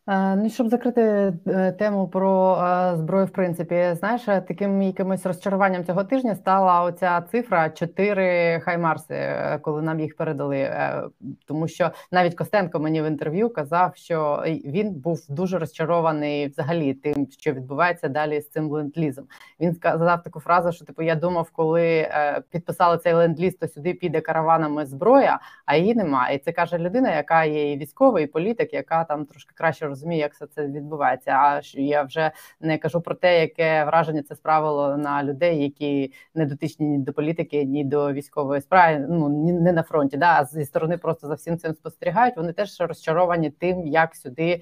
Ну, 0.08 0.50
щоб 0.50 0.68
закрити 0.68 1.34
е, 1.48 1.72
тему 1.72 2.08
про 2.08 2.58
зброю, 2.96 3.26
в 3.26 3.30
принципі, 3.30 3.96
знаєш, 4.00 4.22
таким 4.26 4.82
якимось 4.82 5.26
розчаруванням 5.26 5.86
цього 5.86 6.04
тижня 6.04 6.36
стала 6.36 6.84
оця 6.84 7.22
цифра 7.22 7.70
4 7.70 8.60
хаймарси, 8.60 9.14
е, 9.16 9.60
коли 9.62 9.82
нам 9.82 10.00
їх 10.00 10.16
передали. 10.16 10.58
Е, 10.58 11.04
тому 11.46 11.68
що 11.68 11.92
навіть 12.12 12.36
Костенко 12.36 12.80
мені 12.80 13.02
в 13.02 13.06
інтерв'ю 13.06 13.50
казав, 13.50 13.96
що 13.96 14.44
він 14.46 14.92
був 14.92 15.20
дуже 15.30 15.60
розчарований 15.60 16.48
взагалі 16.48 16.94
тим, 16.94 17.28
що 17.32 17.54
відбувається 17.54 18.08
далі 18.08 18.42
з 18.42 18.50
цим 18.50 18.70
ленд-лізом. 18.70 19.24
Він 19.60 19.76
сказав 19.76 20.24
таку 20.24 20.40
фразу, 20.40 20.72
що 20.72 20.86
типу 20.86 21.02
я 21.02 21.16
думав, 21.16 21.50
коли 21.52 22.08
підписали 22.50 22.98
цей 22.98 23.14
ленд-ліз, 23.14 23.56
то 23.56 23.68
сюди 23.68 23.94
піде 23.94 24.22
караванами 24.22 24.86
зброя, 24.86 25.40
а 25.66 25.76
її 25.76 25.96
немає. 25.96 26.36
І 26.36 26.40
це 26.40 26.52
каже 26.52 26.78
людина, 26.78 27.16
яка 27.16 27.44
є 27.44 27.74
і 27.74 27.78
військовий, 27.78 28.24
і 28.24 28.28
політик, 28.28 28.74
яка 28.74 29.04
там 29.04 29.26
трошки 29.26 29.54
краще 29.56 29.93
розумію, 29.94 30.20
як 30.20 30.34
все 30.34 30.48
це 30.48 30.68
відбувається. 30.68 31.32
А 31.32 31.62
я 31.74 32.04
вже 32.04 32.32
не 32.62 32.78
кажу 32.78 33.02
про 33.02 33.16
те, 33.16 33.42
яке 33.42 33.86
враження 33.86 34.24
це 34.24 34.36
справило 34.36 34.98
на 34.98 35.24
людей, 35.24 35.64
які 35.64 36.14
не 36.36 36.46
дотичні 36.46 36.88
ні 36.88 36.98
до 36.98 37.14
політики, 37.14 37.64
ні 37.64 37.84
до 37.84 38.14
військової 38.14 38.62
справи. 38.62 39.06
Ну 39.10 39.30
не 39.62 39.72
на 39.72 39.84
фронті, 39.84 40.18
да 40.18 40.40
а 40.40 40.46
зі 40.46 40.66
сторони 40.66 40.98
просто 40.98 41.28
за 41.28 41.34
всім 41.34 41.58
цим 41.58 41.74
спостерігають. 41.74 42.38
Вони 42.38 42.54
теж 42.54 42.80
розчаровані 42.80 43.50
тим, 43.50 43.88
як 43.88 44.16
сюди 44.16 44.62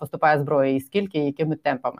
поступає 0.00 0.38
зброя, 0.38 0.74
і 0.74 0.80
скільки, 0.80 1.18
і 1.18 1.26
якими 1.26 1.56
темпами. 1.56 1.98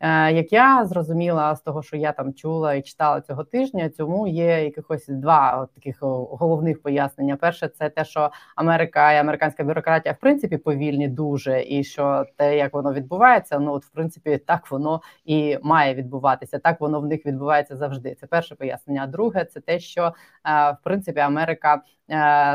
Е, 0.00 0.32
як 0.32 0.52
я 0.52 0.84
зрозуміла 0.86 1.56
з 1.56 1.60
того, 1.60 1.82
що 1.82 1.96
я 1.96 2.12
там 2.12 2.34
чула 2.34 2.74
і 2.74 2.82
читала 2.82 3.20
цього 3.20 3.44
тижня, 3.44 3.88
цьому 3.88 4.26
є 4.26 4.64
якихось 4.64 5.08
два 5.08 5.68
таких 5.74 5.98
головних 6.00 6.82
пояснення. 6.82 7.36
Перше, 7.36 7.68
це 7.68 7.88
те, 7.88 8.04
що 8.04 8.30
Америка 8.56 9.12
і 9.12 9.16
американська 9.16 9.64
бюрократія 9.64 10.12
в 10.12 10.20
принципі 10.20 10.56
повільні 10.56 11.08
дуже, 11.08 11.64
і 11.68 11.84
що 11.84 12.24
те, 12.36 12.56
як 12.56 12.74
воно 12.74 12.92
відбувається, 12.92 13.58
ну 13.58 13.72
от 13.72 13.84
в 13.84 13.90
принципі 13.90 14.38
так 14.38 14.70
воно 14.70 15.00
і 15.24 15.58
має 15.62 15.94
відбуватися. 15.94 16.58
Так 16.58 16.80
воно 16.80 17.00
в 17.00 17.06
них 17.06 17.26
відбувається 17.26 17.76
завжди. 17.76 18.14
Це 18.14 18.26
перше 18.26 18.54
пояснення. 18.54 19.00
А 19.04 19.06
друге, 19.06 19.44
це 19.44 19.60
те, 19.60 19.80
що 19.80 20.02
е, 20.04 20.12
в 20.44 20.76
принципі 20.84 21.20
Америка. 21.20 21.82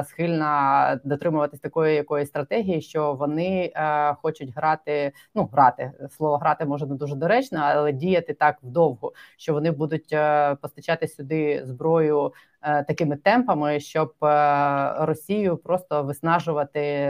Схильна 0.04 1.00
дотримуватись 1.04 1.60
такої 1.60 1.96
якоїсь 1.96 2.30
стратегії, 2.30 2.82
що 2.82 3.14
вони 3.14 3.72
е, 3.76 4.14
хочуть 4.14 4.56
грати. 4.56 5.12
Ну 5.36 5.50
грати 5.54 5.92
слово 6.18 6.38
грати 6.38 6.66
може 6.66 6.86
не 6.86 6.96
дуже 6.96 7.16
доречно, 7.16 7.60
але 7.64 7.92
діяти 7.92 8.34
так 8.34 8.58
вдовго, 8.64 9.14
що 9.38 9.54
вони 9.54 9.72
будуть 9.72 10.14
е, 10.14 10.56
постачати 10.56 11.08
сюди 11.08 11.62
зброю 11.66 12.34
е, 12.62 12.84
такими 12.84 13.16
темпами, 13.16 13.80
щоб 13.80 14.14
е, 14.24 14.94
Росію 15.06 15.58
просто 15.58 16.04
виснажувати 16.04 17.10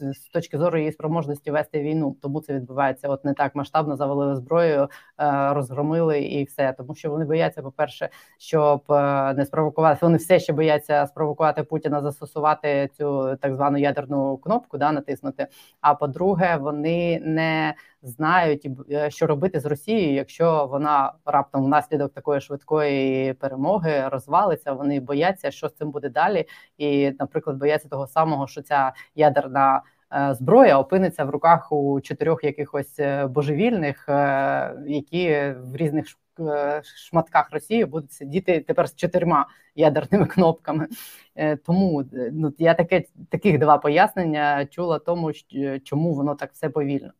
з 0.00 0.28
точки 0.32 0.58
зору 0.58 0.78
її 0.78 0.92
спроможності 0.92 1.50
вести 1.50 1.80
війну. 1.80 2.16
Тому 2.22 2.40
це 2.40 2.54
відбувається 2.54 3.08
от 3.08 3.24
не 3.24 3.34
так 3.34 3.54
масштабно, 3.54 3.96
завалили 3.96 4.36
зброю, 4.36 4.88
розгромили 5.50 6.20
і 6.20 6.44
все. 6.44 6.72
Тому 6.72 6.94
що 6.94 7.10
вони 7.10 7.24
бояться, 7.24 7.62
по 7.62 7.70
перше, 7.70 8.08
щоб 8.38 8.82
не 9.36 9.44
спровокувати. 9.46 9.98
Вони 10.02 10.16
все 10.16 10.38
ще 10.38 10.52
бояться 10.52 11.06
спровокувати 11.06 11.62
Путіна, 11.62 12.00
застосувати 12.00 12.90
цю 12.96 13.36
так 13.36 13.54
звану 13.54 13.78
ядерну 13.78 14.36
кнопку, 14.36 14.78
да 14.78 14.92
натиснути. 14.92 15.46
А 15.80 15.94
по-друге, 15.94 16.56
вони 16.56 17.20
не 17.24 17.74
знають, 18.04 18.68
е, 18.90 19.10
що 19.10 19.26
робити 19.26 19.60
з 19.60 19.66
Росією, 19.66 20.14
якщо 20.14 20.66
вона 20.66 21.12
раптом 21.24 21.64
внаслідок 21.64 22.12
такої 22.12 22.40
швидкої 22.40 23.32
перемоги 23.32 24.08
розвалиться. 24.08 24.72
Вони 24.72 25.00
бояться, 25.00 25.50
що 25.50 25.68
з 25.68 25.74
цим 25.74 25.90
буде 25.90 26.08
далі, 26.08 26.46
і, 26.78 27.12
наприклад, 27.18 27.56
бояться 27.56 27.88
того 27.88 28.06
самого, 28.06 28.46
що 28.46 28.62
ця 28.62 28.92
ядерна. 29.14 29.82
Е, 30.14 30.34
зброя 30.34 30.78
опиниться 30.78 31.24
в 31.24 31.30
руках 31.30 31.72
у 31.72 32.00
чотирьох 32.00 32.44
якихось 32.44 32.98
е, 32.98 33.26
божевільних, 33.26 34.04
які 34.86 35.54
в 35.56 35.76
різних 35.76 36.06
шматках 36.82 37.50
Росії 37.52 37.84
будуть 37.84 38.12
сидіти 38.12 38.60
тепер 38.60 38.88
з 38.88 38.94
чотирма 38.94 39.46
ядерними 39.74 40.26
кнопками. 40.26 40.88
Тому 41.66 42.04
ну 42.32 42.52
я 42.58 42.74
таке 42.74 43.04
таких 43.28 43.58
два 43.58 43.78
пояснення 43.78 44.66
чула 44.66 44.98
тому, 44.98 45.32
чому 45.84 46.14
воно 46.14 46.34
так 46.34 46.52
все 46.52 46.68
повільно. 46.68 47.12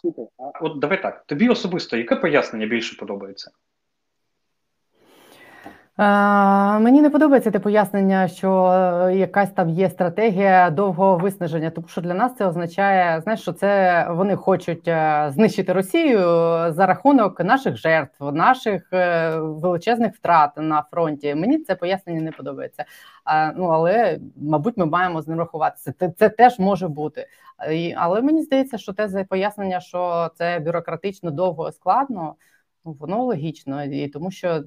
Слухай, 0.00 0.28
а 0.38 0.64
от 0.64 0.78
давай 0.78 1.02
так. 1.02 1.24
Тобі 1.26 1.48
особисто 1.48 1.96
яке 1.96 2.16
пояснення 2.16 2.66
більше 2.66 2.96
подобається? 2.96 3.50
А, 5.96 6.78
Мені 6.78 7.02
не 7.02 7.10
подобається 7.10 7.50
те 7.50 7.58
пояснення, 7.58 8.28
що 8.28 8.66
е, 8.66 9.16
якась 9.16 9.50
там 9.50 9.70
є 9.70 9.90
стратегія 9.90 10.70
довгого 10.70 11.18
виснаження. 11.18 11.70
Тому 11.70 11.88
що 11.88 12.00
для 12.00 12.14
нас 12.14 12.36
це 12.36 12.46
означає, 12.46 13.20
знаєш, 13.20 13.40
що 13.40 13.52
це 13.52 14.06
вони 14.10 14.36
хочуть 14.36 14.88
е, 14.88 15.30
знищити 15.34 15.72
Росію 15.72 16.18
за 16.72 16.86
рахунок 16.86 17.40
наших 17.40 17.76
жертв, 17.76 18.32
наших 18.32 18.92
е, 18.92 19.36
величезних 19.36 20.14
втрат 20.14 20.50
на 20.56 20.82
фронті. 20.90 21.34
Мені 21.34 21.58
це 21.58 21.74
пояснення 21.74 22.20
не 22.20 22.32
подобається. 22.32 22.84
Ну 23.56 23.64
але 23.64 24.18
мабуть, 24.36 24.76
ми 24.76 24.86
маємо 24.86 25.22
з 25.22 25.28
ним 25.28 25.38
рахуватися. 25.38 25.94
Це 25.98 26.10
це 26.18 26.28
теж 26.28 26.58
може 26.58 26.88
бути. 26.88 27.26
Але 27.96 28.22
мені 28.22 28.42
здається, 28.42 28.78
що 28.78 28.92
те 28.92 29.24
пояснення, 29.28 29.80
що 29.80 30.30
це 30.34 30.58
бюрократично 30.58 31.30
довго 31.30 31.72
складно. 31.72 32.34
Воно 32.84 33.24
логічно, 33.24 33.84
і 33.84 34.08
тому 34.08 34.30
що 34.30 34.62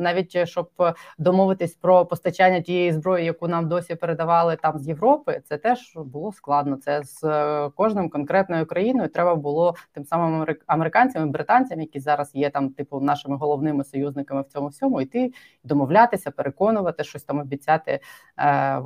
навіть 0.00 0.36
е, 0.36 0.46
щоб 0.46 0.70
домовитись 1.18 1.74
про 1.74 2.06
постачання 2.06 2.60
тієї 2.60 2.92
зброї, 2.92 3.24
яку 3.24 3.48
нам 3.48 3.68
досі 3.68 3.94
передавали 3.94 4.56
там 4.56 4.78
з 4.78 4.88
Європи, 4.88 5.42
це 5.44 5.58
теж 5.58 5.92
було 5.96 6.32
складно. 6.32 6.76
Це 6.76 7.02
з 7.02 7.24
е, 7.24 7.70
кожним 7.74 8.10
конкретною 8.10 8.66
країною 8.66 9.08
треба 9.08 9.34
було 9.34 9.74
тим 9.92 10.04
самим 10.04 10.46
американцям 10.66 11.28
і 11.28 11.30
британцям, 11.30 11.80
які 11.80 12.00
зараз 12.00 12.34
є 12.34 12.50
там, 12.50 12.70
типу, 12.70 13.00
нашими 13.00 13.36
головними 13.36 13.84
союзниками 13.84 14.42
в 14.42 14.46
цьому 14.46 14.68
всьому, 14.68 15.00
йти 15.00 15.32
домовлятися, 15.64 16.30
переконувати 16.30 17.04
щось 17.04 17.24
там 17.24 17.38
обіцяти 17.38 18.00
е, 18.38 18.80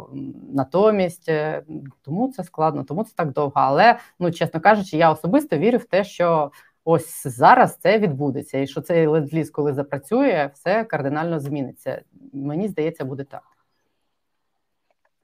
натомість. 0.53 1.29
Е, 1.29 1.63
тому 2.03 2.33
це 2.33 2.45
складно, 2.45 2.85
тому 2.85 3.05
це 3.05 3.13
так 3.17 3.33
довго. 3.33 3.53
Але 3.55 3.99
ну 4.19 4.33
чесно 4.33 4.61
кажучи, 4.61 4.97
я 4.97 5.11
особисто 5.11 5.59
вірю 5.59 5.79
в 5.79 5.85
те, 5.85 6.05
що 6.05 6.51
ось 6.85 7.27
зараз 7.27 7.77
це 7.77 7.99
відбудеться, 7.99 8.59
і 8.59 8.67
що 8.67 8.81
цей 8.81 9.07
ленд-ліз, 9.07 9.51
коли 9.51 9.73
запрацює, 9.73 10.51
все 10.55 10.85
кардинально 10.85 11.41
зміниться. 11.41 12.03
Мені 12.33 12.69
здається, 12.69 13.05
буде 13.05 13.25
так. 13.25 13.43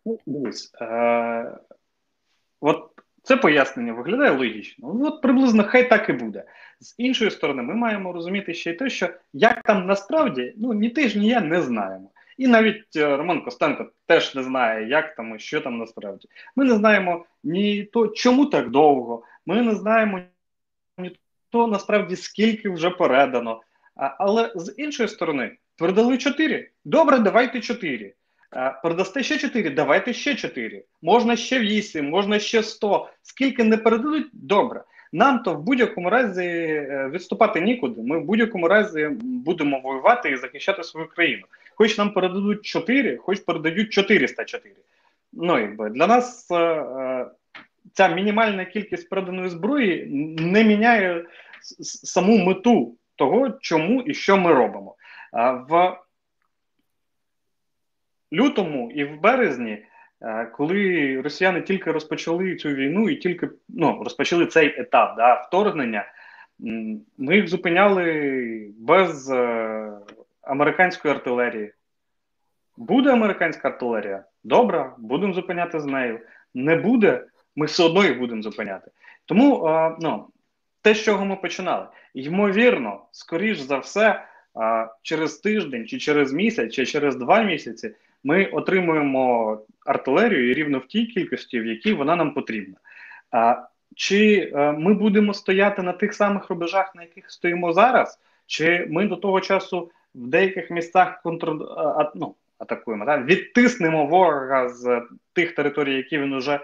Ну, 0.05 0.19
дивись, 0.27 0.73
е- 0.81 1.59
от 2.61 2.91
це 3.23 3.37
пояснення 3.37 3.93
виглядає 3.93 4.31
логічно. 4.31 4.95
Ну, 4.95 5.07
от 5.07 5.23
приблизно 5.23 5.65
хай 5.65 5.89
так 5.89 6.09
і 6.09 6.13
буде. 6.13 6.45
З 6.81 6.95
іншої 6.99 7.31
сторони, 7.31 7.63
ми 7.63 7.75
маємо 7.75 8.13
розуміти 8.13 8.55
ще 8.55 8.71
й 8.71 8.75
те, 8.75 8.91
що 8.91 9.09
як 9.33 9.63
там 9.63 9.87
насправді, 9.87 10.55
ну 10.57 10.73
ні 10.73 10.91
ти 10.91 11.09
ж, 11.09 11.19
ні 11.19 11.29
я 11.29 11.41
не 11.41 11.63
знаємо. 11.63 12.11
І 12.39 12.47
навіть 12.47 12.97
е, 12.97 13.17
Роман 13.17 13.45
Костенко 13.45 13.91
теж 14.07 14.35
не 14.35 14.43
знає, 14.43 14.89
як 14.89 15.15
там 15.15 15.37
і 15.37 15.39
що 15.39 15.61
там 15.61 15.79
насправді. 15.79 16.29
Ми 16.57 16.65
не 16.65 16.75
знаємо 16.75 17.25
ні 17.45 17.85
то, 17.85 18.09
чому 18.09 18.47
так 18.47 18.71
довго. 18.71 19.23
Ми 19.47 19.63
не 19.63 19.75
знаємо 19.75 20.21
ні 20.99 21.19
то 21.51 21.67
насправді 21.67 22.17
скільки 22.17 22.71
вже 22.71 22.91
передано. 22.91 23.61
Але 23.95 24.53
з 24.55 24.75
іншої 24.77 25.09
сторони, 25.09 25.57
передали 25.77 26.19
4. 26.19 26.71
Добре, 26.85 27.19
давайте 27.19 27.61
4. 27.61 28.15
А, 28.51 28.71
передасте 28.71 29.23
ще 29.23 29.39
4, 29.39 29.71
давайте 29.71 30.13
ще 30.13 30.35
4. 30.35 30.85
Можна 31.03 31.37
ще 31.37 31.61
8, 31.61 32.09
можна 32.09 32.39
ще 32.39 32.63
100. 32.63 33.09
Скільки 33.23 33.65
не 33.65 33.77
передадуть, 33.77 34.29
добре. 34.33 34.85
Нам 35.13 35.43
то 35.43 35.55
в 35.55 35.63
будь-якому 35.63 36.11
разі 36.11 36.45
е, 36.45 37.11
відступати 37.13 37.61
нікуди. 37.61 38.03
Ми 38.03 38.19
в 38.19 38.25
будь-якому 38.25 38.69
разі 38.69 39.09
будемо 39.21 39.81
воювати 39.81 40.31
і 40.31 40.37
захищати 40.37 40.85
свою 40.85 41.09
країну. 41.09 41.43
Хоч 41.75 41.99
нам 41.99 42.13
передадуть 42.13 42.67
4, 42.67 43.17
хоч 43.17 43.41
передають 43.41 43.93
404. 43.93 44.75
Ну, 45.33 45.59
якби 45.59 45.91
для 45.91 46.07
нас 46.07 46.51
е, 46.51 46.57
е, 46.57 47.27
ця 47.93 48.09
мінімальна 48.09 48.65
кількість 48.65 49.09
переданої 49.09 49.49
зброї 49.49 50.07
не 50.39 50.65
міняє 50.65 51.25
саму 52.05 52.39
мету 52.39 52.97
того, 53.17 53.51
чому 53.51 54.03
і 54.03 54.15
що 54.15 54.37
ми 54.37 54.53
робимо. 54.53 54.97
В 55.69 55.97
лютому 58.33 58.91
і 58.91 59.05
в 59.05 59.21
березні, 59.21 59.85
коли 60.53 61.21
росіяни 61.21 61.61
тільки 61.63 61.93
розпочали 61.93 62.57
цю 62.57 62.69
війну 62.69 63.11
і 63.11 63.17
тільки 63.17 63.49
ну, 63.69 64.03
розпочали 64.05 64.47
цей 64.47 64.81
етап 64.81 65.17
да, 65.17 65.35
вторгнення, 65.35 66.05
ми 67.19 67.37
їх 67.37 67.49
зупиняли 67.49 68.73
без 68.79 69.31
е, 69.31 69.93
американської 70.43 71.15
артилерії. 71.15 71.73
Буде 72.77 73.13
американська 73.13 73.69
артилерія? 73.69 74.25
Добре, 74.45 74.93
будемо 74.99 75.33
зупиняти 75.33 75.81
з 75.81 75.85
нею. 75.85 76.21
Не 76.55 76.77
буде, 76.77 77.25
ми 77.57 77.67
все 77.67 77.85
одно 77.85 78.05
їх 78.05 78.19
будемо 78.19 78.43
зупиняти. 78.43 78.91
Тому 79.27 79.65
а, 79.65 79.97
ну, 80.01 80.27
те, 80.83 80.95
з 80.95 81.03
чого 81.03 81.25
ми 81.25 81.37
починали, 81.37 81.87
ймовірно, 82.15 83.05
скоріш 83.13 83.59
за 83.59 83.79
все, 83.79 84.25
а, 84.55 84.87
через 85.03 85.39
тиждень, 85.39 85.87
чи 85.87 85.99
через 85.99 86.33
місяць, 86.33 86.73
чи 86.73 86.87
через 86.87 87.17
два 87.17 87.43
місяці 87.43 87.95
ми 88.25 88.47
отримуємо 88.47 89.59
артилерію 89.87 90.55
рівно 90.55 90.79
в 90.79 90.87
тій 90.87 91.07
кількості, 91.07 91.61
в 91.61 91.67
якій 91.67 91.93
вона 91.93 92.17
нам 92.17 92.35
потрібна. 92.35 92.77
А, 93.31 93.63
Чи 93.97 94.53
а, 94.55 94.73
ми 94.73 94.95
будемо 94.95 95.35
стояти 95.35 95.83
на 95.83 95.93
тих 95.93 96.15
самих 96.15 96.51
рубежах, 96.51 96.95
на 96.95 97.03
яких 97.03 97.31
стоїмо 97.31 97.73
зараз, 97.73 98.19
чи 98.47 98.87
ми 98.91 99.07
до 99.07 99.17
того 99.17 99.41
часу 99.41 99.91
в 100.15 100.27
деяких 100.27 100.71
місцях 100.71 101.23
контр... 101.23 101.53
ну, 102.15 102.35
атакуємо, 102.59 103.07
так? 103.07 103.25
відтиснемо 103.25 104.07
ворога 104.07 104.69
з 104.69 105.03
тих 105.33 105.55
територій, 105.55 105.95
які 105.95 106.19
він 106.19 106.33
уже 106.33 106.61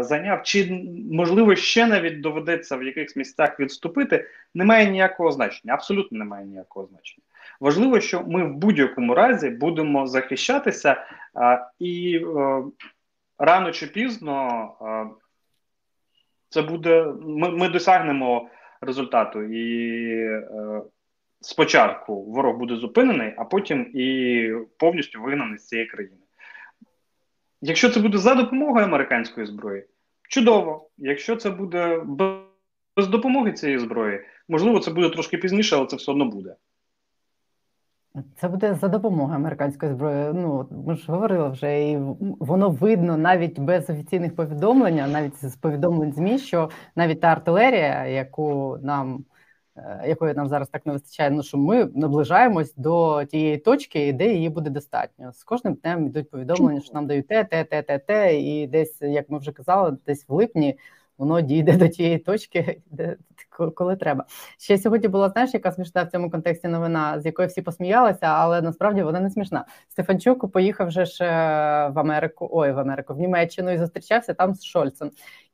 зайняв, 0.00 0.42
чи 0.42 0.84
можливо 1.12 1.56
ще 1.56 1.86
навіть 1.86 2.20
доведеться 2.20 2.76
в 2.76 2.82
якихось 2.82 3.16
місцях 3.16 3.60
відступити, 3.60 4.26
не 4.54 4.64
має 4.64 4.90
ніякого 4.90 5.32
значення. 5.32 5.74
Абсолютно 5.74 6.18
не 6.18 6.24
має 6.24 6.46
ніякого 6.46 6.86
значення. 6.86 7.24
Важливо, 7.60 8.00
що 8.00 8.22
ми 8.22 8.44
в 8.44 8.54
будь-якому 8.54 9.14
разі 9.14 9.50
будемо 9.50 10.06
захищатися, 10.06 11.06
і 11.78 12.20
е, 12.26 12.62
рано 13.38 13.72
чи 13.72 13.86
пізно 13.86 14.70
це 16.48 16.62
буде. 16.62 17.14
Ми, 17.20 17.50
ми 17.50 17.68
досягнемо 17.68 18.48
результату 18.80 19.42
і. 19.42 20.08
Е, 20.24 20.82
спочатку 21.40 22.22
ворог 22.24 22.56
буде 22.56 22.76
зупинений, 22.76 23.34
а 23.36 23.44
потім 23.44 23.90
і 23.94 24.52
повністю 24.76 25.22
вигнаний 25.22 25.58
з 25.58 25.66
цієї 25.66 25.88
країни. 25.88 26.16
Якщо 27.62 27.90
це 27.90 28.00
буде 28.00 28.18
за 28.18 28.34
допомогою 28.34 28.84
американської 28.84 29.46
зброї, 29.46 29.84
чудово. 30.28 30.88
Якщо 30.98 31.36
це 31.36 31.50
буде 31.50 32.02
без 32.96 33.08
допомоги 33.08 33.52
цієї 33.52 33.78
зброї, 33.78 34.20
можливо, 34.48 34.80
це 34.80 34.90
буде 34.90 35.10
трошки 35.10 35.38
пізніше, 35.38 35.76
але 35.76 35.86
це 35.86 35.96
все 35.96 36.12
одно 36.12 36.24
буде. 36.24 36.54
Це 38.40 38.48
буде 38.48 38.74
за 38.74 38.88
допомогою 38.88 39.36
американської 39.36 39.92
зброї. 39.92 40.32
Ну 40.34 40.68
ми 40.86 40.96
ж 40.96 41.12
говорили 41.12 41.48
вже, 41.48 41.90
і 41.90 41.98
воно 42.20 42.70
видно 42.70 43.16
навіть 43.16 43.58
без 43.58 43.90
офіційних 43.90 44.36
повідомлень, 44.36 45.12
навіть 45.12 45.44
з 45.44 45.56
повідомлень 45.56 46.12
змі, 46.12 46.38
що 46.38 46.70
навіть 46.96 47.20
та 47.20 47.28
артилерія, 47.28 48.06
яку 48.06 48.78
нам 48.82 49.24
якої 50.06 50.34
нам 50.34 50.48
зараз 50.48 50.68
так 50.68 50.86
не 50.86 50.92
вистачає, 50.92 51.30
ну 51.30 51.42
що 51.42 51.58
ми 51.58 51.84
наближаємось 51.94 52.74
до 52.76 53.24
тієї 53.24 53.58
точки, 53.58 54.12
де 54.12 54.32
її 54.32 54.48
буде 54.48 54.70
достатньо. 54.70 55.32
З 55.32 55.44
кожним 55.44 55.74
днем 55.74 56.06
йдуть 56.06 56.30
повідомлення, 56.30 56.80
що 56.80 56.94
нам 56.94 57.06
дають 57.06 57.28
те, 57.28 57.44
те, 57.44 57.64
те, 57.64 57.82
те, 57.82 57.98
те, 57.98 58.40
і 58.40 58.66
десь, 58.66 59.02
як 59.02 59.30
ми 59.30 59.38
вже 59.38 59.52
казали, 59.52 59.96
десь 60.06 60.28
в 60.28 60.32
липні 60.32 60.78
воно 61.20 61.40
дійде 61.40 61.76
до 61.76 61.88
тієї 61.88 62.18
точки, 62.18 62.80
де 62.90 63.16
коли 63.74 63.96
треба. 63.96 64.24
Ще 64.58 64.78
сьогодні 64.78 65.08
була 65.08 65.28
знаєш, 65.28 65.54
яка 65.54 65.72
смішна 65.72 66.02
в 66.02 66.08
цьому 66.08 66.30
контексті 66.30 66.68
новина, 66.68 67.20
з 67.20 67.26
якої 67.26 67.48
всі 67.48 67.62
посміялися, 67.62 68.26
але 68.26 68.62
насправді 68.62 69.02
вона 69.02 69.20
не 69.20 69.30
смішна. 69.30 69.64
Стефанчук 69.88 70.52
поїхав 70.52 70.88
вже 70.88 71.04
ж 71.04 71.24
е, 71.24 71.28
в 71.88 71.98
Америку, 71.98 72.48
ой, 72.52 72.72
в 72.72 72.78
Америку, 72.78 73.14
в 73.14 73.18
Німеччину 73.18 73.70
і 73.70 73.78
зустрічався 73.78 74.34
там 74.34 74.54
з 74.54 74.64
Шольцем. 74.64 75.10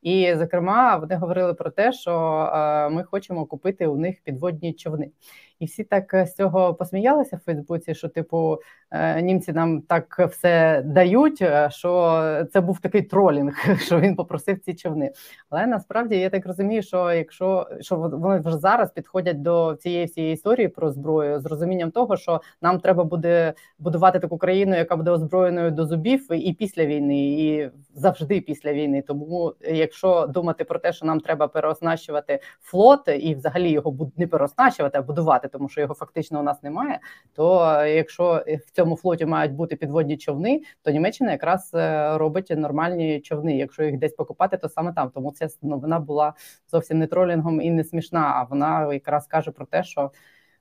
І, 0.07 0.35
зокрема, 0.35 0.97
вони 0.97 1.17
говорили 1.17 1.55
про 1.55 1.71
те, 1.71 1.93
що 1.93 2.13
е, 2.55 2.89
ми 2.89 3.05
хочемо 3.05 3.47
купити 3.47 3.87
у 3.87 3.97
них 3.97 4.17
підводні 4.25 4.73
човни. 4.73 5.11
І 5.59 5.67
всі 5.67 5.85
так 5.85 6.15
е, 6.15 6.27
з 6.27 6.35
цього 6.35 6.75
посміялися 6.75 7.37
в 7.37 7.41
Фейсбуці, 7.41 7.95
що, 7.95 8.09
типу, 8.09 8.59
е, 8.91 9.23
німці 9.23 9.53
нам 9.53 9.81
так 9.81 10.29
все 10.31 10.83
дають, 10.83 11.43
е, 11.43 11.69
що 11.71 12.23
це 12.53 12.61
був 12.61 12.81
такий 12.81 13.03
тролінг, 13.03 13.55
що 13.81 14.01
він 14.01 14.17
попросив 14.17 14.59
ці 14.61 14.75
човни. 14.75 15.13
Але 15.51 15.67
насправді 15.67 16.17
я 16.17 16.31
так 16.31 16.47
розумію, 16.47 16.83
що 16.83 17.13
якщо 17.13 17.69
що 17.81 17.97
вони 17.97 18.39
вже 18.39 18.59
зараз 18.59 18.91
підходять 18.91 19.43
до 19.43 19.77
цієї 19.81 20.05
всієї 20.05 20.35
історії 20.35 20.69
про 20.69 20.91
зброю 20.91 21.41
з 21.41 21.47
розумінням 21.47 21.91
того, 21.91 22.17
що 22.17 22.41
нам 22.63 22.81
треба 22.81 23.05
буде 23.05 23.55
будувати 23.79 24.19
таку 24.19 24.39
країну, 24.39 24.77
яка 24.77 24.97
буде 24.97 25.11
озброєною 25.11 25.71
до 25.71 25.87
зубів 25.87 26.33
і 26.33 26.53
після 26.53 26.87
війни, 26.87 27.29
і 27.29 27.71
завжди 27.95 28.41
після 28.41 28.73
війни. 28.73 29.03
Тому, 29.03 29.55
якщо 29.61 30.27
думати 30.27 30.65
про 30.65 30.79
те, 30.79 30.93
що 30.93 31.07
нам 31.07 31.21
треба 31.21 31.49
переоснащувати 31.49 32.41
флот 32.61 33.09
і 33.21 33.35
взагалі 33.35 33.71
його 33.71 34.11
не 34.17 34.27
переоснащувати, 34.27 34.99
а 34.99 35.03
будувати, 35.03 35.46
тому 35.49 35.69
що 35.69 35.81
його 35.81 35.95
фактично 35.95 36.41
у 36.41 36.43
нас 36.43 36.63
немає. 36.63 37.01
То 37.35 37.77
якщо 37.85 38.45
в 38.67 38.71
цьому 38.71 38.97
флоті 38.97 39.27
мають 39.27 39.53
бути 39.53 39.77
підводні 39.77 40.17
човни, 40.17 40.63
то 40.83 40.91
Німеччина 40.91 41.33
якраз 41.33 41.71
е, 41.75 42.19
робить 42.19 42.51
нормальні 42.57 43.21
човни. 43.21 43.57
Якщо 43.57 43.83
їх 43.83 43.99
десь 43.99 44.13
покупати, 44.13 44.57
то 44.57 44.69
саме 44.69 44.93
там. 44.93 45.11
Тому 45.11 45.33
ця 45.33 45.49
новина 45.63 46.01
була 46.01 46.35
зовсім 46.71 46.99
не 46.99 47.07
тролінгом 47.07 47.61
і 47.61 47.71
не 47.71 47.85
смішна. 47.85 48.33
А 48.35 48.43
вона 48.43 48.95
якраз 48.95 49.27
каже 49.27 49.51
про 49.51 49.67
те, 49.67 49.85
що 49.85 50.11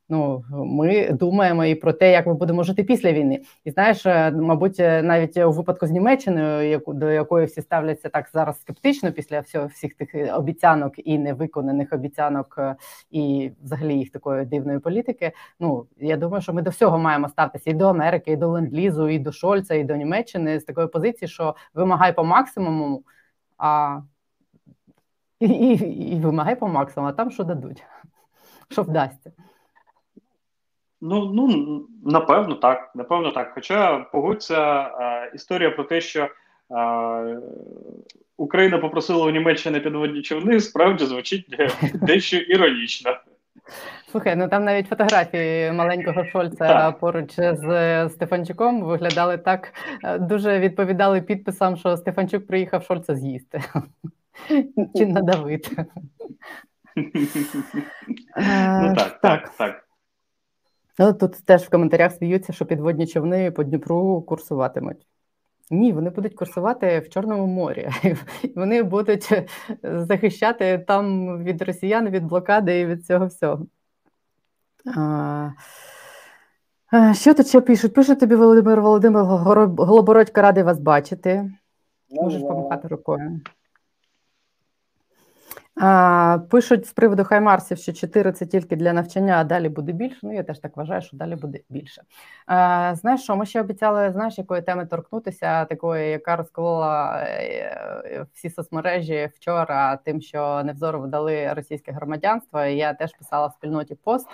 Ну, 0.09 0.43
ми 0.51 1.11
думаємо 1.11 1.65
і 1.65 1.75
про 1.75 1.93
те, 1.93 2.11
як 2.11 2.27
ми 2.27 2.33
будемо 2.33 2.63
жити 2.63 2.83
після 2.83 3.11
війни, 3.11 3.41
і 3.63 3.71
знаєш, 3.71 4.05
е, 4.05 4.31
мабуть, 4.31 4.79
е, 4.79 5.01
навіть 5.01 5.37
у 5.37 5.51
випадку 5.51 5.87
з 5.87 5.91
Німеччиною, 5.91 6.81
до 6.87 7.11
якої 7.11 7.45
всі 7.45 7.61
ставляться 7.61 8.09
так 8.09 8.29
зараз 8.33 8.61
скептично 8.61 9.11
після 9.11 9.39
всього 9.39 9.67
всіх 9.67 9.93
тих 9.93 10.15
е, 10.15 10.33
обіцянок 10.33 10.93
і 10.97 11.17
невиконаних 11.17 11.93
обіцянок, 11.93 12.59
і 13.11 13.51
взагалі 13.63 13.97
їх 13.97 14.11
такої 14.11 14.45
дивної 14.45 14.79
політики. 14.79 15.31
Ну 15.59 15.85
я 15.97 16.17
думаю, 16.17 16.41
що 16.41 16.53
ми 16.53 16.61
до 16.61 16.69
всього 16.69 16.97
маємо 16.97 17.29
ставитися 17.29 17.69
і 17.69 17.73
до 17.73 17.87
Америки, 17.87 18.31
і 18.31 18.35
до 18.35 18.49
ленд-лізу, 18.49 19.09
і 19.09 19.19
до 19.19 19.31
Шольца, 19.31 19.75
і 19.75 19.83
до 19.83 19.95
Німеччини 19.95 20.59
з 20.59 20.63
такої 20.63 20.87
позиції, 20.87 21.29
що 21.29 21.55
вимагай 21.73 22.15
по 22.15 22.23
максимуму, 22.23 23.03
а 23.57 23.99
і, 25.39 25.47
і, 25.47 25.73
і 26.15 26.19
вимагай 26.19 26.55
по 26.55 26.67
максимуму, 26.67 27.09
а 27.09 27.13
там 27.13 27.31
що 27.31 27.43
дадуть, 27.43 27.83
що 28.69 28.83
вдасться. 28.83 29.31
Ну 31.05 31.31
ну 31.33 31.87
напевно, 32.03 32.55
так. 32.55 32.91
Напевно, 32.95 33.31
так. 33.31 33.51
Хоча 33.55 33.99
погодься 33.99 34.81
е, 34.81 35.31
історія 35.35 35.71
про 35.71 35.83
те, 35.83 36.01
що 36.01 36.29
е, 36.71 37.41
Україна 38.37 38.77
попросила 38.77 39.25
у 39.25 39.29
Німеччини 39.29 39.79
підводні 39.79 40.21
човни, 40.21 40.59
справді 40.59 41.05
звучить 41.05 41.57
дещо 41.93 42.37
іронічно. 42.37 43.17
Слухай, 44.11 44.35
ну 44.35 44.47
там 44.47 44.65
навіть 44.65 44.87
фотографії 44.87 45.71
маленького 45.71 46.25
Шольца 46.25 46.67
так. 46.67 46.99
поруч 46.99 47.35
з 47.35 48.09
Стефанчуком 48.09 48.83
виглядали 48.83 49.37
так, 49.37 49.73
е, 50.03 50.19
дуже 50.19 50.59
відповідали 50.59 51.21
підписам, 51.21 51.77
що 51.77 51.97
Стефанчук 51.97 52.47
приїхав 52.47 52.83
Шольца 52.83 53.15
з'їсти 53.15 53.61
чи 54.95 55.05
надавити. 55.05 55.85
Ну 58.81 58.95
так, 58.95 59.19
так, 59.21 59.49
так. 59.57 59.84
Ну, 60.99 61.13
Тут 61.13 61.45
теж 61.45 61.61
в 61.61 61.69
коментарях 61.69 62.11
сміються, 62.11 62.53
що 62.53 62.65
підводні 62.65 63.07
човни 63.07 63.51
по 63.51 63.63
Дніпру 63.63 64.21
курсуватимуть. 64.21 65.07
Ні, 65.71 65.93
вони 65.93 66.09
будуть 66.09 66.35
курсувати 66.35 66.99
в 66.99 67.09
Чорному 67.09 67.47
морі. 67.47 67.89
Вони 68.55 68.83
будуть 68.83 69.31
захищати 69.83 70.79
там 70.87 71.37
від 71.43 71.61
росіян, 71.61 72.09
від 72.09 72.23
блокади 72.23 72.79
і 72.79 72.85
від 72.85 73.05
цього 73.05 73.25
всього. 73.25 73.65
А... 74.97 75.49
Що 77.13 77.33
тут 77.33 77.47
ще 77.47 77.61
пишуть? 77.61 77.93
Пише 77.93 78.15
тобі 78.15 78.35
Володимир 78.35 78.81
Володимир 78.81 79.23
Голобородько 79.23 80.41
радий 80.41 80.63
вас 80.63 80.79
бачити. 80.79 81.51
Можеш 82.09 82.41
помахати 82.41 82.87
рукою. 82.87 83.41
Пишуть 86.49 86.85
з 86.85 86.93
приводу 86.93 87.23
Хаймарсів, 87.23 87.77
що 87.77 87.93
4 87.93 88.31
це 88.31 88.45
тільки 88.45 88.75
для 88.75 88.93
навчання, 88.93 89.37
а 89.37 89.43
далі 89.43 89.69
буде 89.69 89.91
більше. 89.91 90.19
Ну 90.23 90.33
я 90.33 90.43
теж 90.43 90.59
так 90.59 90.77
вважаю, 90.77 91.01
що 91.01 91.17
далі 91.17 91.35
буде 91.35 91.59
більше. 91.69 92.01
Знаєш, 92.93 93.21
що 93.21 93.35
ми 93.35 93.45
ще 93.45 93.61
обіцяли 93.61 94.11
знаєш, 94.11 94.37
якої 94.37 94.61
теми 94.61 94.85
торкнутися, 94.85 95.65
такої, 95.65 96.09
яка 96.09 96.35
розколола 96.35 97.23
е, 97.27 98.25
всі 98.33 98.49
соцмережі 98.49 99.29
вчора, 99.35 99.97
тим, 99.97 100.21
що 100.21 100.63
Невзору 100.63 101.07
дали 101.07 101.53
російське 101.53 101.91
громадянство. 101.91 102.61
Я 102.61 102.93
теж 102.93 103.11
писала 103.13 103.47
в 103.47 103.53
спільноті 103.53 103.95
пост 103.95 104.27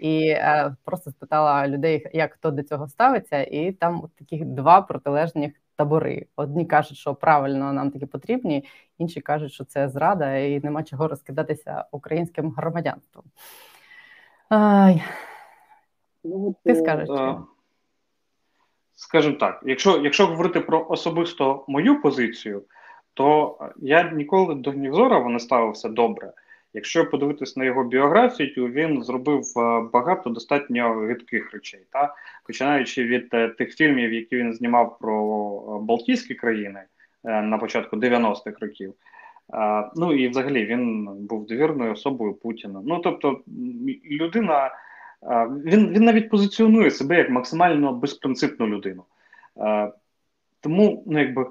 і 0.00 0.28
е, 0.28 0.76
просто 0.84 1.10
спитала 1.10 1.68
людей, 1.68 2.06
як 2.12 2.32
хто 2.32 2.50
до 2.50 2.62
цього 2.62 2.88
ставиться, 2.88 3.42
і 3.42 3.72
там 3.72 4.08
таких 4.18 4.44
два 4.44 4.82
протилежних 4.82 5.52
табори. 5.78 6.26
Одні 6.36 6.66
кажуть, 6.66 6.98
що 6.98 7.14
правильно 7.14 7.72
нам 7.72 7.90
такі 7.90 8.06
потрібні, 8.06 8.64
інші 8.98 9.20
кажуть, 9.20 9.52
що 9.52 9.64
це 9.64 9.88
зрада, 9.88 10.36
і 10.36 10.60
нема 10.60 10.82
чого 10.82 11.08
розкидатися 11.08 11.84
українським 11.92 12.50
громадянством. 12.50 13.24
Ай. 14.48 15.02
Ну, 16.24 16.54
Ти 16.64 16.74
скажеш? 16.74 17.08
Е, 17.10 17.36
скажімо 18.94 19.36
так, 19.36 19.60
якщо 19.66 19.98
якщо 19.98 20.26
говорити 20.26 20.60
про 20.60 20.86
особисто 20.88 21.64
мою 21.68 22.02
позицію, 22.02 22.62
то 23.14 23.58
я 23.76 24.10
ніколи 24.10 24.54
до 24.54 24.72
Нівзорова 24.72 25.30
не 25.30 25.38
ставився 25.40 25.88
добре. 25.88 26.32
Якщо 26.74 27.10
подивитись 27.10 27.56
на 27.56 27.64
його 27.64 27.84
біографію, 27.84 28.54
то 28.54 28.68
він 28.68 29.02
зробив 29.02 29.42
е, 29.56 29.88
багато 29.92 30.30
достатньо 30.30 30.94
гидких 30.94 31.52
речей, 31.52 31.80
та 31.92 32.14
починаючи 32.46 33.04
від 33.04 33.28
е, 33.34 33.48
тих 33.48 33.76
фільмів, 33.76 34.12
які 34.12 34.36
він 34.36 34.54
знімав 34.54 34.98
про 34.98 35.14
е, 35.80 35.84
Балтійські 35.84 36.34
країни 36.34 36.82
на 37.24 37.58
початку 37.58 37.96
90-х 37.96 38.58
років. 38.60 38.94
Ну 39.96 40.12
і 40.12 40.28
взагалі 40.28 40.66
він 40.66 41.08
був 41.26 41.46
довірною 41.46 41.92
особою 41.92 42.34
Путіна. 42.34 42.82
Ну 42.84 42.98
тобто, 42.98 43.40
людина 44.10 44.70
він 45.64 45.88
він 45.88 46.04
навіть 46.04 46.30
позиціонує 46.30 46.90
себе 46.90 47.18
як 47.18 47.30
максимально 47.30 47.92
безпринципну 47.92 48.66
людину. 48.66 49.04
Тому, 50.60 51.04
ну 51.06 51.18
якби 51.18 51.46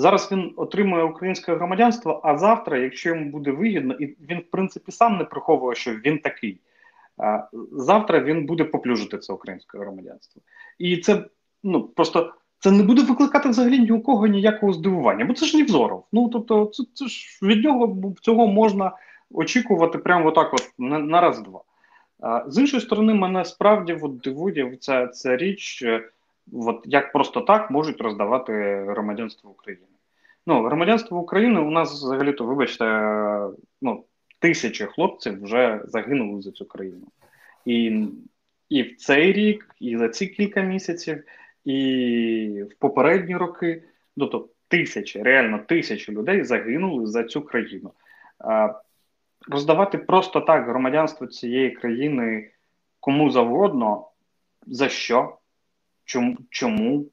Зараз 0.00 0.32
він 0.32 0.52
отримує 0.56 1.04
українське 1.04 1.54
громадянство, 1.54 2.20
а 2.24 2.38
завтра, 2.38 2.78
якщо 2.78 3.08
йому 3.08 3.30
буде 3.30 3.50
вигідно, 3.50 3.94
і 3.94 4.06
він, 4.06 4.38
в 4.38 4.50
принципі, 4.50 4.92
сам 4.92 5.18
не 5.18 5.24
приховує, 5.24 5.74
що 5.74 5.94
він 5.94 6.18
такий. 6.18 6.60
Завтра 7.72 8.20
він 8.20 8.46
буде 8.46 8.64
поплюжити 8.64 9.18
це 9.18 9.32
українське 9.32 9.78
громадянство. 9.78 10.42
І 10.78 10.96
це 10.96 11.24
ну 11.62 11.82
просто 11.82 12.34
це 12.58 12.70
не 12.70 12.82
буде 12.82 13.02
викликати 13.02 13.48
взагалі 13.48 13.78
ні 13.78 13.92
у 13.92 14.00
кого 14.00 14.26
ніякого 14.26 14.72
здивування, 14.72 15.24
бо 15.24 15.34
це 15.34 15.46
ж 15.46 15.58
Невзоров. 15.58 16.06
Ну 16.12 16.28
тобто, 16.28 16.66
це 16.66 16.84
це 16.94 17.06
ж 17.06 17.38
від 17.42 17.64
нього 17.64 18.14
цього 18.20 18.46
можна 18.46 18.92
очікувати 19.30 19.98
прямо 19.98 20.28
отак, 20.28 20.54
от 20.54 20.72
на, 20.78 20.98
на 20.98 21.20
раз-два. 21.20 21.60
З 22.46 22.58
іншої 22.58 22.82
сторони, 22.82 23.14
мене 23.14 23.44
справді 23.44 23.98
от, 24.02 24.18
дивує 24.18 24.76
ця, 24.80 25.06
ця 25.06 25.36
річ 25.36 25.84
от 26.52 26.80
як 26.84 27.12
просто 27.12 27.40
так 27.40 27.70
можуть 27.70 28.00
роздавати 28.00 28.84
громадянство 28.88 29.50
України. 29.50 29.86
Ну, 30.46 30.62
громадянство 30.62 31.18
України 31.18 31.60
у 31.60 31.70
нас 31.70 31.92
взагалі-то, 31.92 32.44
вибачте, 32.44 32.84
ну, 33.82 34.04
тисячі 34.38 34.86
хлопців 34.86 35.42
вже 35.42 35.80
загинули 35.84 36.42
за 36.42 36.50
цю 36.50 36.64
країну. 36.64 37.06
І 37.64 38.06
і 38.68 38.82
в 38.82 38.96
цей 38.96 39.32
рік, 39.32 39.74
і 39.80 39.96
за 39.96 40.08
ці 40.08 40.26
кілька 40.26 40.60
місяців, 40.60 41.24
і 41.64 42.64
в 42.70 42.74
попередні 42.78 43.36
роки, 43.36 43.82
ну 44.16 44.26
то 44.26 44.48
тисячі, 44.68 45.22
реально 45.22 45.58
тисячі 45.58 46.12
людей 46.12 46.44
загинули 46.44 47.06
за 47.06 47.24
цю 47.24 47.42
країну. 47.42 47.92
А, 48.38 48.74
Роздавати 49.48 49.98
просто 49.98 50.40
так 50.40 50.68
громадянство 50.68 51.26
цієї 51.26 51.70
країни 51.70 52.50
кому 53.00 53.30
завгодно, 53.30 54.08
за 54.66 54.88
що? 54.88 55.38
Чому? 56.04 56.36
Чому? 56.50 57.06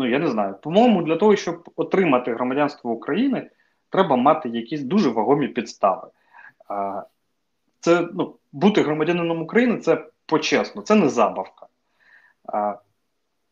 Ну, 0.00 0.06
я 0.06 0.18
не 0.18 0.28
знаю. 0.28 0.54
По-моєму, 0.62 1.02
для 1.02 1.16
того, 1.16 1.36
щоб 1.36 1.70
отримати 1.76 2.34
громадянство 2.34 2.90
України, 2.90 3.50
треба 3.90 4.16
мати 4.16 4.48
якісь 4.48 4.82
дуже 4.82 5.10
вагомі 5.10 5.48
підстави. 5.48 6.08
Це 7.80 8.08
ну, 8.14 8.36
бути 8.52 8.82
громадянином 8.82 9.42
України 9.42 9.78
це 9.78 10.06
почесно, 10.26 10.82
це 10.82 10.94
не 10.94 11.08
забавка. 11.08 11.66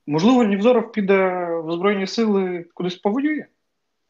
Можливо, 0.07 0.45
Нівзоров 0.45 0.93
піде 0.93 1.47
в 1.65 1.73
Збройні 1.73 2.07
сили 2.07 2.67
кудись 2.75 2.97
повоює. 2.97 3.47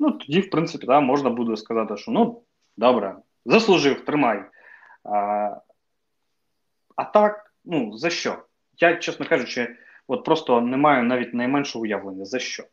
Ну 0.00 0.10
тоді, 0.10 0.40
в 0.40 0.50
принципі, 0.50 0.86
да, 0.86 1.00
можна 1.00 1.30
буде 1.30 1.56
сказати, 1.56 1.96
що 1.96 2.10
ну 2.10 2.42
добре, 2.76 3.16
заслужив, 3.46 4.04
тримай. 4.04 4.44
А 5.04 5.56
а 6.96 7.04
так, 7.04 7.52
ну 7.64 7.96
за 7.96 8.10
що? 8.10 8.38
Я, 8.80 8.96
чесно 8.96 9.26
кажучи, 9.28 9.76
от 10.08 10.24
просто 10.24 10.60
не 10.60 10.76
маю 10.76 11.02
навіть 11.02 11.34
найменшого 11.34 11.82
уявлення 11.82 12.24
за 12.24 12.38
що. 12.38 12.64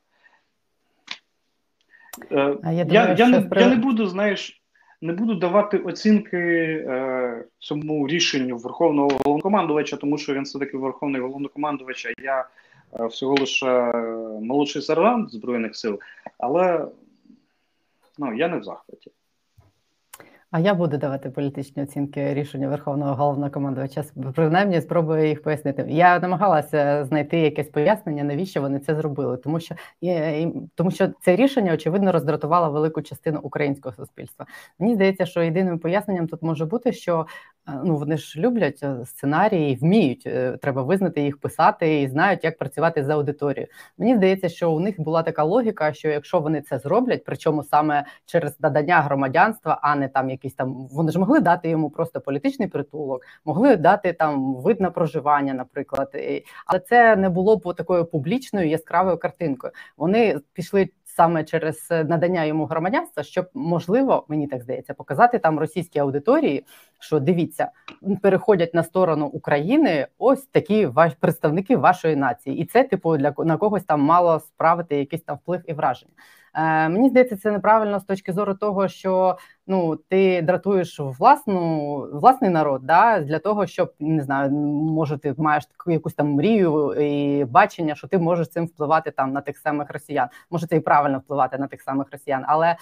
Е, 2.32 2.58
я, 2.64 2.72
я, 2.72 2.86
думаю, 2.86 3.16
я, 3.18 3.28
не, 3.28 3.42
при... 3.42 3.62
я 3.62 3.70
не 3.70 3.76
буду, 3.76 4.08
знаєш, 4.08 4.62
не 5.02 5.14
буду 5.14 5.36
давати 5.36 5.78
оцінки 5.78 6.38
е, 6.38 7.46
цьому 7.60 8.08
рішенню 8.08 8.58
Верховного 8.58 9.10
головнокомандувача, 9.26 9.98
тому 9.98 10.18
що 10.18 10.34
він 10.34 10.44
все-таки 10.44 10.78
Верховний 10.78 11.22
головнокомандувач, 11.22 12.06
а 12.06 12.22
я 12.22 12.46
е, 13.00 13.06
всього 13.06 13.36
лише 13.40 13.94
молодший 14.42 14.82
сержант 14.82 15.32
Збройних 15.32 15.76
сил, 15.76 16.00
але 16.38 16.88
ну, 18.18 18.34
я 18.34 18.48
не 18.48 18.58
в 18.58 18.64
захваті. 18.64 19.12
А 20.56 20.60
я 20.60 20.74
буду 20.74 20.98
давати 20.98 21.30
політичні 21.30 21.84
оцінки 21.84 22.34
рішення 22.34 22.68
Верховного 22.68 23.16
головнокомандувача. 23.16 24.04
Принаймні 24.36 24.82
спробую 24.82 25.28
їх 25.28 25.44
пояснити. 25.44 25.86
Я 25.90 26.20
намагалася 26.20 27.06
знайти 27.06 27.40
якесь 27.40 27.70
пояснення, 27.70 28.24
навіщо 28.24 28.62
вони 28.62 28.80
це 28.80 28.96
зробили, 28.96 29.38
тому 29.38 29.60
що 29.60 29.76
тому 30.76 30.92
що 30.92 31.08
це 31.22 31.36
рішення 31.36 31.74
очевидно 31.74 32.12
роздратувало 32.12 32.72
велику 32.72 33.02
частину 33.02 33.40
українського 33.44 33.96
суспільства. 33.96 34.46
Мені 34.80 34.96
здається, 34.96 35.26
що 35.26 35.42
єдиним 35.42 35.80
поясненням 35.80 36.28
тут 36.28 36.42
може 36.42 36.66
бути, 36.66 36.94
що 36.94 37.26
ну 37.68 37.98
вони 37.98 38.18
ж 38.18 38.40
люблять 38.40 38.80
е, 38.84 39.06
сценарії, 39.06 39.76
вміють. 39.76 40.24
Е, 40.28 40.58
треба 40.62 40.84
визнати 40.84 41.22
їх 41.22 41.38
писати 41.38 42.02
і 42.02 42.08
знають, 42.08 42.44
як 42.44 42.58
працювати 42.58 43.04
з 43.04 43.10
аудиторією. 43.10 43.68
Мені 43.98 44.16
здається, 44.16 44.50
що 44.50 44.72
у 44.72 44.80
них 44.80 45.02
була 45.02 45.24
така 45.24 45.44
логіка, 45.44 45.94
що 45.94 46.10
якщо 46.10 46.40
вони 46.40 46.62
це 46.62 46.80
зроблять, 46.80 47.24
причому 47.26 47.64
саме 47.64 48.06
через 48.26 48.60
надання 48.60 49.02
громадянства, 49.02 49.80
а 49.82 49.96
не 49.96 50.08
там 50.08 50.30
якісь 50.30 50.54
там 50.54 50.88
вони 50.92 51.12
ж 51.12 51.20
могли 51.20 51.40
дати 51.40 51.70
йому 51.70 51.90
просто 51.90 52.22
політичний 52.22 52.68
притулок, 52.68 53.22
могли 53.46 53.76
дати 53.76 54.14
там 54.14 54.56
вид 54.56 54.82
на 54.82 54.92
проживання, 54.92 55.54
наприклад, 55.54 56.10
але 56.66 56.80
це 56.80 57.16
не 57.16 57.30
було 57.30 57.58
б 57.58 57.74
такою 57.76 58.06
публічною 58.06 58.70
яскравою 58.70 59.18
картинкою. 59.18 59.74
Вони 59.98 60.40
пішли 60.54 60.90
саме 61.16 61.44
через 61.44 61.88
е, 61.92 62.04
надання 62.04 62.44
йому 62.44 62.66
громадянства, 62.66 63.24
щоб 63.24 63.50
можливо, 63.54 64.26
мені 64.28 64.48
так 64.48 64.64
здається, 64.64 64.94
показати 64.94 65.40
там 65.40 65.60
російській 65.60 66.00
аудиторії, 66.00 66.66
що 67.00 67.20
дивіться, 67.20 67.72
переходять 68.22 68.74
на 68.74 68.84
сторону 68.84 69.26
України 69.26 70.08
ось 70.18 70.46
такі 70.46 70.86
ваш 70.86 71.14
представники 71.20 71.78
вашої 71.78 72.16
нації, 72.16 72.58
і 72.58 72.66
це 72.66 72.84
типу 72.84 73.18
для 73.18 73.34
на 73.38 73.58
когось 73.58 73.84
там 73.84 74.02
мало 74.02 74.40
справити 74.40 74.96
якийсь 74.98 75.24
там 75.24 75.38
вплив 75.38 75.62
і 75.68 75.74
враження. 75.74 76.14
Е, 76.56 76.90
Мені 76.90 77.10
здається, 77.10 77.38
це 77.38 77.52
неправильно 77.52 78.00
з 78.00 78.04
точки 78.04 78.34
зору 78.34 78.54
того, 78.54 78.88
що 78.88 79.38
ну 79.68 79.96
ти 79.96 80.42
дратуєш 80.42 81.00
власну 81.00 81.98
власний 82.14 82.50
народ, 82.50 82.82
да 82.84 83.20
для 83.20 83.40
того, 83.40 83.68
щоб 83.68 83.94
не 84.00 84.24
знаю, 84.24 84.52
може 84.52 85.18
ти 85.18 85.36
маєш 85.38 85.66
таку 85.66 85.92
якусь 85.92 86.14
там 86.14 86.32
мрію 86.32 86.94
і 86.94 87.46
бачення, 87.46 87.96
що 87.96 88.08
ти 88.08 88.18
можеш 88.18 88.50
цим 88.50 88.66
впливати 88.66 89.12
там 89.12 89.32
на 89.32 89.42
тих 89.42 89.58
самих 89.58 89.92
росіян. 89.92 90.28
Може 90.50 90.68
це 90.68 90.76
і 90.76 90.80
правильно 90.80 91.20
впливати 91.20 91.58
на 91.58 91.68
тих 91.68 91.82
самих 91.82 92.08
росіян, 92.12 92.44
але 92.48 92.76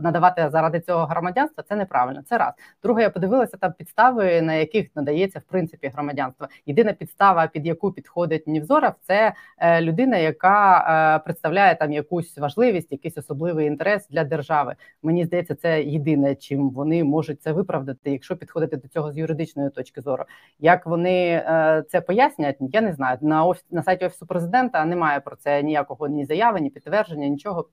надавати 0.00 0.50
заради 0.50 0.80
цього 0.80 1.06
громадянства 1.06 1.64
це 1.68 1.76
неправильно. 1.76 2.22
Це 2.22 2.38
раз. 2.38 2.52
Друге, 2.82 3.02
я 3.02 3.10
подивилася 3.10 3.45
там 3.50 3.72
підстави, 3.72 4.42
на 4.42 4.54
яких 4.54 4.96
надається 4.96 5.38
в 5.38 5.42
принципі 5.42 5.88
громадянство. 5.94 6.46
Єдина 6.66 6.92
підстава, 6.92 7.46
під 7.46 7.66
яку 7.66 7.92
підходить 7.92 8.46
Нівзоров, 8.46 8.92
це 9.00 9.32
е, 9.58 9.80
людина, 9.80 10.16
яка 10.16 10.78
е, 11.16 11.24
представляє 11.24 11.74
там 11.74 11.92
якусь 11.92 12.38
важливість, 12.38 12.92
якийсь 12.92 13.18
особливий 13.18 13.66
інтерес 13.66 14.08
для 14.08 14.24
держави. 14.24 14.74
Мені 15.02 15.24
здається, 15.24 15.54
це 15.54 15.82
єдине 15.82 16.16
єдине, 16.16 16.34
чим 16.34 16.70
вони 16.70 17.04
можуть 17.04 17.42
це 17.42 17.52
виправдати, 17.52 18.10
якщо 18.10 18.36
підходити 18.36 18.76
до 18.76 18.88
цього 18.88 19.12
з 19.12 19.18
юридичної 19.18 19.70
точки 19.70 20.00
зору. 20.00 20.24
Як 20.58 20.86
вони 20.86 21.26
е, 21.28 21.84
це 21.90 22.00
пояснять, 22.00 22.56
я 22.60 22.80
не 22.80 22.92
знаю. 22.92 23.18
На 23.20 23.44
офіс 23.44 23.64
на 23.70 23.82
сайті 23.82 24.06
офісу 24.06 24.26
президента 24.26 24.84
немає 24.84 25.20
про 25.20 25.36
це 25.36 25.62
ніякого 25.62 26.08
ні 26.08 26.24
заяви, 26.24 26.60
ні 26.60 26.70
підтвердження, 26.70 27.28
нічого. 27.28 27.68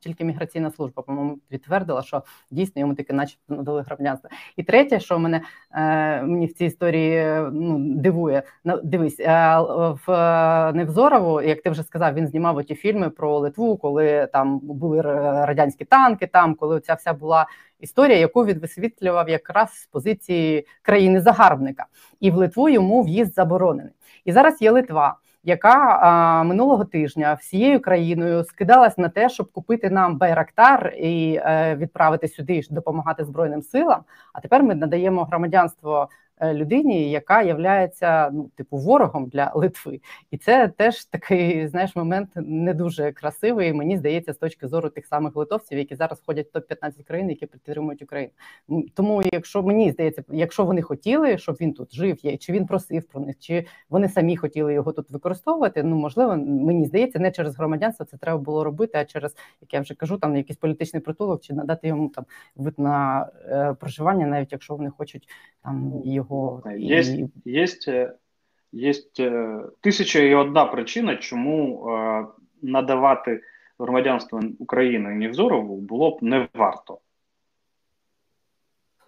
Тільки 0.00 0.24
міграційна 0.24 0.70
служба 0.70 1.02
по-моєму 1.02 1.38
підтвердила, 1.48 2.02
що 2.02 2.22
дійсно 2.50 2.80
йому 2.80 2.94
таки, 2.94 3.12
начебто, 3.12 3.54
надали 3.54 3.82
громадянство. 3.82 4.30
І 4.56 4.62
третє, 4.62 5.00
що 5.00 5.13
мене 5.18 5.40
е, 5.72 6.22
мені 6.22 6.46
в 6.46 6.52
цій 6.52 6.64
історії 6.64 7.40
ну 7.52 7.78
дивує, 7.78 8.42
дивись 8.82 9.20
е, 9.20 9.58
в 10.06 10.72
Невзорову, 10.72 11.40
як 11.40 11.62
ти 11.62 11.70
вже 11.70 11.82
сказав, 11.82 12.14
він 12.14 12.28
знімав 12.28 12.64
ті 12.64 12.74
фільми 12.74 13.10
про 13.10 13.38
Литву, 13.38 13.76
коли 13.76 14.28
там 14.32 14.58
були 14.58 15.02
радянські 15.46 15.84
танки, 15.84 16.26
там 16.26 16.54
коли 16.54 16.80
ця 16.80 16.94
вся 16.94 17.12
була 17.12 17.46
історія, 17.80 18.18
яку 18.18 18.44
він 18.46 18.58
висвітлював 18.58 19.28
якраз 19.28 19.70
з 19.72 19.86
позиції 19.86 20.66
країни-загарбника, 20.82 21.86
і 22.20 22.30
в 22.30 22.36
Литву 22.36 22.68
йому 22.68 23.02
в'їзд 23.02 23.34
заборонений. 23.34 23.92
І 24.24 24.32
зараз 24.32 24.62
є 24.62 24.70
Литва. 24.70 25.16
Яка 25.46 25.98
а, 26.02 26.42
минулого 26.42 26.84
тижня 26.84 27.34
всією 27.34 27.80
країною 27.80 28.44
скидалась 28.44 28.98
на 28.98 29.08
те, 29.08 29.28
щоб 29.28 29.52
купити 29.52 29.90
нам 29.90 30.18
байрактар 30.18 30.94
і 30.98 31.40
е, 31.44 31.76
відправити 31.76 32.28
сюди 32.28 32.62
допомагати 32.70 33.24
збройним 33.24 33.62
силам? 33.62 34.00
А 34.32 34.40
тепер 34.40 34.62
ми 34.62 34.74
надаємо 34.74 35.24
громадянство 35.24 36.08
людині, 36.42 37.10
яка 37.10 37.42
являється 37.42 38.30
ну, 38.30 38.50
типу 38.56 38.76
ворогом 38.76 39.26
для 39.26 39.52
Литви, 39.54 40.00
і 40.30 40.38
це 40.38 40.68
теж 40.68 41.04
такий 41.04 41.68
знаєш 41.68 41.96
момент 41.96 42.30
не 42.36 42.74
дуже 42.74 43.12
красивий. 43.12 43.72
Мені 43.72 43.96
здається, 43.96 44.32
з 44.32 44.36
точки 44.36 44.68
зору 44.68 44.88
тих 44.88 45.06
самих 45.06 45.36
литовців, 45.36 45.78
які 45.78 45.94
зараз 45.94 46.20
входять 46.20 46.48
в 46.48 46.52
топ 46.52 46.66
15 46.66 47.04
країн, 47.04 47.30
які 47.30 47.46
підтримують 47.46 48.02
Україну. 48.02 48.32
Тому, 48.94 49.22
якщо 49.32 49.62
мені 49.62 49.92
здається, 49.92 50.24
якщо 50.32 50.64
вони 50.64 50.82
хотіли, 50.82 51.38
щоб 51.38 51.56
він 51.60 51.72
тут 51.72 51.94
жив, 51.94 52.24
є 52.24 52.36
чи 52.36 52.52
він 52.52 52.66
просив 52.66 53.04
про 53.04 53.20
них, 53.20 53.38
чи 53.38 53.66
вони 53.88 54.08
самі 54.08 54.36
хотіли 54.36 54.74
його 54.74 54.92
тут 54.92 55.10
використовувати. 55.10 55.82
Ну 55.82 55.96
можливо, 55.96 56.36
мені 56.36 56.86
здається, 56.86 57.18
не 57.18 57.30
через 57.30 57.56
громадянство 57.56 58.06
це 58.06 58.16
треба 58.16 58.38
було 58.38 58.64
робити, 58.64 58.98
а 58.98 59.04
через 59.04 59.36
як 59.60 59.74
я 59.74 59.80
вже 59.80 59.94
кажу, 59.94 60.18
там 60.18 60.36
якийсь 60.36 60.58
політичний 60.58 61.02
притулок, 61.02 61.42
чи 61.42 61.54
надати 61.54 61.88
йому 61.88 62.08
там 62.08 62.24
вид 62.56 62.78
на 62.78 63.28
е, 63.48 63.74
проживання, 63.80 64.26
навіть 64.26 64.52
якщо 64.52 64.76
вони 64.76 64.90
хочуть 64.90 65.28
там 65.64 66.02
його 66.04 66.23
його. 66.30 66.62
Є, 66.76 67.00
є, 67.44 67.66
є 68.72 68.94
тисяча 69.80 70.18
і 70.18 70.34
одна 70.34 70.64
причина, 70.64 71.16
чому 71.16 71.88
е, 71.90 72.26
надавати 72.62 73.40
громадянство 73.78 74.40
України 74.58 75.14
Нівзорову 75.14 75.76
було 75.76 76.10
б 76.10 76.22
не 76.22 76.48
варто. 76.54 76.98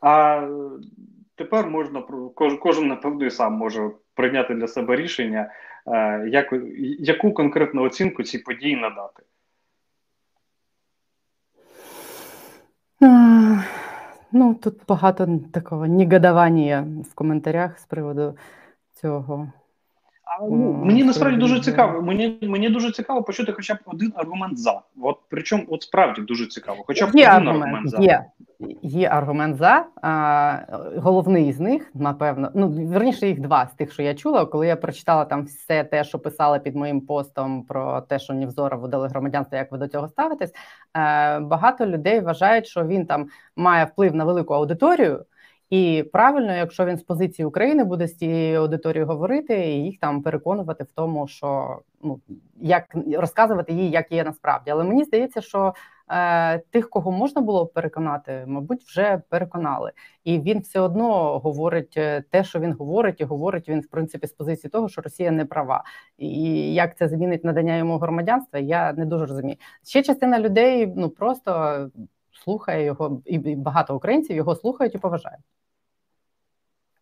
А 0.01 0.49
тепер 1.35 1.67
можна 1.67 2.03
кожен, 2.35 2.59
кожен 2.59 2.87
напевно, 2.87 3.27
і 3.27 3.31
сам 3.31 3.53
може 3.53 3.91
прийняти 4.15 4.55
для 4.55 4.69
себе 4.69 4.97
рішення, 4.97 5.51
е, 5.87 6.29
як, 6.29 6.55
яку 6.99 7.33
конкретну 7.33 7.83
оцінку 7.83 8.23
цій 8.23 8.39
події 8.39 8.77
надати. 8.77 9.23
Ну, 14.39 14.55
тут 14.55 14.81
багато 14.89 15.41
такого 15.53 15.87
негодування 15.87 16.87
в 17.11 17.15
коментарях 17.15 17.79
з 17.79 17.85
приводу 17.85 18.37
цього. 18.93 19.53
А, 20.27 20.43
ну, 20.43 20.73
Мені 20.85 21.05
насправді 21.05 21.39
дуже 21.39 21.61
цікаво. 21.61 22.03
Мені 22.03 22.39
мені 22.43 22.69
дуже 22.69 22.93
цікаво 22.93 23.23
почути 23.23 23.53
хоча 23.53 23.75
б 23.75 23.79
один 23.87 24.13
аргумент 24.17 24.59
за. 24.59 24.81
От 25.03 25.19
причому 25.29 25.65
от 25.69 25.83
справді 25.83 26.21
дуже 26.21 26.47
цікаво. 26.47 26.85
Хоча 26.87 27.07
б 27.07 27.11
є 27.15 27.29
один 27.29 27.49
аргумент, 27.49 27.63
аргумент 27.63 27.91
за. 27.91 27.99
Є 28.03 28.25
є 28.83 29.09
аргумент 29.09 29.57
за. 29.57 29.85
А, 30.03 30.59
Головний 30.97 31.53
з 31.53 31.61
них, 31.61 31.91
напевно, 31.95 32.51
ну 32.55 32.69
верніше 32.69 33.29
їх 33.29 33.41
два 33.41 33.67
з 33.67 33.75
тих, 33.75 33.93
що 33.93 34.03
я 34.03 34.15
чула, 34.15 34.47
коли 34.47 34.67
я 34.67 34.77
прочитала 34.77 35.25
там 35.25 35.45
все 35.45 35.85
те, 35.85 36.05
що 36.05 36.19
писали 36.19 36.59
під 36.59 36.77
моїм 36.77 37.01
постом 37.01 37.63
про 37.63 38.01
те, 38.01 38.19
що 38.19 38.35
Нівзора 38.35 38.77
видали 38.77 39.09
громадянство, 39.09 39.59
як 39.59 39.73
ви 39.73 39.79
до 39.79 39.89
цього 39.89 40.09
ставитесь. 40.09 40.53
Е, 40.97 41.39
Багато 41.41 41.87
людей 41.87 42.21
вважають, 42.21 42.67
що 42.67 42.85
він 42.87 43.07
там 43.07 43.27
має 43.57 43.85
вплив 43.85 44.15
на 44.15 44.25
велику 44.25 44.55
аудиторію. 44.55 45.25
І 45.71 46.05
правильно, 46.13 46.53
якщо 46.53 46.85
він 46.87 46.97
з 46.97 47.03
позиції 47.03 47.47
України 47.47 47.85
буде 47.85 48.07
з 48.07 48.17
цією 48.17 48.61
аудиторією 48.61 49.07
говорити, 49.07 49.55
і 49.55 49.85
їх 49.85 49.99
там 49.99 50.23
переконувати 50.23 50.85
в 50.85 50.93
тому, 50.95 51.29
що 51.29 51.81
ну 52.03 52.21
як 52.57 52.97
розказувати 53.13 53.73
їй, 53.73 53.91
як 53.91 54.13
є 54.13 54.25
насправді. 54.25 54.71
Але 54.71 54.85
мені 54.85 55.05
здається, 55.05 55.41
що 55.41 55.75
е, 56.11 56.59
тих, 56.59 56.91
кого 56.91 57.13
можна 57.13 57.41
було 57.41 57.67
переконати, 57.67 58.45
мабуть, 58.47 58.83
вже 58.83 59.23
переконали, 59.29 59.93
і 60.25 60.41
він 60.41 60.59
все 60.59 60.81
одно 60.81 61.39
говорить 61.39 61.95
е, 61.97 62.25
те, 62.31 62.45
що 62.45 62.61
він 62.61 62.73
говорить, 62.73 63.21
і 63.21 63.25
говорить 63.25 63.69
він 63.69 63.81
в 63.81 63.87
принципі 63.87 64.27
з 64.27 64.33
позиції 64.33 64.71
того, 64.71 64.89
що 64.89 65.01
Росія 65.01 65.31
не 65.31 65.45
права, 65.45 65.85
і 66.19 66.75
як 66.75 66.97
це 66.99 67.09
змінить 67.09 67.45
надання 67.45 67.77
йому 67.77 67.99
громадянства, 67.99 68.59
я 68.59 68.93
не 68.93 69.07
дуже 69.07 69.27
розумію. 69.27 69.57
Ще 69.85 70.03
частина 70.03 70.41
людей 70.41 70.93
ну 70.97 71.11
просто 71.11 71.91
слухає 72.45 72.85
його, 72.85 73.23
і 73.25 73.39
багато 73.57 73.97
українців 73.97 74.37
його 74.37 74.55
слухають 74.55 74.95
і 74.95 74.99
поважають. 74.99 75.45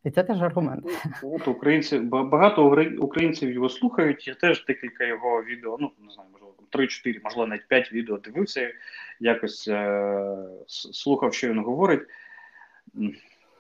І 0.05 0.11
це 0.11 0.23
теж 0.23 0.43
аргумент. 0.43 0.85
От 1.23 1.49
українці 1.49 1.99
багато 1.99 2.87
українців 2.99 3.51
його 3.51 3.69
слухають. 3.69 4.29
Я 4.29 4.35
теж 4.35 4.65
декілька 4.65 5.05
його 5.05 5.43
відео, 5.43 5.77
ну 5.81 5.91
не 5.99 6.13
знаю, 6.13 6.29
можливо, 6.33 6.55
3-4, 6.73 7.21
можливо, 7.25 7.47
навіть 7.47 7.69
5 7.69 7.93
відео 7.93 8.19
дивився, 8.19 8.73
якось 9.21 9.69
е, 9.69 10.37
слухав, 10.67 11.35
що 11.35 11.49
він 11.49 11.59
говорить. 11.59 12.03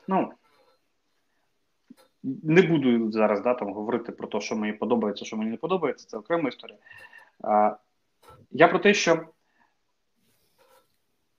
Ну, 0.08 0.32
не 2.22 2.62
буду 2.62 3.12
зараз 3.12 3.40
да, 3.40 3.54
там, 3.54 3.72
говорити 3.72 4.12
про 4.12 4.28
те, 4.28 4.40
що 4.40 4.56
мені 4.56 4.72
подобається, 4.72 5.24
що 5.24 5.36
мені 5.36 5.50
не 5.50 5.56
подобається, 5.56 6.06
це 6.08 6.16
окрема 6.16 6.48
історія. 6.48 6.78
А, 7.42 7.76
Я 8.50 8.68
про 8.68 8.78
те, 8.78 8.94
що 8.94 9.26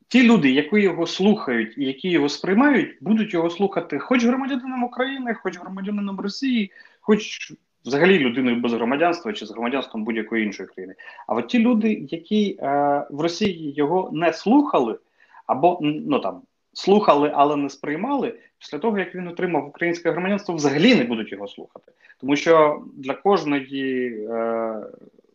ті 0.07 0.23
люди, 0.23 0.51
які 0.51 0.81
його 0.81 1.07
слухають 1.07 1.77
і 1.77 1.85
які 1.85 2.09
його 2.09 2.29
сприймають, 2.29 2.97
будуть 3.01 3.33
його 3.33 3.49
слухати 3.49 3.99
хоч 3.99 4.25
громадянином 4.25 4.83
України, 4.83 5.33
хоч 5.33 5.59
громадянином 5.59 6.19
Росії, 6.19 6.71
хоч 7.01 7.51
взагалі 7.85 8.19
людиною 8.19 8.55
без 8.55 8.73
громадянства 8.73 9.33
чи 9.33 9.45
з 9.45 9.51
громадянством 9.51 10.03
будь-якої 10.03 10.45
іншої 10.45 10.69
країни. 10.69 10.95
А 11.27 11.35
от 11.35 11.47
ті 11.47 11.59
люди, 11.59 12.07
які 12.09 12.57
е, 12.59 12.67
в 13.09 13.21
Росії 13.21 13.73
його 13.73 14.09
не 14.13 14.33
слухали, 14.33 14.99
або 15.45 15.79
ну 15.81 16.19
там 16.19 16.41
слухали, 16.73 17.31
але 17.35 17.55
не 17.55 17.69
сприймали, 17.69 18.33
після 18.59 18.79
того 18.79 18.99
як 18.99 19.15
він 19.15 19.27
отримав 19.27 19.67
українське 19.67 20.11
громадянство, 20.11 20.55
взагалі 20.55 20.95
не 20.95 21.03
будуть 21.03 21.31
його 21.31 21.47
слухати. 21.47 21.91
Тому 22.21 22.35
що 22.35 22.83
для 22.93 23.13
кожної 23.13 24.07
е, 24.29 24.83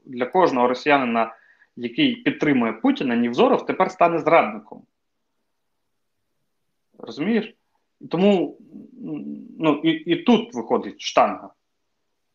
для 0.07 0.27
кожного 0.27 0.69
росіянина, 0.69 1.35
який 1.77 2.17
підтримує 2.17 2.73
Путіна, 2.73 3.17
Нівзоров 3.17 3.67
тепер 3.67 3.91
стане 3.91 4.19
зрадником. 4.19 4.83
Розумієш? 6.99 7.55
Тому 8.11 8.59
ну, 9.59 9.81
і, 9.85 9.91
і 9.91 10.17
тут 10.17 10.55
виходить 10.55 11.01
штанга. 11.01 11.51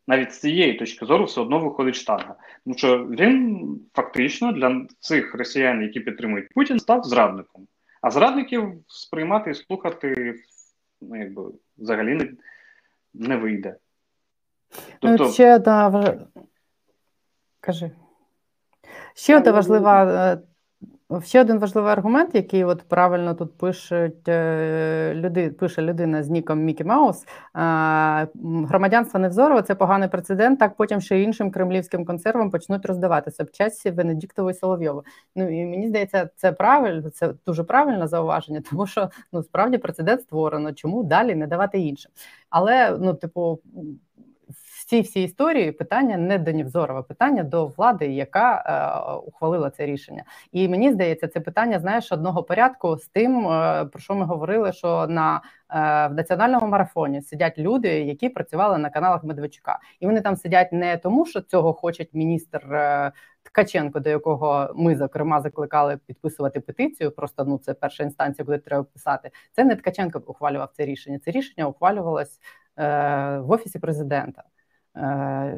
Навіть 0.08 0.34
з 0.34 0.40
цієї 0.40 0.74
точки 0.74 1.06
зору 1.06 1.26
все 1.26 1.42
одно 1.42 1.60
виходить 1.60 1.96
штанга. 1.96 2.36
Тому 2.64 2.78
що 2.78 3.06
він 3.06 3.80
фактично 3.94 4.52
для 4.52 4.88
цих 5.00 5.36
росіян, 5.36 5.82
які 5.82 6.00
підтримують 6.00 6.54
Путін, 6.54 6.80
став 6.80 7.04
зрадником. 7.04 7.68
А 8.02 8.12
зрадників 8.12 8.74
сприймати 8.88 9.52
і 9.52 9.54
слухати 9.54 10.36
ну, 11.02 11.16
якби, 11.16 11.44
взагалі 11.78 12.16
не 12.16 12.32
не 13.14 13.38
вийде. 13.38 13.76
Ну, 14.72 14.80
тобто... 15.00 15.24
Ну, 15.24 15.32
ще 15.32 15.56
одна 15.56 16.28
Кажи. 17.60 17.92
Ще 19.16 19.38
одна 19.38 19.52
важлива 19.52 20.04
е, 20.04 20.38
Ще 21.24 21.42
один 21.42 21.60
важливий 21.60 21.92
аргумент, 21.92 22.36
який 22.36 22.64
от 22.64 22.82
правильно 22.82 23.36
тут 23.36 23.58
пишуть 23.58 24.28
е, 24.28 25.14
люди, 25.16 25.50
пише 25.50 25.82
людина 25.82 26.24
з 26.24 26.30
ніком 26.30 26.60
Мікі 26.60 26.84
Маус. 26.84 27.26
Громадянство 28.44 29.20
Невзорова 29.20 29.62
це 29.62 29.76
поганий 29.76 30.10
прецедент. 30.10 30.60
Так 30.60 30.76
потім 30.76 31.02
ще 31.02 31.22
іншим 31.22 31.52
кремлівським 31.52 32.06
консервам 32.06 32.52
почнуть 32.52 32.86
роздаватися 32.86 33.44
в 33.44 33.52
часі 33.52 33.92
Венедіктової 33.92 34.56
Соловйови. 34.56 35.02
Ну 35.36 35.62
і 35.62 35.66
мені 35.66 35.88
здається, 35.88 36.30
це 36.36 36.52
правильно, 36.52 37.10
це 37.10 37.34
дуже 37.46 37.64
правильне 37.64 38.08
зауваження, 38.08 38.62
тому 38.70 38.88
що 38.88 39.10
ну 39.34 39.44
справді 39.44 39.78
прецедент 39.78 40.22
створено. 40.22 40.74
Чому 40.74 41.04
далі 41.04 41.36
не 41.36 41.48
давати 41.48 41.80
іншим? 41.80 42.12
Але 42.50 42.98
ну, 43.00 43.14
типу, 43.14 43.60
цій 44.86 45.02
всій 45.02 45.24
історії 45.24 45.72
питання 45.72 46.18
не 46.18 46.38
до 46.38 46.52
Нівзорова, 46.52 47.04
питання 47.04 47.44
до 47.44 47.66
влади, 47.66 48.08
яка 48.08 48.64
е, 48.66 49.28
ухвалила 49.28 49.70
це 49.70 49.86
рішення. 49.86 50.24
І 50.52 50.68
мені 50.68 50.92
здається, 50.92 51.28
це 51.28 51.40
питання 51.40 51.80
знаєш 51.80 52.12
одного 52.12 52.44
порядку 52.44 52.98
з 52.98 53.08
тим, 53.08 53.48
е, 53.48 53.86
про 53.86 54.02
що 54.02 54.16
ми 54.16 54.26
говорили, 54.26 54.74
що 54.74 55.08
на 55.08 55.36
е, 55.36 55.42
в 56.08 56.14
національному 56.14 56.68
марафоні 56.68 57.22
сидять 57.22 57.58
люди, 57.58 57.90
які 57.90 58.30
працювали 58.30 58.78
на 58.78 58.90
каналах 58.90 59.24
Медведчука, 59.24 59.80
і 60.00 60.06
вони 60.06 60.22
там 60.22 60.36
сидять 60.36 60.74
не 60.74 60.98
тому, 60.98 61.26
що 61.26 61.42
цього 61.42 61.74
хоче 61.74 62.08
міністр. 62.14 62.74
Е, 62.74 63.12
Ткаченко, 63.46 64.00
до 64.00 64.10
якого 64.10 64.74
ми 64.76 64.96
зокрема 64.96 65.42
закликали 65.42 65.98
підписувати 65.98 66.60
петицію. 66.60 67.12
Просто 67.12 67.46
ну 67.46 67.58
це 67.58 67.74
перша 67.74 68.04
інстанція, 68.04 68.46
куди 68.46 68.58
треба 68.58 68.84
писати. 68.84 69.32
Це 69.52 69.64
не 69.64 69.76
Ткаченко 69.76 70.22
ухвалював 70.26 70.70
це 70.74 70.86
рішення. 70.86 71.20
Це 71.20 71.32
рішення 71.32 71.68
ухвалювалось 71.68 72.40
е, 72.78 73.38
в 73.40 73.52
офісі 73.52 73.80
президента. 73.80 74.44
uh, 74.96 75.58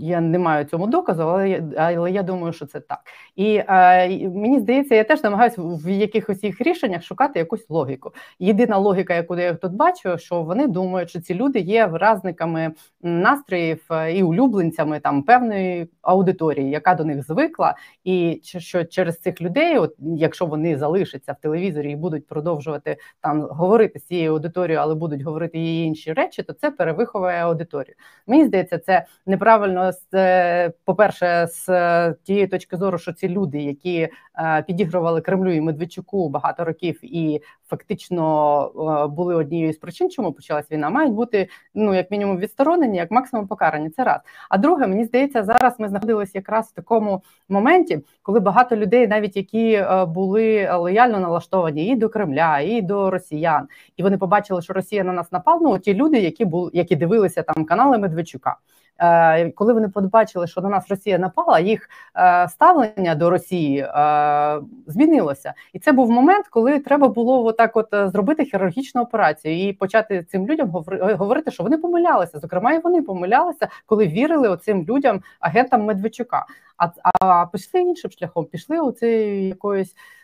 я 0.00 0.20
не 0.20 0.38
маю 0.38 0.64
цьому 0.64 0.86
доказу, 0.86 1.22
але 1.22 1.50
я, 1.50 1.62
але 1.76 2.10
я 2.10 2.22
думаю, 2.22 2.52
що 2.52 2.66
це 2.66 2.80
так. 2.80 2.98
І 3.36 3.54
е, 3.54 4.08
мені 4.28 4.60
здається, 4.60 4.94
я 4.94 5.04
теж 5.04 5.22
намагаюся 5.22 5.62
в 5.62 5.88
якихось 5.88 6.44
їх 6.44 6.60
рішеннях 6.60 7.02
шукати 7.02 7.38
якусь 7.38 7.70
логіку. 7.70 8.12
Єдина 8.38 8.78
логіка, 8.78 9.14
яку 9.14 9.36
я 9.36 9.54
тут 9.54 9.72
бачу, 9.72 10.18
що 10.18 10.42
вони 10.42 10.66
думають, 10.66 11.10
що 11.10 11.20
ці 11.20 11.34
люди 11.34 11.58
є 11.58 11.86
виразниками 11.86 12.72
настроїв 13.02 13.84
е, 13.90 14.12
і 14.12 14.22
улюбленцями 14.22 15.00
там 15.00 15.22
певної 15.22 15.88
аудиторії, 16.02 16.70
яка 16.70 16.94
до 16.94 17.04
них 17.04 17.26
звикла, 17.26 17.74
і 18.04 18.40
що 18.42 18.84
через 18.84 19.20
цих 19.20 19.40
людей, 19.40 19.78
от 19.78 19.94
якщо 19.98 20.46
вони 20.46 20.78
залишаться 20.78 21.32
в 21.32 21.40
телевізорі 21.40 21.92
і 21.92 21.96
будуть 21.96 22.26
продовжувати 22.26 22.96
там 23.20 23.42
говорити 23.42 23.98
з 23.98 24.04
цією 24.04 24.32
аудиторією, 24.32 24.80
але 24.80 24.94
будуть 24.94 25.22
говорити 25.22 25.58
її 25.58 25.86
інші 25.86 26.12
речі, 26.12 26.42
то 26.42 26.52
це 26.52 26.70
перевиховує 26.70 27.38
аудиторію. 27.38 27.94
Мені 28.26 28.44
здається, 28.44 28.78
це 28.78 29.06
неправильно 29.26 29.69
правильно 29.70 29.92
з 29.92 30.14
е, 30.14 30.72
по-перше, 30.84 31.46
з 31.46 31.68
е, 31.68 32.14
тієї 32.24 32.46
точки 32.46 32.76
зору, 32.76 32.98
що 32.98 33.12
ці 33.12 33.28
люди, 33.28 33.62
які 33.62 34.08
е, 34.38 34.64
підігрували 34.66 35.20
Кремлю 35.20 35.52
і 35.52 35.60
Медведчуку 35.60 36.28
багато 36.28 36.64
років, 36.64 36.98
і 37.02 37.40
фактично 37.68 39.10
були 39.16 39.34
однією 39.34 39.72
з 39.72 39.76
причин, 39.76 40.10
чому 40.10 40.32
почалась 40.32 40.70
війна, 40.70 40.90
мають 40.90 41.12
бути 41.12 41.48
ну 41.74 41.94
як 41.94 42.10
мінімум 42.10 42.38
відсторонені, 42.38 42.96
як 42.96 43.10
максимум 43.10 43.46
покарані. 43.46 43.90
Це 43.90 44.04
раз. 44.04 44.20
А 44.48 44.58
друге, 44.58 44.86
мені 44.86 45.04
здається, 45.04 45.42
зараз 45.42 45.74
ми 45.78 45.88
знаходилися 45.88 46.32
якраз 46.34 46.68
в 46.68 46.72
такому 46.72 47.22
моменті, 47.48 48.00
коли 48.22 48.40
багато 48.40 48.76
людей, 48.76 49.06
навіть 49.06 49.36
які 49.36 49.84
були 50.08 50.70
лояльно 50.74 51.20
налаштовані 51.20 51.86
і 51.86 51.96
до 51.96 52.08
Кремля, 52.08 52.60
і 52.60 52.82
до 52.82 53.10
Росіян, 53.10 53.68
і 53.96 54.02
вони 54.02 54.18
побачили, 54.18 54.62
що 54.62 54.72
Росія 54.72 55.04
на 55.04 55.12
нас 55.12 55.32
напала. 55.32 55.60
Ну 55.62 55.78
ті 55.78 55.94
люди, 55.94 56.20
які 56.20 56.44
були, 56.44 56.70
які 56.74 56.96
дивилися 56.96 57.42
там 57.42 57.64
канали 57.64 57.98
Медведчука. 57.98 58.56
Е, 59.00 59.50
коли 59.50 59.72
вони 59.72 59.88
побачили, 59.88 60.46
що 60.46 60.60
на 60.60 60.68
нас 60.68 60.88
Росія 60.88 61.18
напала, 61.18 61.60
їх 61.60 61.90
е, 62.16 62.48
ставлення 62.48 63.14
до 63.14 63.30
Росії 63.30 63.78
е, 63.78 64.60
змінилося, 64.86 65.54
і 65.72 65.78
це 65.78 65.92
був 65.92 66.10
момент, 66.10 66.48
коли 66.48 66.78
треба 66.78 67.08
було 67.08 67.44
отак, 67.44 67.76
от 67.76 67.88
зробити 67.92 68.44
хірургічну 68.44 69.02
операцію 69.02 69.68
і 69.68 69.72
почати 69.72 70.24
цим 70.24 70.46
людям 70.46 70.70
говорити, 71.18 71.50
що 71.50 71.62
вони 71.62 71.78
помилялися. 71.78 72.38
Зокрема, 72.38 72.72
і 72.72 72.78
вони 72.78 73.02
помилялися, 73.02 73.68
коли 73.86 74.06
вірили 74.06 74.48
оцим 74.48 74.84
людям, 74.84 75.22
агентам 75.40 75.84
Медведчука. 75.84 76.46
А 76.76 76.88
а 77.20 77.46
пішли 77.46 77.80
іншим 77.80 78.10
шляхом, 78.10 78.44
пішли 78.44 78.80
оцею 78.80 79.48
якоюсь. 79.48 79.94
Е, 79.94 80.19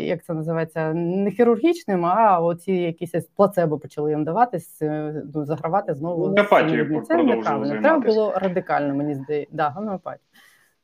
як 0.00 0.24
це 0.24 0.34
називається, 0.34 0.92
не 0.94 1.30
хірургічним, 1.30 2.06
а 2.06 2.40
оці 2.40 2.72
якісь 2.72 3.12
плацебо 3.36 3.78
почали 3.78 4.10
їм 4.10 4.24
даватись, 4.24 4.82
е, 4.82 5.22
ну, 5.34 5.44
загравати 5.44 5.94
знову. 5.94 6.24
Гомеопатію 6.24 7.02
Це 7.02 7.22
неправильно. 7.22 7.82
Треба 7.82 7.98
було 7.98 8.32
радикально, 8.36 8.94
мені 8.94 9.14
здається. 9.14 9.56
Да, 9.56 9.68
гомеопатію. 9.68 10.26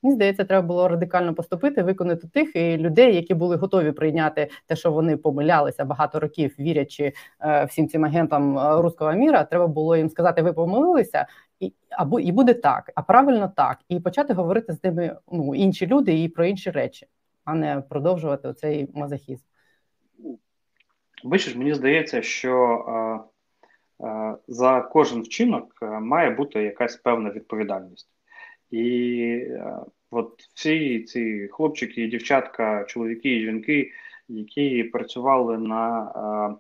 Мені 0.02 0.14
здається, 0.14 0.44
треба 0.44 0.66
було 0.66 0.88
радикально 0.88 1.34
поступити, 1.34 1.82
виконати 1.82 2.28
тих 2.28 2.56
людей, 2.56 3.14
які 3.14 3.34
були 3.34 3.56
готові 3.56 3.92
прийняти 3.92 4.50
те, 4.66 4.76
що 4.76 4.92
вони 4.92 5.16
помилялися 5.16 5.84
багато 5.84 6.20
років, 6.20 6.54
вірячи 6.58 7.12
е, 7.40 7.64
всім 7.64 7.88
цим 7.88 8.04
агентам 8.04 8.58
е, 8.58 8.82
руського 8.82 9.12
міра. 9.12 9.44
Треба 9.44 9.66
було 9.66 9.96
їм 9.96 10.10
сказати, 10.10 10.42
ви 10.42 10.52
помилилися, 10.52 11.26
і 11.60 11.72
або 11.90 12.20
і 12.20 12.32
буде 12.32 12.54
так, 12.54 12.92
а 12.94 13.02
правильно 13.02 13.52
так, 13.56 13.78
і 13.88 14.00
почати 14.00 14.34
говорити 14.34 14.72
з 14.72 14.84
ними 14.84 15.16
ну 15.32 15.54
інші 15.54 15.86
люди 15.86 16.22
і 16.22 16.28
про 16.28 16.44
інші 16.44 16.70
речі 16.70 17.06
а 17.44 17.54
не 17.54 17.80
продовжувати 17.80 18.48
оцей 18.48 18.88
мазохізм. 18.94 19.44
Бачиш, 21.24 21.56
мені 21.56 21.74
здається, 21.74 22.22
що 22.22 22.84
е, 24.00 24.06
е, 24.06 24.36
за 24.48 24.80
кожен 24.80 25.22
вчинок 25.22 25.78
е, 25.82 25.86
має 25.86 26.30
бути 26.30 26.62
якась 26.62 26.96
певна 26.96 27.30
відповідальність. 27.30 28.08
І 28.70 29.24
е, 29.50 29.76
от 30.10 30.42
всі 30.54 31.02
ці 31.02 31.48
хлопчики, 31.52 32.06
дівчатка, 32.06 32.84
чоловіки 32.84 33.36
і 33.36 33.40
жінки, 33.40 33.92
які 34.28 34.84
працювали 34.84 35.58
на 35.58 36.02
е, 36.06 36.56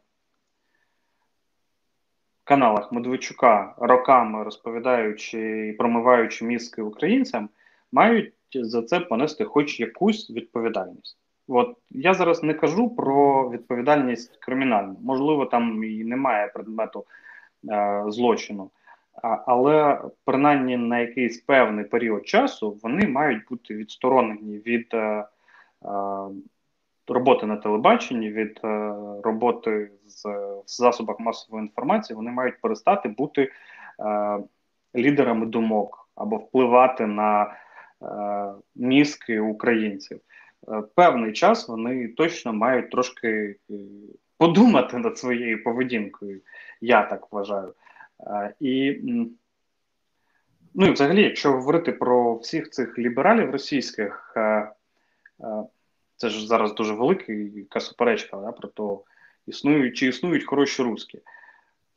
каналах 2.44 2.92
Медведчука 2.92 3.74
роками 3.78 4.44
розповідаючи 4.44 5.68
і 5.68 5.72
промиваючи 5.72 6.44
мізки 6.44 6.82
українцям, 6.82 7.48
мають 7.92 8.34
за 8.54 8.82
це 8.82 9.00
понести 9.00 9.44
хоч 9.44 9.80
якусь 9.80 10.30
відповідальність. 10.30 11.18
От 11.48 11.76
я 11.90 12.14
зараз 12.14 12.42
не 12.42 12.54
кажу 12.54 12.88
про 12.88 13.50
відповідальність 13.50 14.36
кримінальну, 14.36 14.96
можливо, 15.02 15.46
там 15.46 15.84
і 15.84 16.04
немає 16.04 16.48
предмету 16.48 17.04
е, 17.70 18.04
злочину, 18.08 18.70
а, 19.22 19.38
але 19.46 20.00
принаймні 20.24 20.76
на 20.76 20.98
якийсь 20.98 21.40
певний 21.40 21.84
період 21.84 22.28
часу 22.28 22.78
вони 22.82 23.08
мають 23.08 23.48
бути 23.50 23.74
відсторонені 23.74 24.58
від 24.58 24.88
е, 24.94 24.98
е, 24.98 25.26
роботи 27.08 27.46
на 27.46 27.56
телебаченні, 27.56 28.30
від 28.30 28.60
е, 28.64 28.94
роботи 29.22 29.90
з, 30.06 30.24
в 30.26 30.64
засобах 30.66 31.20
масової 31.20 31.62
інформації. 31.62 32.16
Вони 32.16 32.30
мають 32.30 32.60
перестати 32.60 33.08
бути 33.08 33.42
е, 34.00 34.38
лідерами 34.96 35.46
думок 35.46 36.08
або 36.14 36.36
впливати 36.36 37.06
на 37.06 37.54
мізки 38.74 39.40
українців. 39.40 40.20
Певний 40.94 41.32
час 41.32 41.68
вони 41.68 42.08
точно 42.08 42.52
мають 42.52 42.90
трошки 42.90 43.56
подумати 44.38 44.98
над 44.98 45.18
своєю 45.18 45.64
поведінкою, 45.64 46.40
я 46.80 47.02
так 47.02 47.32
вважаю. 47.32 47.74
І 48.60 49.00
ну 50.74 50.86
і 50.86 50.90
взагалі, 50.90 51.22
якщо 51.22 51.52
говорити 51.52 51.92
про 51.92 52.36
всіх 52.36 52.70
цих 52.70 52.98
лібералів 52.98 53.50
російських, 53.50 54.36
це 56.16 56.28
ж 56.28 56.46
зараз 56.46 56.74
дуже 56.74 56.94
велика 56.94 57.80
суперечка 57.80 58.36
да, 58.36 58.52
про 58.52 58.68
те, 58.68 59.02
існують 59.46 59.96
чи 59.96 60.06
існують 60.06 60.44
хороші 60.44 60.82
русські. 60.82 61.20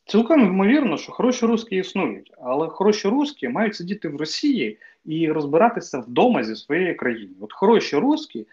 Цілком 0.06 0.46
ймовірно, 0.46 0.98
що 0.98 1.12
хороші 1.12 1.46
русські 1.46 1.76
існують, 1.76 2.34
але 2.42 2.68
хороші 2.68 3.08
русські 3.08 3.50
мають 3.50 3.76
сидіти 3.76 4.08
в 4.08 4.16
Росії 4.16 4.80
і 5.06 5.32
розбиратися 5.32 6.00
вдома 6.00 6.44
зі 6.44 6.56
своєю 6.56 6.98
країною. 6.98 7.38
От 7.42 7.54
хороші 7.54 7.98
русські 7.98 8.48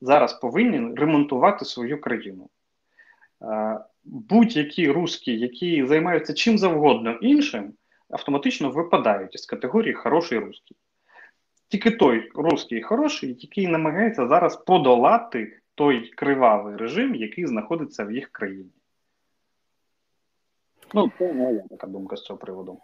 зараз 0.00 0.32
повинні 0.32 0.94
ремонтувати 0.96 1.64
свою 1.64 2.00
країну. 2.00 2.48
Будь-які 4.04 4.90
русські, 4.90 5.38
які 5.38 5.86
займаються 5.86 6.34
чим 6.34 6.58
завгодно 6.58 7.12
іншим, 7.12 7.72
автоматично 8.10 8.70
випадають 8.70 9.34
із 9.34 9.46
категорії 9.46 9.94
хороший 9.94 10.38
русський. 10.38 10.76
Тільки 11.68 11.90
той 11.90 12.30
русський 12.34 12.82
хороший, 12.82 13.36
який 13.40 13.66
намагається 13.66 14.28
зараз 14.28 14.56
подолати 14.56 15.58
той 15.74 16.08
кривавий 16.08 16.76
режим, 16.76 17.14
який 17.14 17.46
знаходиться 17.46 18.04
в 18.04 18.12
їх 18.12 18.28
країні. 18.28 18.70
Ну, 20.96 21.10
це 21.18 21.32
моя 21.32 21.62
така 21.70 21.86
думка 21.86 22.16
з 22.16 22.22
цього 22.22 22.38
приводу. 22.38 22.78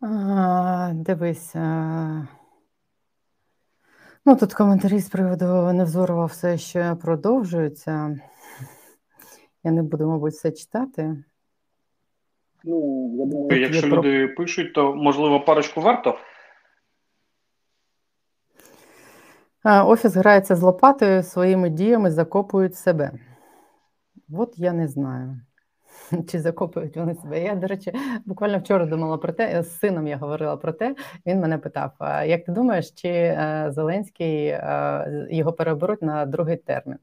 А, 0.00 0.92
Дивись. 0.94 1.56
А... 1.56 2.26
Ну, 4.24 4.36
тут 4.36 4.54
коментарі 4.54 4.98
з 4.98 5.08
приводу 5.08 5.72
Невзорова 5.72 6.24
все 6.24 6.58
ще 6.58 6.94
продовжуються. 6.94 8.20
Я 9.64 9.70
не 9.70 9.82
буду, 9.82 10.06
мабуть, 10.06 10.34
все 10.34 10.52
читати. 10.52 11.24
Ну, 12.64 13.10
я 13.18 13.26
думаю, 13.26 13.60
Якщо 13.60 13.86
люди 13.86 14.26
про... 14.26 14.36
пишуть, 14.36 14.74
то 14.74 14.94
можливо 14.94 15.40
парочку 15.40 15.80
варто. 15.80 16.18
Офіс 19.64 20.14
грається 20.14 20.56
з 20.56 20.62
лопатою, 20.62 21.22
своїми 21.22 21.70
діями 21.70 22.10
закопують 22.10 22.76
себе. 22.76 23.10
От 24.32 24.58
я 24.58 24.72
не 24.72 24.88
знаю, 24.88 25.40
чи 26.28 26.40
закопують 26.40 26.96
вони 26.96 27.14
себе. 27.14 27.42
Я, 27.42 27.54
до 27.54 27.66
речі, 27.66 27.92
буквально 28.24 28.58
вчора 28.58 28.86
думала 28.86 29.18
про 29.18 29.32
те, 29.32 29.62
з 29.62 29.78
сином 29.78 30.06
я 30.06 30.16
говорила 30.16 30.56
про 30.56 30.72
те. 30.72 30.94
Він 31.26 31.40
мене 31.40 31.58
питав: 31.58 31.92
як 32.26 32.44
ти 32.44 32.52
думаєш, 32.52 32.90
чи 32.90 33.08
е, 33.08 33.66
Зеленський 33.70 34.46
е, 34.46 35.28
його 35.30 35.52
переберуть 35.52 36.02
на 36.02 36.26
другий 36.26 36.56
термін? 36.56 36.98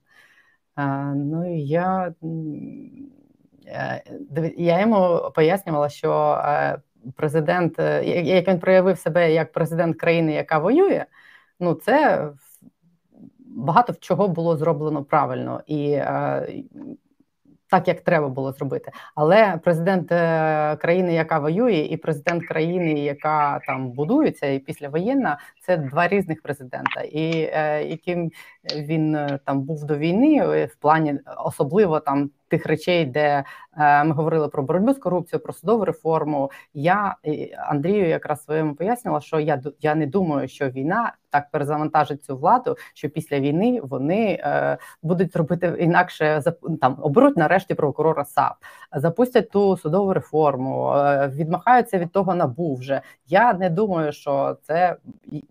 Ну 1.16 1.56
я 1.58 2.14
е, 3.66 4.04
я 4.58 4.80
йому 4.80 5.32
пояснювала, 5.36 5.90
що 5.90 6.42
президент, 7.16 7.80
як 8.14 8.48
він 8.48 8.60
проявив 8.60 8.98
себе 8.98 9.34
як 9.34 9.52
президент 9.52 9.98
країни, 9.98 10.34
яка 10.34 10.60
воює, 10.60 11.06
ну 11.60 11.74
це 11.74 12.28
багато 13.40 13.94
в 13.94 14.00
чого 14.00 14.28
було 14.28 14.58
зроблено 14.58 15.04
правильно 15.04 15.62
і 15.68 16.02
так, 17.72 17.88
як 17.88 18.02
треба 18.02 18.30
було 18.30 18.52
зробити. 18.52 18.92
Але 19.16 19.60
президент 19.64 20.12
е, 20.12 20.76
країни, 20.76 21.14
яка 21.14 21.40
воює, 21.40 21.88
і 21.90 21.98
президент 21.98 22.48
країни, 22.48 22.94
яка 22.94 23.60
там 23.68 23.92
будується, 23.92 24.48
і 24.48 24.60
післявоєнна, 24.60 25.38
це 25.66 25.78
два 25.78 26.08
різних 26.08 26.42
президента. 26.42 27.02
І 27.02 27.50
е, 27.54 27.84
яким 27.84 28.32
він 28.76 29.16
е, 29.16 29.40
там 29.46 29.62
був 29.62 29.86
до 29.86 29.98
війни, 29.98 30.66
в 30.66 30.76
плані 30.76 31.20
особливо 31.38 32.00
там 32.00 32.30
тих 32.52 32.66
речей, 32.66 33.06
де 33.06 33.44
е, 33.78 34.04
ми 34.04 34.16
говорили 34.16 34.48
про 34.48 34.64
боротьбу 34.64 34.94
з 34.94 34.98
корупцією, 34.98 35.44
про 35.44 35.54
судову 35.54 35.86
реформу. 35.86 36.52
Я 36.74 37.16
Андрію 37.68 38.08
якраз 38.08 38.44
своєму 38.44 38.76
пояснювала, 38.76 39.22
що 39.22 39.40
я 39.40 39.62
я 39.82 39.96
не 39.96 40.08
думаю, 40.08 40.48
що 40.48 40.70
війна 40.70 41.14
так 41.32 41.52
перезавантажить 41.52 42.24
цю 42.24 42.38
владу, 42.38 42.78
що 42.94 43.10
після 43.10 43.40
війни 43.40 43.80
вони 43.84 44.40
е, 44.44 44.78
будуть 45.04 45.36
робити 45.36 45.76
інакше 45.80 46.42
там 46.82 46.98
оберуть 47.02 47.38
нарешті 47.38 47.74
прокурора 47.74 48.26
САП, 48.26 48.54
запустять 48.96 49.50
ту 49.50 49.78
судову 49.78 50.14
реформу, 50.14 50.94
е, 50.94 51.28
відмахаються 51.28 52.00
від 52.00 52.12
того 52.12 52.36
набу 52.36 52.76
вже. 52.76 53.02
Я 53.28 53.54
не 53.54 53.70
думаю, 53.70 54.12
що 54.12 54.58
це 54.64 54.96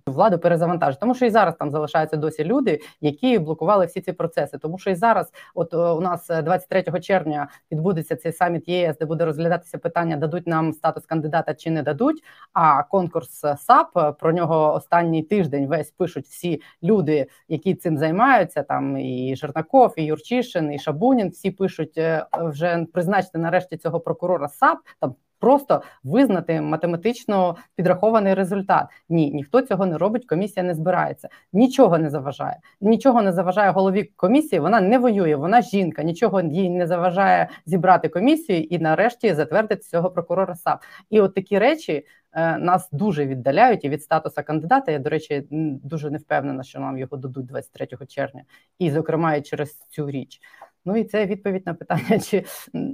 владу 0.06 0.38
перезавантажить, 0.38 1.00
тому 1.00 1.14
що 1.14 1.26
і 1.26 1.30
зараз 1.30 1.54
там 1.58 1.70
залишаються 1.70 2.16
досі 2.16 2.44
люди, 2.44 2.80
які 3.01 3.38
блокували 3.38 3.86
всі 3.86 4.01
ці 4.01 4.12
процеси. 4.12 4.59
Тому 4.59 4.78
що 4.78 4.90
і 4.90 4.94
зараз, 4.94 5.32
от 5.55 5.74
е, 5.74 5.76
у 5.76 6.01
нас 6.01 6.28
23 6.28 6.84
е, 6.94 7.01
червня, 7.01 7.48
відбудеться 7.72 8.16
цей 8.16 8.32
саміт 8.32 8.68
ЄС, 8.68 8.98
де 8.98 9.05
буде 9.05 9.24
розглядатися 9.24 9.78
питання: 9.78 10.16
дадуть 10.16 10.46
нам 10.46 10.72
статус 10.72 11.07
кандидата 11.07 11.55
чи 11.55 11.70
не 11.70 11.82
дадуть. 11.82 12.22
А 12.53 12.82
конкурс 12.82 13.44
САП 13.59 14.18
про 14.20 14.32
нього 14.32 14.74
останній 14.74 15.22
тиждень 15.22 15.66
весь 15.66 15.90
пишуть 15.90 16.26
всі 16.26 16.62
люди, 16.82 17.26
які 17.48 17.74
цим 17.74 17.98
займаються. 17.98 18.62
Там 18.62 18.96
і 18.96 19.36
Жернаков, 19.36 19.94
і 19.96 20.05
Юрчишин, 20.05 20.72
і 20.72 20.78
Шабунін. 20.78 21.28
Всі 21.28 21.51
пишуть 21.51 21.98
е, 21.98 22.26
вже 22.32 22.86
призначити 22.92 23.38
нарешті 23.38 23.76
цього 23.76 24.01
прокурора 24.01 24.48
САП 24.48 24.78
там 25.01 25.14
просто 25.41 25.82
визнати 26.05 26.61
математично 26.61 27.57
підрахований 27.76 28.34
результат. 28.34 28.86
Ні, 29.09 29.30
ніхто 29.30 29.62
цього 29.62 29.86
не 29.86 29.99
робить. 29.99 30.26
Комісія 30.26 30.62
не 30.62 30.74
збирається, 30.74 31.28
нічого 31.53 31.99
не 31.99 32.11
заважає. 32.11 32.57
Нічого 32.80 33.22
не 33.22 33.32
заважає 33.32 33.70
голові 33.70 34.11
комісії. 34.16 34.61
Вона 34.61 34.80
не 34.80 34.99
воює, 34.99 35.36
вона 35.36 35.62
жінка. 35.62 36.03
Нічого 36.03 36.41
їй 36.41 36.70
не 36.70 36.86
заважає 36.86 37.49
зібрати 37.66 38.09
комісію 38.09 38.62
і 38.62 38.78
нарешті 38.78 39.34
затвердити 39.34 39.82
цього 39.82 40.11
прокурора 40.11 40.55
САП. 40.55 40.82
І 41.11 41.20
от 41.20 41.34
такі 41.34 41.59
речі. 41.59 42.07
Е, 42.32 42.59
нас 42.59 42.88
дуже 42.93 43.26
віддаляють 43.26 43.84
і 43.84 43.88
від 43.88 44.03
статусу 44.03 44.43
кандидата. 44.47 44.93
Я 44.93 44.99
до 44.99 45.11
речі, 45.11 45.47
дуже 45.51 46.11
не 46.11 46.18
впевнена, 46.18 46.62
що 46.62 46.80
нам 46.80 46.99
його 46.99 47.16
дадуть 47.16 47.47
23 47.47 48.07
червня, 48.09 48.43
і 48.78 48.91
зокрема 48.91 49.34
і 49.34 49.43
через 49.43 49.78
цю 49.88 50.11
річ. 50.11 50.41
Ну 50.85 50.97
і 50.97 51.05
це 51.05 51.26
відповідь 51.26 51.66
на 51.66 51.74
питання, 51.74 52.20
чи 52.20 52.45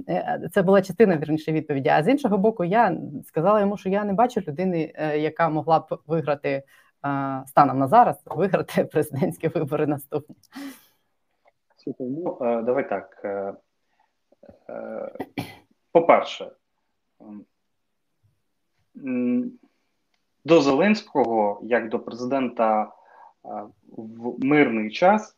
е, 0.09 0.49
це 0.53 0.61
була 0.61 0.81
частина 0.81 1.17
вірніше 1.17 1.51
відповіді. 1.51 1.89
А 1.89 2.03
з 2.03 2.07
іншого 2.07 2.37
боку, 2.37 2.63
я 2.63 2.97
сказала 3.25 3.59
йому, 3.59 3.77
що 3.77 3.89
я 3.89 4.03
не 4.03 4.13
бачу 4.13 4.41
людини, 4.41 4.93
е, 4.95 5.19
яка 5.19 5.49
могла 5.49 5.79
б 5.79 5.99
виграти 6.07 6.49
е, 6.49 6.63
станом 7.47 7.79
на 7.79 7.87
зараз, 7.87 8.23
виграти 8.25 8.83
президентські 8.91 9.47
вибори 9.47 9.87
наступні. 9.87 10.35
Ну, 11.99 12.37
давай 12.41 12.89
так. 12.89 13.25
По-перше, 15.91 16.51
до 20.45 20.61
Зеленського, 20.61 21.59
як 21.63 21.89
до 21.89 21.99
президента 21.99 22.91
в 23.97 24.45
мирний 24.45 24.91
час 24.91 25.35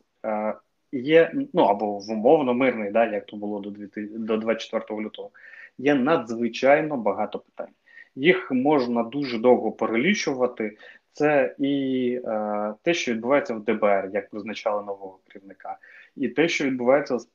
є 0.91 1.31
ну 1.53 1.61
або 1.61 1.97
в 1.97 2.11
умовно 2.11 2.53
мирний, 2.53 2.91
да, 2.91 3.05
як 3.05 3.25
то 3.25 3.37
було 3.37 3.59
до 3.59 3.71
до 4.17 4.37
24 4.37 5.01
лютого, 5.01 5.29
є 5.77 5.95
надзвичайно 5.95 6.97
багато 6.97 7.39
питань. 7.39 7.73
Їх 8.15 8.51
можна 8.51 9.03
дуже 9.03 9.39
довго 9.39 9.71
перелічувати. 9.71 10.77
Це 11.13 11.55
і 11.59 12.21
е, 12.25 12.73
те, 12.83 12.93
що 12.93 13.13
відбувається 13.13 13.53
в 13.53 13.63
ДБР, 13.63 14.09
як 14.13 14.29
призначали 14.29 14.85
нового 14.85 15.19
керівника, 15.27 15.77
і 16.15 16.27
те, 16.27 16.47
що 16.47 16.65
відбувається 16.65 17.19
з 17.19 17.29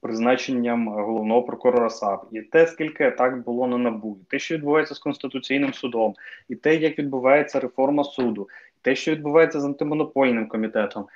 призначенням 0.00 0.88
головного 0.88 1.42
прокурора 1.42 1.90
САП, 1.90 2.26
і 2.32 2.42
те, 2.42 2.66
скільки 2.66 3.10
так 3.10 3.44
було 3.44 3.66
на 3.66 3.78
набу, 3.78 4.18
і 4.22 4.24
те, 4.30 4.38
що 4.38 4.54
відбувається 4.54 4.94
з 4.94 4.98
конституційним 4.98 5.74
судом, 5.74 6.14
і 6.48 6.54
те, 6.54 6.76
як 6.76 6.98
відбувається 6.98 7.60
реформа 7.60 8.04
суду, 8.04 8.48
те, 8.82 8.94
що 8.94 9.12
відбувається 9.12 9.60
з 9.60 9.64
антимонопольним 9.64 10.48
комітетом, 10.48 11.06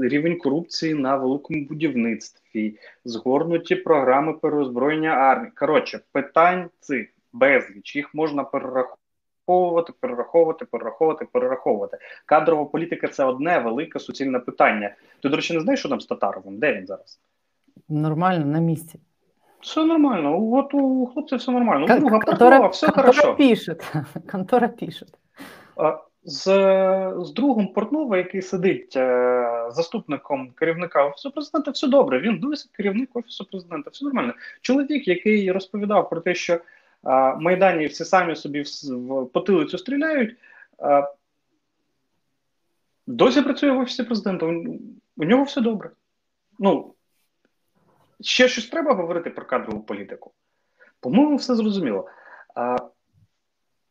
рівень 0.00 0.38
корупції 0.38 0.94
на 0.94 1.16
великому 1.16 1.64
будівництві, 1.64 2.78
згорнуті 3.04 3.74
програми 3.74 4.32
переозброєння 4.32 5.08
армії. 5.08 5.52
Коротше, 5.56 6.00
питань 6.12 6.70
цих 6.80 7.08
безліч 7.32 7.96
їх 7.96 8.14
можна 8.14 8.44
перераховувати, 8.44 9.92
перераховувати, 10.00 10.64
перераховувати, 10.64 11.24
перераховувати. 11.32 11.98
Кадрова 12.26 12.64
політика 12.64 13.08
це 13.08 13.24
одне 13.24 13.58
велике 13.58 13.98
суцільне 13.98 14.38
питання. 14.38 14.94
Ти, 15.22 15.28
до 15.28 15.36
речі, 15.36 15.54
не 15.54 15.60
знаєш, 15.60 15.80
що 15.80 15.88
там 15.88 16.00
з 16.00 16.06
Татаровим? 16.06 16.58
Де 16.58 16.74
він 16.74 16.86
зараз? 16.86 17.20
Нормально 17.88 18.46
на 18.46 18.58
місці. 18.58 19.00
Все 19.60 19.84
нормально. 19.84 20.52
От 20.52 20.74
у 20.74 21.06
хлопця 21.06 21.36
все 21.36 21.52
нормально. 21.52 21.86
Друга 21.86 22.18
контора, 22.20 22.66
все 22.66 22.86
контора 22.86 23.12
хорошо. 23.12 23.34
пишет. 23.36 23.92
Контора 24.30 24.68
пишет 24.68 25.08
з 26.24 26.44
з 27.18 27.32
другом 27.32 27.72
Портнова, 27.72 28.16
який 28.16 28.42
сидить 28.42 28.96
е, 28.96 29.68
заступником 29.70 30.50
керівника 30.50 31.04
офісу 31.04 31.30
президента, 31.30 31.70
все 31.70 31.88
добре. 31.88 32.20
Він 32.20 32.38
досі 32.38 32.68
керівник 32.72 33.10
офісу 33.14 33.44
президента. 33.44 33.90
Все 33.90 34.04
нормально. 34.04 34.34
Чоловік, 34.60 35.08
який 35.08 35.52
розповідав 35.52 36.10
про 36.10 36.20
те, 36.20 36.34
що 36.34 36.60
Майдані 37.38 37.86
всі 37.86 38.04
самі 38.04 38.36
собі 38.36 38.64
в 38.90 39.26
потилицю 39.26 39.78
стріляють. 39.78 40.36
Досі 43.06 43.42
працює 43.42 43.70
в 43.70 43.78
офісі 43.78 44.02
президента. 44.02 44.46
У 45.16 45.24
нього 45.24 45.44
все 45.44 45.60
добре. 45.60 45.90
Ну, 46.58 46.94
ще 48.20 48.48
щось 48.48 48.66
треба 48.66 48.94
говорити 48.94 49.30
про 49.30 49.46
кадрову 49.46 49.82
політику. 49.82 50.32
По-моєму, 51.00 51.36
все 51.36 51.54
зрозуміло. 51.54 52.08
А, 52.54 52.76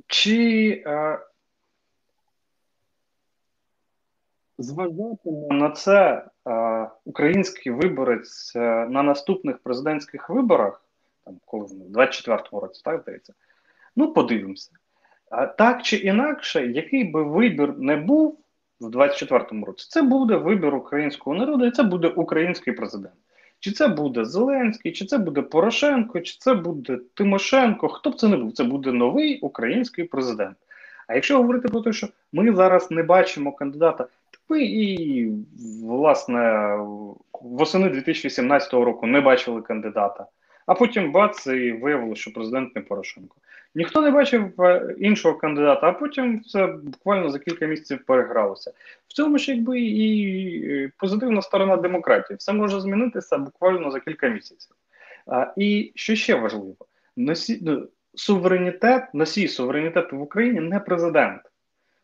Чи 0.07 0.83
а, 0.87 1.17
зважатиме 4.59 5.47
на 5.49 5.69
це 5.69 6.25
а, 6.45 6.87
український 7.05 7.71
виборець 7.71 8.55
а, 8.55 8.59
на 8.89 9.03
наступних 9.03 9.57
президентських 9.57 10.29
виборах, 10.29 10.85
там, 11.25 11.35
коли 11.45 11.65
в 11.65 11.97
24-му 11.97 12.59
році, 12.59 12.81
так 12.85 13.01
здається, 13.01 13.33
ну, 13.95 14.13
подивимося. 14.13 14.71
Так 15.57 15.83
чи 15.83 15.95
інакше, 15.95 16.67
який 16.67 17.03
би 17.03 17.23
вибір 17.23 17.77
не 17.77 17.95
був 17.95 18.39
в 18.79 18.85
24-му 18.85 19.65
році, 19.65 19.87
це 19.89 20.01
буде 20.01 20.35
вибір 20.35 20.75
українського 20.75 21.35
народу, 21.35 21.65
і 21.65 21.71
це 21.71 21.83
буде 21.83 22.07
український 22.07 22.73
президент. 22.73 23.15
Чи 23.59 23.71
це 23.71 23.87
буде 23.87 24.25
Зеленський, 24.25 24.91
чи 24.91 25.05
це 25.05 25.17
буде 25.17 25.41
Порошенко, 25.41 26.19
чи 26.19 26.37
це 26.39 26.53
буде 26.53 26.99
Тимошенко? 27.13 27.87
Хто 27.87 28.09
б 28.09 28.15
це 28.15 28.27
не 28.27 28.37
був? 28.37 28.53
Це 28.53 28.63
буде 28.63 28.91
новий 28.91 29.39
український 29.39 30.03
президент. 30.03 30.57
А 31.07 31.15
якщо 31.15 31.37
говорити 31.37 31.67
про 31.67 31.81
те, 31.81 31.93
що 31.93 32.07
ми 32.33 32.55
зараз 32.55 32.91
не 32.91 33.03
бачимо 33.03 33.51
кандидата, 33.51 34.07
і 34.57 35.31
власне 35.83 36.75
восени 37.41 37.89
2017 37.89 38.73
року 38.73 39.07
не 39.07 39.21
бачили 39.21 39.61
кандидата. 39.61 40.25
А 40.65 40.73
потім 40.73 41.11
бац, 41.11 41.47
і 41.47 41.71
виявилося, 41.71 42.21
що 42.21 42.33
президент 42.33 42.75
не 42.75 42.81
Порошенко. 42.81 43.35
Ніхто 43.75 44.01
не 44.01 44.11
бачив 44.11 44.61
е, 44.61 44.95
іншого 44.99 45.35
кандидата, 45.35 45.87
а 45.87 45.91
потім 45.91 46.43
це 46.43 46.67
буквально 46.67 47.29
за 47.29 47.39
кілька 47.39 47.65
місяців 47.65 48.05
перегралося. 48.05 48.71
В 49.07 49.13
цьому 49.13 49.37
ж 49.37 49.51
якби 49.51 49.79
і 49.79 50.89
позитивна 50.97 51.41
сторона 51.41 51.77
демократії. 51.77 52.37
Все 52.37 52.53
може 52.53 52.81
змінитися 52.81 53.37
буквально 53.37 53.91
за 53.91 53.99
кілька 53.99 54.27
місяців. 54.27 54.75
І 55.57 55.91
що 55.95 56.15
ще 56.15 56.35
важливо, 56.35 56.75
носі, 57.17 57.59
ну, 57.61 57.87
суверенітет, 58.15 59.03
носій 59.13 59.47
суверенітету 59.47 60.17
в 60.17 60.21
Україні 60.21 60.59
не 60.59 60.79
президент. 60.79 61.41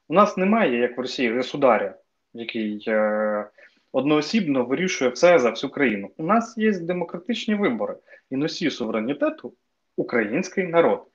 У 0.07 0.13
нас 0.13 0.37
немає, 0.37 0.79
як 0.79 0.97
в 0.97 1.01
Росії, 1.01 1.37
государя, 1.37 1.95
який 2.35 2.83
е, 2.87 3.45
одноосібно 3.91 4.65
вирішує 4.65 5.11
все 5.11 5.39
за 5.39 5.49
всю 5.49 5.71
країну. 5.71 6.11
У 6.17 6.23
нас 6.23 6.57
є 6.57 6.79
демократичні 6.79 7.55
вибори 7.55 7.95
і 8.29 8.35
носій 8.35 8.71
суверенітету 8.71 9.53
український 9.97 10.67
народ. 10.67 11.07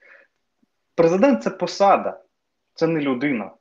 Президент 0.95 1.43
це 1.43 1.49
посада, 1.49 2.19
це 2.73 2.87
не 2.87 2.99
людина. 2.99 3.51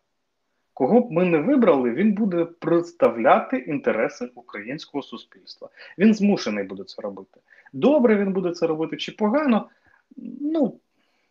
Кого 0.74 1.00
б 1.00 1.12
ми 1.12 1.24
не 1.24 1.38
вибрали, 1.38 1.90
він 1.90 2.12
буде 2.12 2.44
представляти 2.44 3.56
інтереси 3.56 4.30
українського 4.34 5.02
суспільства. 5.02 5.68
Він 5.98 6.14
змушений 6.14 6.64
буде 6.64 6.84
це 6.84 7.02
робити. 7.02 7.40
Добре 7.72 8.16
він 8.16 8.32
буде 8.32 8.50
це 8.50 8.66
робити 8.66 8.96
чи 8.96 9.12
погано, 9.12 9.68
ну 10.40 10.80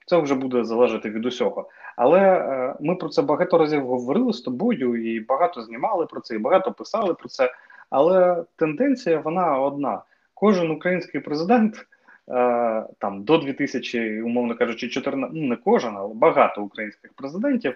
це 0.10 0.18
вже 0.18 0.36
буде 0.36 0.64
залежати 0.64 1.10
від 1.10 1.26
усього. 1.26 1.70
Але 1.96 2.20
е, 2.20 2.76
ми 2.80 2.96
про 2.96 3.10
це 3.10 3.22
багато 3.22 3.58
разів 3.58 3.88
говорили 3.88 4.34
з 4.34 4.42
тобою, 4.42 5.14
і 5.14 5.20
багато 5.20 5.62
знімали 5.62 6.06
про 6.06 6.22
це, 6.22 6.36
і 6.36 6.38
багато 6.38 6.72
писали 6.72 7.14
про 7.14 7.30
це. 7.30 7.52
Але 7.90 8.44
тенденція 8.56 9.20
вона 9.20 9.60
одна: 9.60 10.02
кожен 10.34 10.72
український 10.72 11.22
президент. 11.22 11.86
Е, 12.32 12.86
там 13.00 13.24
до 13.24 13.38
2000, 13.38 14.22
умовно 14.22 14.56
кажучи, 14.56 14.90
14, 14.90 15.30
ну 15.34 15.48
не 15.48 15.56
кожен, 15.56 15.98
але 15.98 16.14
багато 16.14 16.64
українських 16.64 17.14
президентів 17.14 17.76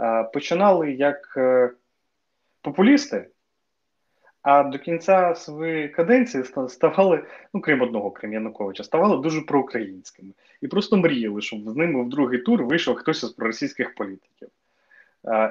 е, 0.00 0.24
починали 0.24 0.92
як 0.92 1.34
е, 1.36 1.70
популісти, 2.62 3.28
а 4.42 4.62
до 4.62 4.78
кінця 4.78 5.34
своєї 5.34 5.88
каденції 5.88 6.44
ставали, 6.68 7.24
ну 7.54 7.60
крім 7.60 7.82
одного, 7.82 8.10
крім 8.10 8.32
Януковича, 8.32 8.84
ставали 8.84 9.22
дуже 9.22 9.40
проукраїнськими 9.40 10.30
і 10.62 10.68
просто 10.68 10.96
мріяли, 10.96 11.40
щоб 11.40 11.68
з 11.68 11.76
ними 11.76 12.02
в 12.02 12.08
другий 12.08 12.38
тур 12.38 12.64
вийшов 12.64 12.96
хтось 12.96 13.22
із 13.22 13.30
проросійських 13.30 13.94
політиків. 13.94 14.48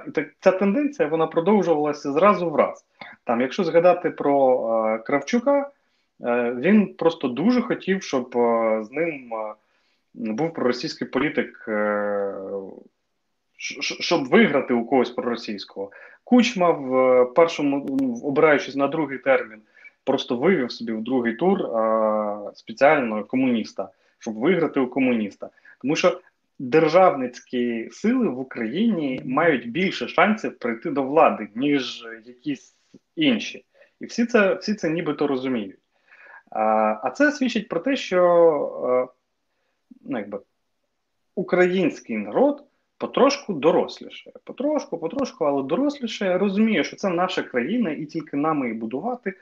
І 0.07 0.11
так 0.11 0.27
ця 0.39 0.51
тенденція 0.51 1.07
вона 1.07 1.27
продовжувалася 1.27 2.11
зразу 2.11 2.49
в 2.49 2.55
раз. 2.55 2.85
Там, 3.23 3.41
якщо 3.41 3.63
згадати 3.63 4.09
про 4.09 4.99
Кравчука. 5.05 5.71
Е, 6.21 6.53
він 6.53 6.93
просто 6.93 7.27
дуже 7.27 7.61
хотів, 7.61 8.03
щоб 8.03 8.37
е, 8.37 8.83
з 8.83 8.91
ним 8.91 9.33
е, 9.33 9.53
був 10.13 10.53
проросійський 10.53 11.07
політик, 11.07 11.69
щоб 13.57 14.27
виграти 14.27 14.73
у 14.73 14.85
когось 14.85 15.09
проросійського. 15.09 15.91
Кучма 16.23 16.71
в 16.71 17.25
першому, 17.25 17.85
обираючись 18.23 18.75
на 18.75 18.87
другий 18.87 19.17
термін, 19.17 19.61
просто 20.03 20.37
вивів 20.37 20.71
собі 20.71 20.91
в 20.91 21.03
другий 21.03 21.35
тур 21.35 21.59
спеціально 22.55 23.23
комуніста, 23.23 23.89
щоб 24.19 24.33
виграти 24.33 24.79
у 24.79 24.87
комуніста. 24.87 25.49
Тому 25.81 25.95
що 25.95 26.19
державницькі 26.59 27.89
сили 27.91 28.27
в 28.27 28.39
Україні 28.39 29.21
мають 29.25 29.71
більше 29.71 30.07
шансів 30.07 30.59
прийти 30.59 30.89
до 30.89 31.03
влади, 31.03 31.47
ніж 31.55 32.07
якісь 32.25 32.75
інші. 33.15 33.65
І 33.99 34.05
всі 34.05 34.25
це 34.25 34.53
всі 34.53 34.73
це 34.73 34.89
нібито 34.89 35.27
розуміють. 35.27 35.79
А 36.51 37.11
це 37.15 37.31
свідчить 37.31 37.67
про 37.67 37.79
те, 37.79 37.95
що 37.95 38.21
е, 38.83 39.13
ну, 40.01 40.17
якби, 40.17 40.39
український 41.35 42.17
народ 42.17 42.63
потрошку 42.97 43.53
доросліше. 43.53 44.31
Потрошку, 44.43 44.97
потрошку, 44.97 45.45
але 45.45 45.63
доросліше 45.63 46.37
розуміє, 46.37 46.83
що 46.83 46.95
це 46.95 47.09
наша 47.09 47.43
країна, 47.43 47.91
і 47.91 48.05
тільки 48.05 48.37
нами 48.37 48.67
її 48.67 48.79
будувати. 48.79 49.33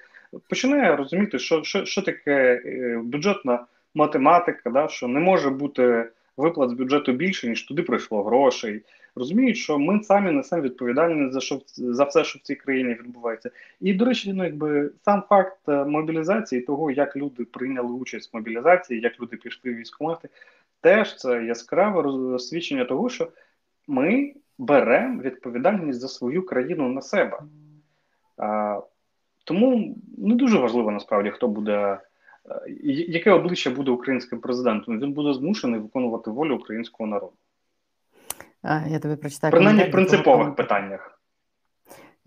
Починає 0.50 0.96
розуміти, 0.96 1.40
що 1.40 1.64
що, 1.64 1.86
що 1.86 2.02
таке 2.02 2.62
е, 2.66 3.02
бюджетна 3.04 3.66
математика, 3.96 4.70
да, 4.70 4.88
що 4.88 5.08
не 5.08 5.20
може 5.20 5.50
бути 5.50 6.10
виплат 6.38 6.70
з 6.70 6.74
бюджету 6.74 7.12
більше, 7.12 7.50
ніж 7.50 7.64
туди 7.64 7.82
прийшло 7.82 8.24
грошей 8.24 8.82
розуміють, 9.16 9.58
що 9.58 9.80
ми 9.80 10.04
самі 10.04 10.32
несемо 10.32 10.62
відповідальність 10.62 11.34
за 11.34 11.40
що 11.40 11.62
за 11.68 12.04
все, 12.04 12.24
що 12.24 12.40
в 12.40 12.42
цій 12.42 12.56
країні 12.56 12.94
відбувається. 12.94 13.50
І 13.82 13.94
до 13.94 14.06
речі, 14.06 14.34
ну 14.34 14.44
якби 14.44 14.90
сам 15.06 15.24
факт 15.30 15.58
е, 15.68 15.86
мобілізації, 15.86 16.62
того 16.62 16.92
як 16.92 17.16
люди 17.16 17.46
прийняли 17.46 17.92
участь 17.92 18.34
в 18.34 18.36
мобілізації, 18.36 19.02
як 19.02 19.20
люди 19.22 19.38
пішли 19.38 19.72
в 19.72 19.76
військкомати, 19.76 20.30
теж 20.82 21.16
це 21.16 21.44
яскраве 21.44 22.02
розсвідчення 22.02 22.86
того, 22.86 23.10
що 23.10 23.28
ми 23.88 24.34
беремо 24.58 25.22
відповідальність 25.22 26.00
за 26.00 26.08
свою 26.08 26.46
країну 26.46 26.90
на 26.90 27.02
себе. 27.02 27.40
А, 28.38 28.82
Тому 29.44 29.98
не 30.18 30.36
дуже 30.36 30.60
важливо 30.60 30.92
насправді, 30.92 31.30
хто 31.32 31.48
буде. 31.48 32.00
Е, 32.50 32.72
яке 32.88 33.32
обличчя 33.32 33.70
буде 33.70 33.92
українським 33.92 34.40
президентом? 34.40 35.00
Він 35.00 35.14
буде 35.14 35.34
змушений 35.34 35.80
виконувати 35.80 36.32
волю 36.32 36.56
українського 36.56 37.08
народу. 37.08 37.34
Я 38.88 39.00
тобі 39.00 39.16
прочитаю 39.16 39.52
Принаймні 39.52 39.84
в 39.84 39.92
принципових 39.92 40.56
питаннях. 40.56 41.15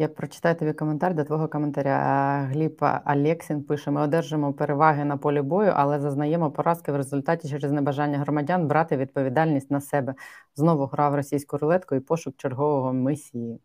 Я 0.01 0.09
прочитаю 0.09 0.55
тобі 0.55 0.73
коментар 0.73 1.15
до 1.15 1.25
твого 1.25 1.49
коментаря. 1.49 2.49
Гліб 2.53 2.85
Алєксін 3.05 3.62
пише: 3.62 3.91
ми 3.91 4.01
одержимо 4.01 4.53
переваги 4.53 5.05
на 5.05 5.16
полі 5.16 5.43
бою, 5.43 5.73
але 5.77 6.01
зазнаємо 6.01 6.51
поразки 6.51 6.93
в 6.93 6.97
результаті 6.97 7.49
через 7.49 7.73
небажання 7.73 8.19
громадян 8.19 8.66
брати 8.66 8.97
відповідальність 8.97 9.70
на 9.70 9.81
себе. 9.81 10.15
Знову 10.57 10.87
грав 10.87 11.15
російську 11.15 11.59
рулетку 11.59 11.95
і 11.95 12.01
пошук 12.01 12.35
чергового 12.37 12.93
мисії. 12.93 13.61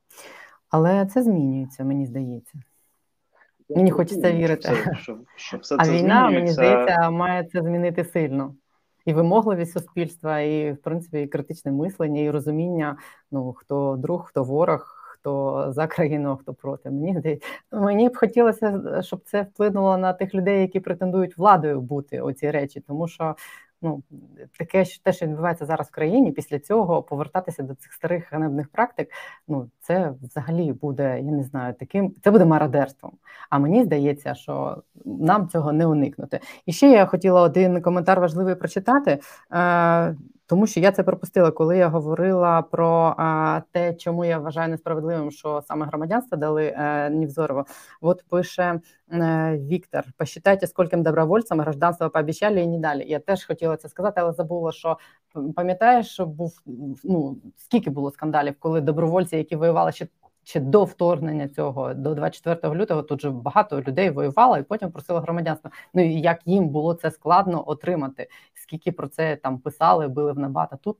Але 0.69 1.05
це 1.05 1.23
змінюється, 1.23 1.83
мені 1.83 2.05
здається. 2.05 2.53
Мені 3.69 3.91
хочеться 3.91 4.31
вірити. 4.31 4.75
Що, 4.75 4.93
що, 4.93 5.17
що 5.35 5.57
все 5.57 5.75
а 5.79 5.85
це 5.85 5.91
війна, 5.91 6.29
мені 6.29 6.47
здається, 6.47 7.09
має 7.09 7.43
це 7.43 7.61
змінити 7.61 8.03
сильно 8.03 8.55
і 9.05 9.13
вимогливість 9.13 9.71
суспільства, 9.71 10.39
і 10.39 10.71
в 10.71 10.77
принципі 10.77 11.21
і 11.21 11.27
критичне 11.27 11.71
мислення, 11.71 12.21
і 12.21 12.29
розуміння, 12.29 12.97
ну 13.31 13.53
хто 13.53 13.95
друг, 13.99 14.25
хто 14.27 14.43
ворог. 14.43 15.02
Хто 15.23 15.65
за 15.71 15.87
країну, 15.87 16.31
а 16.31 16.35
хто 16.35 16.53
проти. 16.53 16.89
Мені 16.89 17.39
мені 17.71 18.09
б 18.09 18.17
хотілося, 18.17 19.01
щоб 19.01 19.21
це 19.25 19.41
вплинуло 19.41 19.97
на 19.97 20.13
тих 20.13 20.35
людей, 20.35 20.61
які 20.61 20.79
претендують 20.79 21.37
владою 21.37 21.81
бути 21.81 22.21
оці 22.21 22.51
речі, 22.51 22.79
тому 22.79 23.07
що 23.07 23.35
ну 23.81 24.03
таке 24.59 24.85
те, 25.03 25.13
що 25.13 25.25
відбувається 25.25 25.65
зараз 25.65 25.87
в 25.87 25.91
країні, 25.91 26.31
після 26.31 26.59
цього 26.59 27.03
повертатися 27.03 27.63
до 27.63 27.75
цих 27.75 27.93
старих 27.93 28.33
ганебних 28.33 28.69
практик. 28.69 29.09
Ну 29.47 29.69
це 29.79 30.13
взагалі 30.21 30.73
буде, 30.73 31.21
я 31.21 31.31
не 31.31 31.43
знаю, 31.43 31.73
таким 31.73 32.15
це 32.23 32.31
буде 32.31 32.45
мародерством. 32.45 33.11
А 33.49 33.59
мені 33.59 33.83
здається, 33.83 34.35
що 34.35 34.83
нам 35.05 35.47
цього 35.47 35.73
не 35.73 35.85
уникнути. 35.85 36.39
І 36.65 36.73
ще 36.73 36.89
я 36.89 37.05
хотіла 37.05 37.41
один 37.41 37.81
коментар 37.81 38.19
важливий 38.19 38.55
прочитати. 38.55 39.19
Е, 40.53 40.55
тому 40.55 40.67
що 40.67 40.79
я 40.79 40.91
це 40.91 41.03
пропустила, 41.03 41.51
коли 41.51 41.77
я 41.77 41.87
говорила 41.87 42.61
про 42.61 43.15
а, 43.17 43.61
те, 43.71 43.93
чому 43.93 44.25
я 44.25 44.39
вважаю 44.39 44.69
несправедливим, 44.69 45.31
що 45.31 45.63
саме 45.67 45.85
громадянство 45.85 46.37
дали 46.37 46.71
а, 46.77 47.09
Невзорову. 47.09 47.65
От 48.01 48.23
пише 48.29 48.79
а, 49.09 49.17
е, 49.17 49.57
Віктор: 49.57 50.03
посчитайте, 50.17 50.67
скольким 50.67 51.03
добровольцям 51.03 51.61
гражданство 51.61 52.09
пообіцяли 52.09 52.61
і 52.61 52.67
не 52.67 52.79
далі. 52.79 53.05
Я 53.07 53.19
теж 53.19 53.45
хотіла 53.45 53.77
це 53.77 53.89
сказати, 53.89 54.21
але 54.21 54.33
забула, 54.33 54.71
що 54.71 54.97
пам'ятаєш, 55.55 56.19
був 56.19 56.61
ну 57.03 57.37
скільки 57.57 57.89
було 57.89 58.11
скандалів, 58.11 58.55
коли 58.59 58.81
добровольці, 58.81 59.37
які 59.37 59.55
воювали 59.55 59.91
ще 59.91 60.07
чи 60.43 60.59
до 60.59 60.83
вторгнення 60.83 61.47
цього 61.47 61.93
до 61.93 62.15
24 62.15 62.75
лютого 62.75 63.03
тут 63.03 63.21
же 63.21 63.29
багато 63.29 63.81
людей 63.81 64.09
воювало 64.09 64.57
і 64.57 64.63
потім 64.63 64.91
просило 64.91 65.19
громадянство. 65.19 65.71
Ну 65.93 66.05
і 66.05 66.21
як 66.21 66.41
їм 66.45 66.69
було 66.69 66.93
це 66.93 67.11
складно 67.11 67.69
отримати? 67.69 68.27
Скільки 68.53 68.91
про 68.91 69.07
це 69.07 69.35
там 69.35 69.59
писали, 69.59 70.07
били 70.07 70.31
в 70.33 70.39
набата 70.39 70.75
тут 70.75 70.97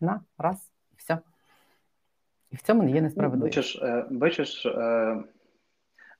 на 0.00 0.20
раз, 0.38 0.72
все. 0.96 1.18
І 2.50 2.56
в 2.56 2.62
цьому 2.62 2.82
не 2.82 2.90
є 2.90 3.00
несправедливість. 3.00 3.56
Бачиш, 3.56 3.82
е, 3.82 4.06
бачиш, 4.10 4.66
е, 4.66 4.70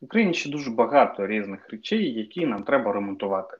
в 0.00 0.04
Україні 0.04 0.34
ще 0.34 0.50
дуже 0.50 0.70
багато 0.70 1.26
різних 1.26 1.70
речей, 1.70 2.12
які 2.12 2.46
нам 2.46 2.62
треба 2.62 2.92
ремонтувати. 2.92 3.56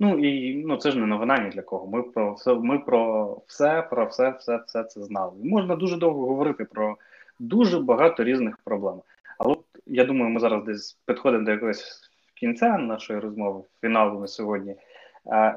Ну 0.00 0.18
і 0.18 0.54
ну 0.64 0.76
це 0.76 0.90
ж 0.90 0.98
не 0.98 1.06
новина 1.06 1.38
ні 1.38 1.50
для 1.50 1.62
кого. 1.62 1.86
Ми 1.86 2.02
про 2.02 2.34
все, 2.34 2.54
ми 2.54 2.78
про 2.78 3.34
все, 3.46 3.82
про 3.82 4.06
все, 4.06 4.30
все, 4.30 4.56
все 4.66 4.84
це 4.84 5.02
знали. 5.02 5.32
Можна 5.44 5.76
дуже 5.76 5.96
довго 5.96 6.26
говорити 6.26 6.64
про 6.64 6.96
дуже 7.40 7.80
багато 7.80 8.24
різних 8.24 8.58
проблем. 8.64 9.02
Але 9.38 9.56
я 9.86 10.04
думаю, 10.04 10.30
ми 10.30 10.40
зараз 10.40 10.64
десь 10.64 10.98
підходимо 11.06 11.44
до 11.44 11.50
якогось 11.50 12.10
кінця 12.34 12.78
нашої 12.78 13.18
розмови, 13.18 13.64
фіналу 13.80 14.20
на 14.20 14.26
сьогодні. 14.26 14.76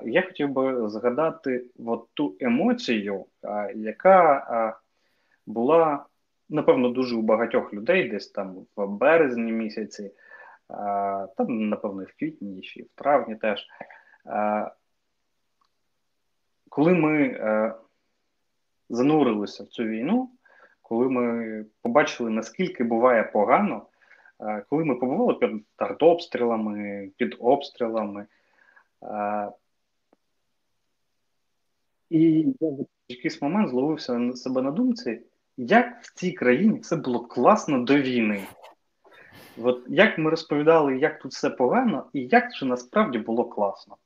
Я 0.05 0.21
хотів 0.21 0.49
би 0.49 0.89
згадати 0.89 1.65
от 1.85 2.07
ту 2.13 2.35
емоцію, 2.39 3.25
яка 3.75 4.77
була, 5.45 6.05
напевно, 6.49 6.89
дуже 6.89 7.15
у 7.15 7.21
багатьох 7.21 7.73
людей 7.73 8.09
десь 8.09 8.27
там 8.27 8.65
в 8.75 8.87
березні 8.87 9.51
місяці, 9.51 10.11
там, 11.37 11.69
напевно, 11.69 12.03
в 12.03 12.19
квітні 12.19 12.61
чи 12.61 12.83
в 12.83 12.87
травні 12.95 13.35
теж. 13.35 13.67
Коли 16.69 16.93
ми 16.93 17.39
занурилися 18.89 19.63
в 19.63 19.67
цю 19.67 19.83
війну, 19.83 20.29
коли 20.93 21.09
ми 21.09 21.65
побачили, 21.81 22.29
наскільки 22.29 22.83
буває 22.83 23.23
погано, 23.23 23.85
е, 24.39 24.65
коли 24.69 24.85
ми 24.85 24.95
побували 24.95 25.33
під 25.33 25.65
артобстрілами, 25.77 27.09
під 27.17 27.35
обстрілами. 27.39 28.25
Е, 29.03 29.51
і 32.09 32.45
я 32.59 32.69
в 32.69 32.85
якийсь 33.07 33.41
момент 33.41 33.69
зловився 33.69 34.13
на 34.17 34.33
себе 34.33 34.61
на 34.61 34.71
думці, 34.71 35.21
як 35.57 36.01
в 36.01 36.13
цій 36.13 36.31
країні 36.31 36.79
все 36.79 36.95
було 36.95 37.25
класно 37.25 37.79
до 37.79 37.95
війни. 37.95 38.43
От 39.57 39.83
Як 39.87 40.17
ми 40.17 40.29
розповідали, 40.29 40.97
як 40.97 41.19
тут 41.19 41.31
все 41.31 41.49
погано, 41.49 42.09
і 42.13 42.27
як 42.31 42.55
же 42.55 42.65
насправді 42.65 43.17
було 43.17 43.45
класно. 43.45 43.97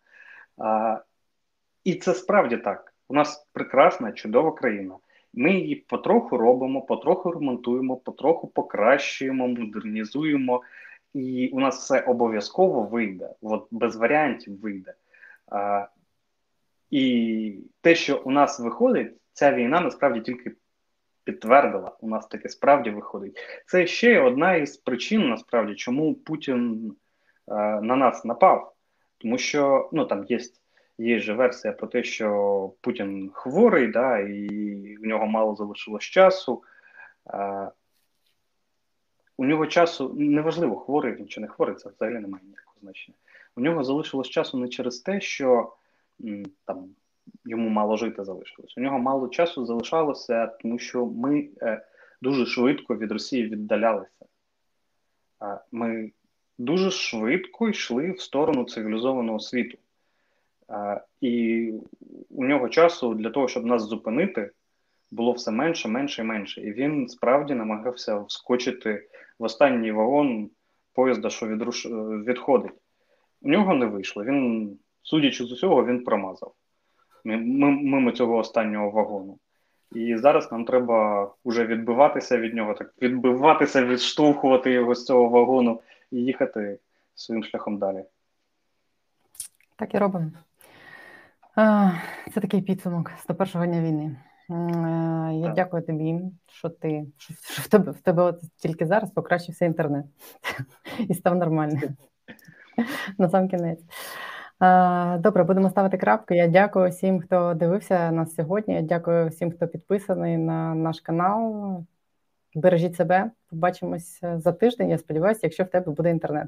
А, 0.58 1.00
І 1.84 1.96
це 1.96 2.14
справді 2.14 2.58
так. 2.58 2.94
У 3.10 3.14
нас 3.14 3.48
прекрасна, 3.54 4.12
чудова 4.12 4.52
країна. 4.52 4.96
Ми 5.34 5.54
її 5.54 5.76
потроху 5.76 6.38
робимо, 6.38 6.82
потроху 6.82 7.32
ремонтуємо, 7.32 7.98
потроху 7.98 8.48
покращуємо, 8.48 9.48
модернізуємо, 9.48 10.62
і 11.14 11.50
у 11.54 11.60
нас 11.60 11.78
все 11.78 12.02
обов'язково 12.02 12.84
вийде, 12.84 13.30
от 13.42 13.68
без 13.72 13.96
варіантів 13.96 14.60
вийде. 14.60 14.94
А, 15.48 15.88
І 16.90 17.60
те, 17.82 17.96
що 17.96 18.22
у 18.26 18.32
нас 18.32 18.60
виходить, 18.60 19.14
ця 19.34 19.54
війна 19.54 19.82
насправді 19.82 20.22
тільки 20.22 20.52
підтвердила, 21.24 21.98
у 22.02 22.10
нас 22.10 22.28
таке 22.28 22.50
справді 22.50 22.90
виходить. 22.90 23.38
Це 23.66 23.88
ще 23.88 24.22
одна 24.22 24.56
із 24.56 24.78
причин, 24.78 25.30
насправді, 25.30 25.76
чому 25.76 26.16
Путін 26.16 26.94
а, 27.48 27.82
на 27.82 27.96
нас 27.96 28.26
напав. 28.26 28.74
Тому 29.18 29.38
що 29.38 29.90
ну 29.94 30.06
там 30.06 30.24
є 30.24 30.40
Є 30.98 31.20
же 31.20 31.34
версія 31.34 31.74
про 31.74 31.88
те, 31.88 32.04
що 32.04 32.74
Путін 32.82 33.32
хворий, 33.34 33.88
да, 33.88 34.20
і 34.20 34.48
в 34.98 35.06
нього 35.06 35.28
мало 35.28 35.56
залишилось 35.56 36.04
часу. 36.04 36.64
А, 37.26 37.72
У 39.38 39.46
нього 39.46 39.68
часу 39.68 40.14
неважливо, 40.14 40.76
хворий 40.76 41.14
він 41.14 41.28
чи 41.28 41.42
не 41.42 41.48
хворий, 41.48 41.76
це 41.76 41.90
взагалі 41.90 42.20
не 42.20 42.28
має 42.28 42.44
ніякого 42.44 42.76
значення. 42.82 43.18
У 43.56 43.62
нього 43.62 43.84
залишилось 43.84 44.30
часу 44.30 44.58
не 44.58 44.68
через 44.68 45.00
те, 45.00 45.22
що 45.22 45.74
там 46.66 46.90
йому 47.46 47.70
мало 47.70 47.98
жити 47.98 48.24
залишилось. 48.24 48.78
У 48.78 48.82
нього 48.82 49.00
мало 49.00 49.28
часу 49.28 49.66
залишалося, 49.66 50.48
тому 50.48 50.80
що 50.80 51.06
ми 51.06 51.50
е, 51.62 51.86
дуже 52.22 52.46
швидко 52.46 52.96
від 52.96 53.12
Росії 53.12 53.44
віддалялися. 53.44 54.26
А, 55.40 55.58
Ми 55.72 56.12
дуже 56.58 56.92
швидко 56.92 57.70
йшли 57.70 58.12
в 58.12 58.22
сторону 58.22 58.66
цивілізованого 58.66 59.40
світу. 59.40 59.78
І 61.22 61.74
у 62.30 62.46
нього 62.46 62.70
часу 62.70 63.14
для 63.14 63.30
того, 63.30 63.48
щоб 63.48 63.66
нас 63.66 63.84
зупинити, 63.84 64.52
було 65.12 65.32
все 65.32 65.52
менше, 65.52 65.88
менше 65.88 66.22
і 66.22 66.26
менше. 66.26 66.62
І 66.62 66.74
він 66.74 67.10
справді 67.10 67.54
намагався 67.54 68.20
вскочити 68.20 69.08
в 69.40 69.44
останній 69.44 69.92
вагон 69.92 70.50
поїзда, 70.94 71.30
що 71.30 71.48
відруш... 71.48 71.86
відходить. 72.26 72.74
У 73.42 73.50
нього 73.50 73.74
не 73.74 73.86
вийшло. 73.86 74.24
Він, 74.24 74.80
судячи 75.04 75.44
з 75.44 75.52
усього, 75.52 75.86
він 75.86 76.04
промазав 76.04 76.54
мимо 77.36 78.12
цього 78.12 78.38
останнього 78.38 78.90
вагону. 78.90 79.40
І 79.92 80.18
зараз 80.18 80.52
нам 80.52 80.66
треба 80.66 81.32
вже 81.46 81.66
відбиватися 81.66 82.38
від 82.38 82.54
нього, 82.54 82.74
так 82.74 82.94
відбиватися, 83.02 83.86
відштовхувати 83.86 84.72
його 84.72 84.96
з 84.96 85.06
цього 85.06 85.30
вагону 85.30 85.82
і 86.12 86.18
їхати 86.18 86.80
своїм 87.16 87.44
шляхом 87.44 87.78
далі. 87.78 88.04
Так 89.76 89.94
і 89.94 89.98
робимо. 89.98 90.32
Це 92.34 92.42
такий 92.42 92.62
підсумок 92.62 93.12
101-го 93.30 93.66
дня 93.66 93.82
війни. 93.82 94.16
Я 95.40 95.46
так. 95.46 95.54
дякую 95.56 95.84
тобі, 95.84 96.20
що 96.48 96.70
ти 96.70 97.06
що, 97.18 97.34
що 97.34 97.62
в 97.62 97.68
тебе 97.68 97.92
в 97.92 98.02
тебе 98.02 98.24
от 98.24 98.42
тільки 98.58 98.86
зараз 98.86 99.12
покращився 99.12 99.66
інтернет 99.66 100.06
і 101.10 101.14
став 101.14 101.36
нормальним. 101.36 101.90
На 103.18 103.30
сам 103.30 103.50
кінець. 103.50 103.84
Добре, 105.22 105.44
будемо 105.44 105.70
ставити 105.70 105.98
крапку. 105.98 106.34
Я 106.34 106.48
дякую 106.48 106.90
всім, 106.90 107.22
хто 107.22 107.54
дивився 107.54 108.12
нас 108.12 108.36
сьогодні. 108.36 108.74
Я 108.74 108.82
дякую 108.82 109.30
всім, 109.30 109.52
хто 109.52 109.68
підписаний 109.68 110.38
на 110.38 110.76
наш 110.76 111.00
канал. 111.00 111.84
Бережіть 112.56 112.96
себе, 112.96 113.32
побачимось 113.50 114.20
за 114.22 114.52
тиждень. 114.52 114.90
Я 114.90 114.98
сподіваюся, 114.98 115.42
якщо 115.44 115.64
в 115.64 115.68
тебе 115.68 115.92
буде 115.92 116.10
інтернет. 116.10 116.48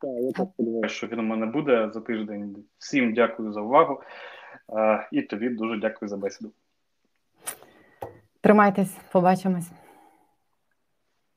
Так, 0.00 0.10
я 0.20 0.32
так 0.32 0.48
сподіваюся, 0.54 0.94
що 0.94 1.06
він 1.06 1.18
у 1.18 1.22
мене 1.22 1.46
буде 1.46 1.90
за 1.94 2.00
тиждень. 2.00 2.56
Всім 2.78 3.14
дякую 3.14 3.52
за 3.52 3.60
увагу 3.60 4.02
і 5.12 5.22
тобі 5.22 5.48
дуже 5.48 5.80
дякую 5.80 6.08
за 6.08 6.16
бесіду. 6.16 6.52
Тримайтесь, 8.40 8.96
побачимось. 9.12 9.70